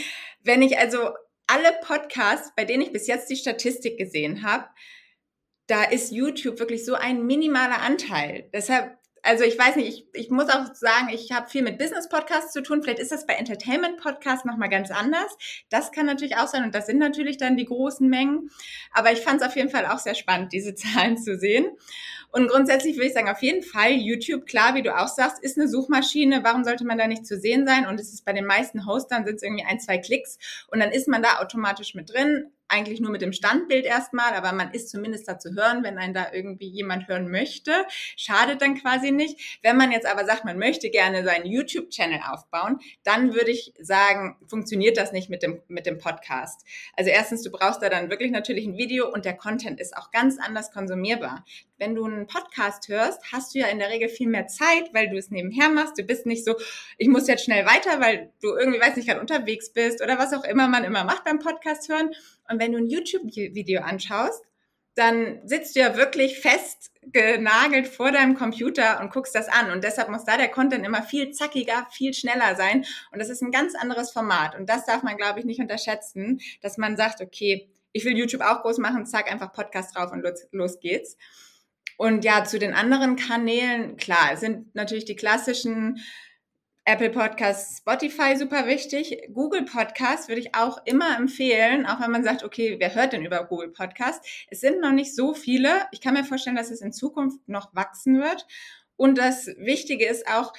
Wenn 0.44 0.60
ich 0.60 0.76
also 0.76 0.98
alle 1.46 1.72
Podcasts, 1.82 2.52
bei 2.56 2.64
denen 2.64 2.82
ich 2.82 2.92
bis 2.92 3.06
jetzt 3.06 3.30
die 3.30 3.36
Statistik 3.36 3.98
gesehen 3.98 4.42
habe, 4.42 4.66
da 5.66 5.84
ist 5.84 6.12
YouTube 6.12 6.58
wirklich 6.58 6.84
so 6.84 6.94
ein 6.94 7.26
minimaler 7.26 7.80
Anteil. 7.80 8.48
Deshalb 8.52 8.98
also 9.22 9.44
ich 9.44 9.56
weiß 9.56 9.76
nicht, 9.76 9.88
ich, 9.88 10.06
ich 10.14 10.30
muss 10.30 10.48
auch 10.48 10.74
sagen, 10.74 11.08
ich 11.12 11.30
habe 11.30 11.48
viel 11.48 11.62
mit 11.62 11.78
Business-Podcasts 11.78 12.52
zu 12.52 12.60
tun. 12.60 12.82
Vielleicht 12.82 12.98
ist 12.98 13.12
das 13.12 13.24
bei 13.24 13.34
Entertainment-Podcasts 13.34 14.44
nochmal 14.44 14.68
ganz 14.68 14.90
anders. 14.90 15.36
Das 15.70 15.92
kann 15.92 16.06
natürlich 16.06 16.36
auch 16.36 16.48
sein 16.48 16.64
und 16.64 16.74
das 16.74 16.86
sind 16.86 16.98
natürlich 16.98 17.36
dann 17.36 17.56
die 17.56 17.64
großen 17.64 18.08
Mengen. 18.08 18.50
Aber 18.90 19.12
ich 19.12 19.20
fand 19.20 19.40
es 19.40 19.46
auf 19.46 19.54
jeden 19.54 19.70
Fall 19.70 19.86
auch 19.86 19.98
sehr 19.98 20.16
spannend, 20.16 20.52
diese 20.52 20.74
Zahlen 20.74 21.16
zu 21.16 21.38
sehen. 21.38 21.66
Und 22.32 22.48
grundsätzlich 22.48 22.96
würde 22.96 23.08
ich 23.08 23.14
sagen, 23.14 23.28
auf 23.28 23.42
jeden 23.42 23.62
Fall 23.62 23.92
YouTube, 23.92 24.46
klar, 24.46 24.74
wie 24.74 24.82
du 24.82 24.96
auch 24.96 25.08
sagst, 25.08 25.42
ist 25.42 25.56
eine 25.56 25.68
Suchmaschine. 25.68 26.42
Warum 26.42 26.64
sollte 26.64 26.84
man 26.84 26.98
da 26.98 27.06
nicht 27.06 27.26
zu 27.26 27.38
sehen 27.38 27.66
sein? 27.66 27.86
Und 27.86 28.00
es 28.00 28.12
ist 28.12 28.24
bei 28.24 28.32
den 28.32 28.46
meisten 28.46 28.86
Hostern 28.86 29.24
sind 29.24 29.36
es 29.36 29.42
irgendwie 29.42 29.64
ein, 29.64 29.78
zwei 29.78 29.98
Klicks 29.98 30.38
und 30.68 30.80
dann 30.80 30.90
ist 30.90 31.06
man 31.06 31.22
da 31.22 31.40
automatisch 31.40 31.94
mit 31.94 32.12
drin 32.12 32.50
eigentlich 32.72 33.00
nur 33.00 33.10
mit 33.10 33.22
dem 33.22 33.32
Standbild 33.32 33.84
erstmal, 33.84 34.32
aber 34.32 34.52
man 34.52 34.72
ist 34.72 34.88
zumindest 34.88 35.28
da 35.28 35.38
zu 35.38 35.54
hören, 35.54 35.84
wenn 35.84 35.98
einen 35.98 36.14
da 36.14 36.32
irgendwie 36.32 36.68
jemand 36.68 37.06
hören 37.06 37.30
möchte. 37.30 37.72
Schadet 38.16 38.62
dann 38.62 38.76
quasi 38.76 39.10
nicht. 39.10 39.60
Wenn 39.62 39.76
man 39.76 39.92
jetzt 39.92 40.06
aber 40.06 40.24
sagt, 40.24 40.44
man 40.44 40.58
möchte 40.58 40.90
gerne 40.90 41.22
seinen 41.22 41.46
YouTube-Channel 41.46 42.20
aufbauen, 42.30 42.78
dann 43.04 43.34
würde 43.34 43.50
ich 43.50 43.74
sagen, 43.78 44.36
funktioniert 44.48 44.96
das 44.96 45.12
nicht 45.12 45.28
mit 45.28 45.42
dem, 45.42 45.60
mit 45.68 45.86
dem 45.86 45.98
Podcast. 45.98 46.64
Also 46.96 47.10
erstens, 47.10 47.42
du 47.42 47.50
brauchst 47.50 47.82
da 47.82 47.88
dann 47.88 48.10
wirklich 48.10 48.30
natürlich 48.30 48.66
ein 48.66 48.78
Video 48.78 49.12
und 49.12 49.24
der 49.24 49.36
Content 49.36 49.78
ist 49.78 49.96
auch 49.96 50.10
ganz 50.10 50.38
anders 50.38 50.72
konsumierbar. 50.72 51.44
Wenn 51.78 51.94
du 51.96 52.04
einen 52.04 52.26
Podcast 52.28 52.88
hörst, 52.88 53.32
hast 53.32 53.54
du 53.54 53.58
ja 53.58 53.66
in 53.66 53.80
der 53.80 53.90
Regel 53.90 54.08
viel 54.08 54.28
mehr 54.28 54.46
Zeit, 54.46 54.94
weil 54.94 55.10
du 55.10 55.16
es 55.16 55.30
nebenher 55.30 55.68
machst. 55.68 55.98
Du 55.98 56.04
bist 56.04 56.26
nicht 56.26 56.44
so, 56.44 56.54
ich 56.96 57.08
muss 57.08 57.26
jetzt 57.26 57.44
schnell 57.44 57.66
weiter, 57.66 58.00
weil 58.00 58.32
du 58.40 58.54
irgendwie, 58.54 58.80
weiß 58.80 58.94
nicht, 58.94 59.08
gerade 59.08 59.20
unterwegs 59.20 59.72
bist 59.72 60.00
oder 60.00 60.16
was 60.18 60.32
auch 60.32 60.44
immer 60.44 60.68
man 60.68 60.84
immer 60.84 61.02
macht 61.02 61.24
beim 61.24 61.40
Podcast 61.40 61.88
hören. 61.88 62.12
Und 62.48 62.60
wenn 62.60 62.72
du 62.72 62.78
ein 62.78 62.88
YouTube-Video 62.88 63.82
anschaust, 63.82 64.42
dann 64.94 65.40
sitzt 65.46 65.74
du 65.74 65.80
ja 65.80 65.96
wirklich 65.96 66.40
fest 66.40 66.90
genagelt 67.02 67.88
vor 67.88 68.12
deinem 68.12 68.34
Computer 68.34 69.00
und 69.00 69.12
guckst 69.12 69.34
das 69.34 69.48
an. 69.48 69.70
Und 69.70 69.84
deshalb 69.84 70.10
muss 70.10 70.24
da 70.24 70.36
der 70.36 70.48
Content 70.48 70.84
immer 70.84 71.02
viel 71.02 71.32
zackiger, 71.32 71.86
viel 71.90 72.12
schneller 72.14 72.54
sein. 72.56 72.84
Und 73.10 73.18
das 73.18 73.30
ist 73.30 73.42
ein 73.42 73.50
ganz 73.50 73.74
anderes 73.74 74.10
Format. 74.10 74.54
Und 74.54 74.68
das 74.68 74.84
darf 74.84 75.02
man, 75.02 75.16
glaube 75.16 75.40
ich, 75.40 75.46
nicht 75.46 75.60
unterschätzen, 75.60 76.40
dass 76.60 76.76
man 76.76 76.96
sagt, 76.96 77.20
okay, 77.20 77.70
ich 77.92 78.04
will 78.04 78.16
YouTube 78.16 78.42
auch 78.42 78.62
groß 78.62 78.78
machen, 78.78 79.06
zack, 79.06 79.30
einfach 79.30 79.52
Podcast 79.52 79.96
drauf 79.96 80.12
und 80.12 80.22
los, 80.22 80.46
los 80.52 80.80
geht's. 80.80 81.16
Und 81.96 82.24
ja, 82.24 82.44
zu 82.44 82.58
den 82.58 82.74
anderen 82.74 83.16
Kanälen, 83.16 83.96
klar, 83.96 84.32
es 84.32 84.40
sind 84.40 84.74
natürlich 84.74 85.04
die 85.04 85.16
klassischen 85.16 86.00
Apple 86.84 87.10
Podcasts, 87.10 87.78
Spotify 87.78 88.36
super 88.36 88.66
wichtig. 88.66 89.28
Google 89.32 89.64
Podcasts 89.64 90.26
würde 90.26 90.40
ich 90.40 90.56
auch 90.56 90.78
immer 90.84 91.16
empfehlen, 91.16 91.86
auch 91.86 92.00
wenn 92.00 92.10
man 92.10 92.24
sagt, 92.24 92.42
okay, 92.42 92.74
wer 92.80 92.92
hört 92.92 93.12
denn 93.12 93.24
über 93.24 93.44
Google 93.44 93.68
Podcasts? 93.68 94.26
Es 94.48 94.60
sind 94.60 94.80
noch 94.80 94.90
nicht 94.90 95.14
so 95.14 95.32
viele. 95.32 95.86
Ich 95.92 96.00
kann 96.00 96.14
mir 96.14 96.24
vorstellen, 96.24 96.56
dass 96.56 96.72
es 96.72 96.80
in 96.80 96.92
Zukunft 96.92 97.48
noch 97.48 97.72
wachsen 97.72 98.20
wird. 98.20 98.48
Und 98.96 99.16
das 99.16 99.46
Wichtige 99.58 100.06
ist 100.06 100.26
auch, 100.26 100.52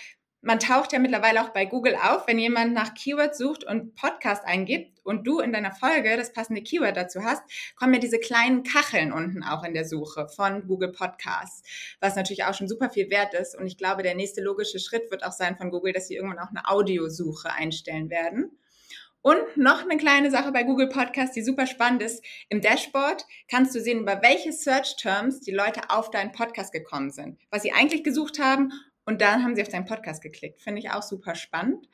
man 0.44 0.60
taucht 0.60 0.92
ja 0.92 1.00
mittlerweile 1.00 1.42
auch 1.42 1.50
bei 1.50 1.66
Google 1.66 1.96
auf, 1.96 2.28
wenn 2.28 2.38
jemand 2.38 2.74
nach 2.74 2.94
Keywords 2.94 3.38
sucht 3.38 3.64
und 3.64 3.96
Podcast 3.96 4.44
eingibt 4.46 5.00
und 5.04 5.26
du 5.26 5.40
in 5.40 5.54
deiner 5.54 5.72
Folge 5.72 6.18
das 6.18 6.34
passende 6.34 6.62
Keyword 6.62 6.98
dazu 6.98 7.24
hast, 7.24 7.42
kommen 7.78 7.94
ja 7.94 8.00
diese 8.00 8.20
kleinen 8.20 8.64
Kacheln 8.64 9.14
unten 9.14 9.42
auch 9.42 9.64
in 9.64 9.74
der 9.74 9.86
Suche 9.86 10.28
von 10.28 10.68
Google 10.68 10.92
Podcasts, 10.92 11.64
was 12.02 12.18
natürlich 12.18 12.44
auch 12.44 12.54
schon 12.54 12.68
super 12.68 12.90
viel 12.90 13.10
wert 13.10 13.34
ist. 13.34 13.58
Und 13.58 13.68
ich 13.68 13.78
glaube, 13.78 14.04
der 14.04 14.16
nächste 14.16 14.42
logische 14.42 14.80
Schritt 14.80 15.10
wird 15.12 15.24
auch 15.24 15.32
sein 15.32 15.56
von 15.56 15.72
Google, 15.72 15.94
dass 15.94 16.10
sie 16.10 16.16
irgendwann 16.16 16.40
auch 16.40 16.50
eine 16.50 16.68
Audiosuche 16.68 17.50
einstellen 17.50 18.10
werden. 18.10 18.52
Und 19.22 19.56
noch 19.56 19.84
eine 19.84 19.96
kleine 19.96 20.30
Sache 20.30 20.52
bei 20.52 20.64
Google 20.64 20.90
Podcast, 20.90 21.34
die 21.38 21.44
super 21.44 21.68
spannend 21.68 22.04
ist. 22.04 22.22
Im 22.50 22.60
Dashboard 22.60 23.26
kannst 23.50 23.74
du 23.74 23.80
sehen, 23.80 24.02
über 24.02 24.22
welche 24.22 24.52
Search 24.52 24.98
Terms 24.98 25.40
die 25.40 25.54
Leute 25.54 25.90
auf 25.90 26.12
deinen 26.12 26.34
Podcast 26.34 26.74
gekommen 26.74 27.12
sind, 27.12 27.40
was 27.50 27.62
sie 27.62 27.72
eigentlich 27.72 28.04
gesucht 28.04 28.40
haben 28.40 28.74
und 29.06 29.22
dann 29.22 29.44
haben 29.44 29.56
sie 29.56 29.62
auf 29.62 29.70
deinen 29.70 29.86
Podcast 29.86 30.22
geklickt. 30.22 30.62
Finde 30.62 30.80
ich 30.80 30.92
auch 30.92 31.04
super 31.04 31.36
spannend. 31.36 31.88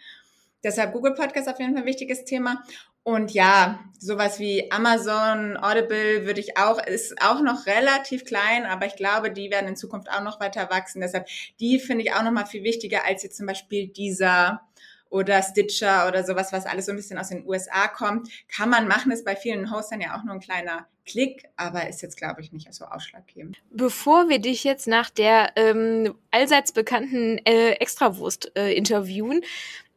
Deshalb 0.64 0.94
Google 0.94 1.14
Podcast 1.14 1.48
auf 1.48 1.60
jeden 1.60 1.74
Fall 1.74 1.84
ein 1.84 1.88
wichtiges 1.88 2.26
Thema. 2.26 2.64
Und 3.04 3.32
ja, 3.32 3.80
sowas 3.98 4.40
wie 4.40 4.72
Amazon, 4.72 5.58
Audible 5.58 6.26
würde 6.26 6.42
ich 6.42 6.58
auch, 6.58 6.86
ist 6.86 7.22
auch 7.22 7.42
noch 7.42 7.66
relativ 7.66 8.26
klein, 8.26 8.66
aber 8.66 8.86
ich 8.86 8.98
glaube, 8.98 9.32
die 9.32 9.50
werden 9.50 9.70
in 9.70 9.76
Zukunft 9.78 10.10
auch 10.12 10.22
noch 10.22 10.40
weiter 10.40 10.70
wachsen. 10.70 11.02
Deshalb, 11.02 11.28
die 11.60 11.80
finde 11.80 12.04
ich 12.04 12.14
auch 12.14 12.24
noch 12.24 12.32
mal 12.32 12.46
viel 12.46 12.64
wichtiger 12.64 13.06
als 13.06 13.24
jetzt 13.24 13.38
zum 13.38 13.48
Beispiel 13.48 13.88
dieser 13.88 14.62
oder 15.10 15.42
Stitcher 15.42 16.08
oder 16.08 16.24
sowas, 16.24 16.54
was 16.54 16.66
alles 16.66 16.86
so 16.86 16.92
ein 16.92 16.98
bisschen 16.98 17.18
aus 17.18 17.30
den 17.30 17.48
USA 17.48 17.88
kommt. 17.88 18.30
Kann 18.48 18.70
man 18.70 18.88
machen, 18.88 19.12
ist 19.12 19.26
bei 19.26 19.36
vielen 19.36 19.72
Hostern 19.72 20.02
ja 20.02 20.16
auch 20.16 20.24
nur 20.24 20.36
ein 20.36 20.40
kleiner 20.40 20.88
Klick, 21.10 21.50
aber 21.56 21.90
ist 21.90 22.02
jetzt, 22.02 22.18
glaube 22.18 22.42
ich, 22.42 22.52
nicht 22.52 22.72
so 22.74 22.86
ausschlaggebend. 22.86 23.58
Bevor 23.72 24.30
wir 24.30 24.40
dich 24.40 24.64
jetzt 24.64 24.88
nach 24.88 25.10
der 25.10 25.52
ähm, 25.56 26.16
allseits 26.32 26.72
bekannten 26.72 27.40
äh, 27.46 27.72
Extrawurst 27.72 28.52
äh, 28.56 28.74
interviewen, 28.74 29.42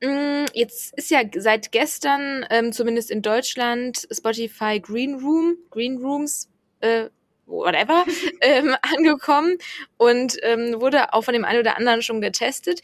Mm, 0.03 0.47
jetzt 0.53 0.95
ist 0.99 1.11
ja 1.11 1.21
seit 1.37 1.71
gestern, 1.71 2.45
ähm, 2.51 2.73
zumindest 2.73 3.11
in 3.11 3.23
Deutschland, 3.23 4.09
Spotify 4.11 4.81
Green 4.81 5.15
Room, 5.15 5.57
Green 5.71 5.99
Rooms, 5.99 6.49
äh, 6.81 7.09
whatever, 7.47 8.05
ähm, 8.41 8.75
angekommen 8.83 9.59
und 9.99 10.37
ähm, 10.43 10.81
wurde 10.81 11.13
auch 11.13 11.23
von 11.23 11.35
dem 11.35 11.45
einen 11.45 11.61
oder 11.61 11.77
anderen 11.77 12.03
schon 12.03 12.21
getestet. 12.21 12.83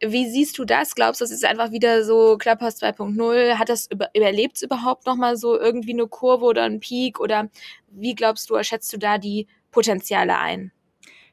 Wie 0.00 0.30
siehst 0.30 0.58
du 0.58 0.64
das? 0.64 0.94
Glaubst 0.94 1.20
du, 1.20 1.24
das 1.24 1.30
ist 1.30 1.44
einfach 1.44 1.72
wieder 1.72 2.04
so 2.04 2.38
Clubhouse 2.38 2.80
2.0? 2.82 3.58
Hat 3.58 3.68
das 3.68 3.86
über, 3.90 4.10
überlebt 4.14 4.56
es 4.56 4.62
überhaupt 4.62 5.06
nochmal 5.06 5.36
so 5.36 5.58
irgendwie 5.58 5.92
eine 5.92 6.06
Kurve 6.06 6.44
oder 6.44 6.62
einen 6.64 6.80
Peak? 6.80 7.20
Oder 7.20 7.48
wie 7.88 8.14
glaubst 8.14 8.48
du, 8.50 8.62
schätzt 8.62 8.92
du 8.92 8.98
da 8.98 9.18
die 9.18 9.46
Potenziale 9.70 10.38
ein? 10.38 10.72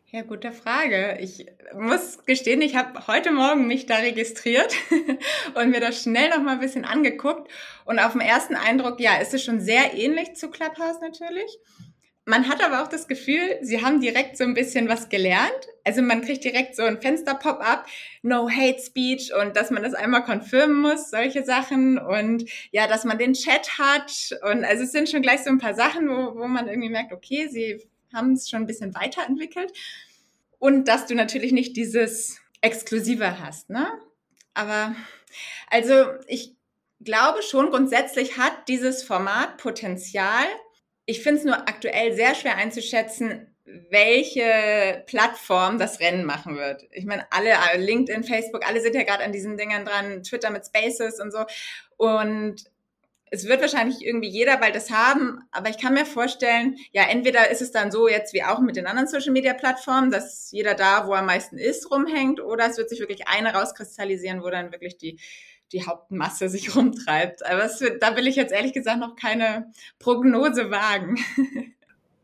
Ja, 0.10 0.22
gute 0.22 0.54
Frage. 0.54 1.18
Ich 1.20 1.48
muss 1.74 2.24
gestehen, 2.26 2.62
ich 2.62 2.78
habe 2.78 3.08
heute 3.08 3.32
Morgen 3.32 3.68
mich 3.68 3.88
da 3.88 3.98
registriert 3.98 4.74
und 5.54 5.70
mir 5.70 5.82
das 5.82 6.02
schnell 6.02 6.30
noch 6.30 6.42
mal 6.42 6.54
ein 6.54 6.60
bisschen 6.62 6.86
angeguckt. 6.86 7.52
Und 7.84 8.00
auf 8.00 8.14
den 8.14 8.22
ersten 8.22 8.56
Eindruck, 8.56 9.02
ja, 9.02 9.18
ist 9.18 9.34
es 9.34 9.44
schon 9.44 9.60
sehr 9.60 9.94
ähnlich 9.94 10.36
zu 10.36 10.50
Clubhouse 10.50 11.02
natürlich. 11.02 11.58
Man 12.30 12.50
hat 12.50 12.62
aber 12.62 12.84
auch 12.84 12.90
das 12.90 13.08
Gefühl, 13.08 13.58
sie 13.62 13.82
haben 13.82 14.02
direkt 14.02 14.36
so 14.36 14.44
ein 14.44 14.54
bisschen 14.54 14.90
was 14.90 15.08
gelernt. 15.08 15.70
Also 15.86 16.02
man 16.02 16.22
kriegt 16.22 16.44
direkt 16.44 16.76
so 16.76 16.84
ein 16.84 17.00
Fenster-Pop-up, 17.00 17.88
No 18.22 18.50
Hate 18.50 18.82
Speech 18.82 19.34
und 19.34 19.56
dass 19.56 19.72
man 19.72 19.82
das 19.82 19.94
einmal 19.94 20.26
konfirmen 20.26 20.82
muss, 20.82 21.10
solche 21.10 21.46
Sachen 21.46 21.98
und 21.98 22.44
ja, 22.72 22.86
dass 22.86 23.06
man 23.06 23.18
den 23.18 23.32
Chat 23.32 23.80
hat 23.80 24.38
und 24.52 24.66
also 24.66 24.84
es 24.84 24.92
sind 24.92 25.08
schon 25.08 25.22
gleich 25.22 25.46
so 25.46 25.50
ein 25.50 25.58
paar 25.58 25.74
Sachen, 25.74 26.10
wo, 26.10 26.38
wo 26.38 26.48
man 26.48 26.68
irgendwie 26.68 26.90
merkt, 26.90 27.14
okay, 27.14 27.48
sie 27.48 27.82
haben 28.14 28.34
es 28.34 28.50
schon 28.50 28.64
ein 28.64 28.68
bisschen 28.68 28.94
weiterentwickelt. 28.94 29.72
Und 30.60 30.90
dass 30.90 31.06
du 31.06 31.16
natürlich 31.16 31.54
nicht 31.54 31.78
dieses 31.78 32.42
Exklusive 32.60 33.40
hast, 33.40 33.70
ne? 33.70 33.88
Aber 34.54 34.94
also 35.70 36.08
ich 36.28 36.58
glaube 37.00 37.42
schon, 37.42 37.70
grundsätzlich 37.70 38.38
hat 38.38 38.68
dieses 38.68 39.02
Format 39.04 39.56
Potenzial. 39.56 40.44
Ich 41.10 41.24
finde 41.24 41.40
es 41.40 41.46
nur 41.46 41.58
aktuell 41.70 42.14
sehr 42.14 42.36
schwer 42.36 42.58
einzuschätzen, 42.58 43.56
welche 43.90 45.04
Plattform 45.08 45.80
das 45.80 46.02
Rennen 46.02 46.26
machen 46.26 46.58
wird. 46.58 46.84
Ich 46.92 47.06
meine, 47.06 47.26
alle, 47.32 47.54
LinkedIn, 47.78 48.26
Facebook, 48.26 48.68
alle 48.68 48.82
sind 48.82 48.94
ja 48.94 49.04
gerade 49.04 49.24
an 49.24 49.32
diesen 49.32 49.56
Dingern 49.56 49.86
dran, 49.86 50.22
Twitter 50.24 50.50
mit 50.50 50.66
Spaces 50.66 51.22
und 51.22 51.32
so. 51.32 51.46
Und 51.96 52.66
es 53.32 53.48
wird 53.48 53.62
wahrscheinlich 53.62 54.06
irgendwie 54.06 54.28
jeder 54.28 54.58
bald 54.58 54.76
das 54.76 54.92
haben, 54.92 55.40
aber 55.52 55.70
ich 55.70 55.78
kann 55.78 55.94
mir 55.94 56.06
vorstellen, 56.06 56.76
ja, 56.92 57.04
entweder 57.04 57.50
ist 57.50 57.62
es 57.62 57.72
dann 57.72 57.90
so 57.90 58.10
jetzt 58.10 58.34
wie 58.34 58.44
auch 58.44 58.60
mit 58.60 58.76
den 58.76 58.88
anderen 58.88 59.08
Social 59.08 59.32
Media 59.32 59.54
Plattformen, 59.54 60.12
dass 60.12 60.52
jeder 60.52 60.76
da, 60.76 61.08
wo 61.08 61.14
er 61.14 61.20
am 61.20 61.26
meisten 61.26 61.58
ist, 61.58 61.90
rumhängt, 61.90 62.42
oder 62.42 62.68
es 62.68 62.78
wird 62.78 62.90
sich 62.90 63.00
wirklich 63.00 63.28
eine 63.30 63.54
rauskristallisieren, 63.54 64.44
wo 64.44 64.50
dann 64.50 64.72
wirklich 64.72 64.98
die, 64.98 65.20
die 65.72 65.86
Hauptmasse 65.86 66.50
sich 66.50 66.76
rumtreibt. 66.76 67.46
Aber 67.46 67.64
wird, 67.80 68.02
da 68.02 68.16
will 68.16 68.28
ich 68.28 68.36
jetzt 68.36 68.54
ehrlich 68.54 68.74
gesagt 68.74 69.00
noch 69.00 69.16
keine 69.16 69.72
Prognose 70.00 70.72
wagen. 70.72 71.18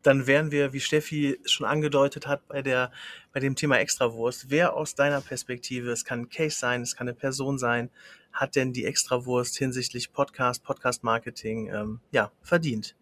Dann 0.02 0.26
wären 0.26 0.50
wir, 0.50 0.74
wie 0.74 0.80
Steffi 0.80 1.40
schon 1.46 1.66
angedeutet 1.66 2.26
hat, 2.26 2.46
bei 2.46 2.60
der, 2.60 2.92
bei 3.32 3.40
dem 3.40 3.56
Thema 3.56 3.78
Extrawurst. 3.78 4.50
Wer 4.50 4.74
aus 4.74 4.94
deiner 4.94 5.22
Perspektive, 5.22 5.90
es 5.90 6.04
kann 6.04 6.20
ein 6.20 6.28
Case 6.28 6.58
sein, 6.58 6.82
es 6.82 6.94
kann 6.94 7.08
eine 7.08 7.16
Person 7.16 7.56
sein, 7.56 7.88
hat 8.30 8.54
denn 8.54 8.74
die 8.74 8.84
Extrawurst 8.84 9.56
hinsichtlich 9.56 10.12
Podcast, 10.12 10.62
Podcast-Marketing 10.62 11.70
ähm, 11.72 12.00
ja, 12.10 12.30
verdient? 12.42 12.96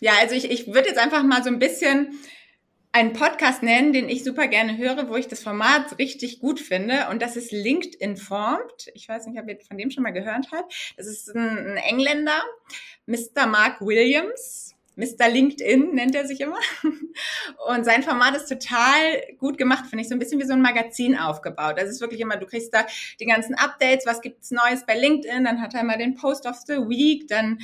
Ja, 0.00 0.14
also 0.20 0.34
ich, 0.34 0.50
ich 0.50 0.66
würde 0.66 0.88
jetzt 0.88 0.98
einfach 0.98 1.22
mal 1.22 1.44
so 1.44 1.48
ein 1.48 1.60
bisschen 1.60 2.18
einen 2.92 3.14
Podcast 3.14 3.62
nennen, 3.62 3.94
den 3.94 4.08
ich 4.10 4.22
super 4.22 4.48
gerne 4.48 4.76
höre, 4.76 5.08
wo 5.08 5.16
ich 5.16 5.26
das 5.26 5.42
Format 5.42 5.98
richtig 5.98 6.40
gut 6.40 6.60
finde. 6.60 7.08
Und 7.10 7.22
das 7.22 7.36
ist 7.36 7.50
LinkedIn 7.50 8.00
Informed. 8.00 8.90
Ich 8.94 9.08
weiß 9.08 9.26
nicht, 9.26 9.40
ob 9.40 9.48
ihr 9.48 9.58
von 9.60 9.78
dem 9.78 9.90
schon 9.90 10.02
mal 10.02 10.10
gehört 10.10 10.48
habt. 10.52 10.94
Das 10.98 11.06
ist 11.06 11.34
ein, 11.34 11.58
ein 11.58 11.76
Engländer, 11.78 12.42
Mr. 13.06 13.46
Mark 13.46 13.80
Williams. 13.80 14.74
Mr. 14.94 15.30
LinkedIn 15.30 15.94
nennt 15.94 16.14
er 16.14 16.26
sich 16.26 16.42
immer. 16.42 16.58
Und 17.66 17.84
sein 17.84 18.02
Format 18.02 18.36
ist 18.36 18.50
total 18.50 19.22
gut 19.38 19.56
gemacht, 19.56 19.86
finde 19.86 20.02
ich, 20.02 20.08
so 20.10 20.14
ein 20.14 20.18
bisschen 20.18 20.38
wie 20.38 20.44
so 20.44 20.52
ein 20.52 20.60
Magazin 20.60 21.16
aufgebaut. 21.16 21.78
Das 21.78 21.88
ist 21.88 22.02
wirklich 22.02 22.20
immer, 22.20 22.36
du 22.36 22.44
kriegst 22.44 22.74
da 22.74 22.84
die 23.18 23.24
ganzen 23.24 23.54
Updates, 23.54 24.04
was 24.04 24.20
gibt's 24.20 24.50
Neues 24.50 24.84
bei 24.86 24.98
LinkedIn, 24.98 25.44
dann 25.44 25.62
hat 25.62 25.72
er 25.72 25.80
immer 25.80 25.96
den 25.96 26.14
Post 26.14 26.44
of 26.44 26.56
the 26.66 26.74
Week, 26.74 27.26
dann 27.26 27.58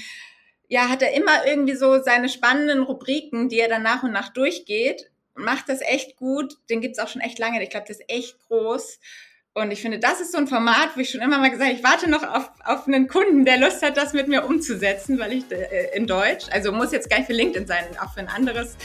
ja, 0.68 0.88
hat 0.88 1.02
er 1.02 1.12
immer 1.12 1.46
irgendwie 1.46 1.74
so 1.74 2.02
seine 2.02 2.30
spannenden 2.30 2.82
Rubriken, 2.82 3.50
die 3.50 3.58
er 3.58 3.68
dann 3.68 3.82
nach 3.82 4.02
und 4.02 4.12
nach 4.12 4.30
durchgeht. 4.30 5.10
Macht 5.38 5.68
das 5.68 5.80
echt 5.80 6.16
gut. 6.16 6.56
Den 6.68 6.80
gibt's 6.80 6.98
auch 6.98 7.08
schon 7.08 7.22
echt 7.22 7.38
lange. 7.38 7.62
Ich 7.62 7.70
glaube, 7.70 7.86
das 7.88 7.98
ist 7.98 8.10
echt 8.10 8.38
groß. 8.46 8.98
Und 9.54 9.72
ich 9.72 9.82
finde, 9.82 9.98
das 9.98 10.20
ist 10.20 10.32
so 10.32 10.38
ein 10.38 10.46
Format, 10.46 10.90
wo 10.94 11.00
ich 11.00 11.10
schon 11.10 11.20
immer 11.20 11.38
mal 11.38 11.50
gesagt 11.50 11.72
ich 11.72 11.82
warte 11.82 12.08
noch 12.08 12.22
auf, 12.22 12.50
auf 12.64 12.86
einen 12.86 13.08
Kunden, 13.08 13.44
der 13.44 13.58
Lust 13.58 13.82
hat, 13.82 13.96
das 13.96 14.12
mit 14.12 14.28
mir 14.28 14.44
umzusetzen, 14.44 15.18
weil 15.18 15.32
ich 15.32 15.50
äh, 15.50 15.96
in 15.96 16.06
Deutsch, 16.06 16.46
also 16.50 16.70
muss 16.70 16.92
jetzt 16.92 17.10
gar 17.10 17.18
nicht 17.18 17.26
für 17.26 17.32
LinkedIn 17.32 17.66
sein, 17.66 17.84
auch 18.00 18.12
für 18.14 18.20
ein 18.20 18.28
anderes, 18.28 18.76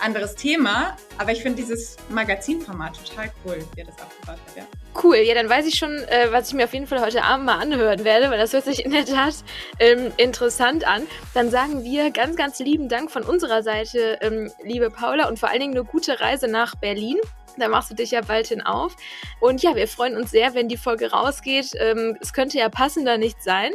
anderes 0.00 0.34
Thema. 0.34 0.96
Aber 1.18 1.32
ich 1.32 1.42
finde 1.42 1.56
dieses 1.56 1.96
Magazinformat 2.08 2.96
total 2.96 3.30
cool, 3.44 3.64
wie 3.74 3.80
er 3.80 3.86
das 3.86 3.96
aufgebaut 3.96 4.38
hat, 4.46 4.56
ja. 4.56 4.62
Cool, 5.02 5.16
ja, 5.16 5.34
dann 5.34 5.48
weiß 5.48 5.66
ich 5.66 5.74
schon, 5.74 5.92
äh, 5.92 6.28
was 6.30 6.48
ich 6.48 6.54
mir 6.54 6.64
auf 6.64 6.72
jeden 6.72 6.86
Fall 6.86 7.02
heute 7.02 7.22
Abend 7.22 7.44
mal 7.44 7.58
anhören 7.58 8.04
werde, 8.04 8.30
weil 8.30 8.38
das 8.38 8.54
hört 8.54 8.64
sich 8.64 8.82
in 8.82 8.92
der 8.92 9.04
Tat 9.04 9.34
ähm, 9.78 10.10
interessant 10.16 10.86
an. 10.86 11.02
Dann 11.34 11.50
sagen 11.50 11.84
wir 11.84 12.10
ganz, 12.10 12.36
ganz 12.36 12.58
lieben 12.60 12.88
Dank 12.88 13.10
von 13.10 13.22
unserer 13.22 13.62
Seite, 13.62 14.18
ähm, 14.22 14.50
liebe 14.62 14.90
Paula, 14.90 15.28
und 15.28 15.38
vor 15.38 15.50
allen 15.50 15.60
Dingen 15.60 15.74
eine 15.74 15.84
gute 15.84 16.18
Reise 16.20 16.48
nach 16.48 16.76
Berlin. 16.76 17.18
Da 17.58 17.68
machst 17.68 17.90
du 17.90 17.94
dich 17.94 18.10
ja 18.10 18.20
bald 18.20 18.48
hin 18.48 18.60
auf. 18.60 18.96
Und 19.40 19.62
ja, 19.62 19.74
wir 19.74 19.88
freuen 19.88 20.16
uns 20.16 20.30
sehr, 20.30 20.54
wenn 20.54 20.68
die 20.68 20.76
Folge 20.76 21.10
rausgeht. 21.10 21.72
Ähm, 21.78 22.16
es 22.20 22.32
könnte 22.32 22.58
ja 22.58 22.68
passender 22.68 23.18
nicht 23.18 23.42
sein. 23.42 23.72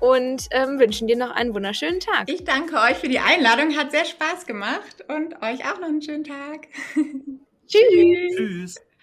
Und 0.00 0.48
ähm, 0.50 0.80
wünschen 0.80 1.06
dir 1.06 1.16
noch 1.16 1.30
einen 1.30 1.54
wunderschönen 1.54 2.00
Tag. 2.00 2.28
Ich 2.28 2.44
danke 2.44 2.76
euch 2.76 2.96
für 2.96 3.08
die 3.08 3.20
Einladung. 3.20 3.76
Hat 3.76 3.92
sehr 3.92 4.04
Spaß 4.04 4.46
gemacht. 4.46 5.04
Und 5.08 5.40
euch 5.42 5.64
auch 5.64 5.78
noch 5.78 5.88
einen 5.88 6.02
schönen 6.02 6.24
Tag. 6.24 6.68
Tschüss. 7.68 8.36
Tschüss. 8.36 8.82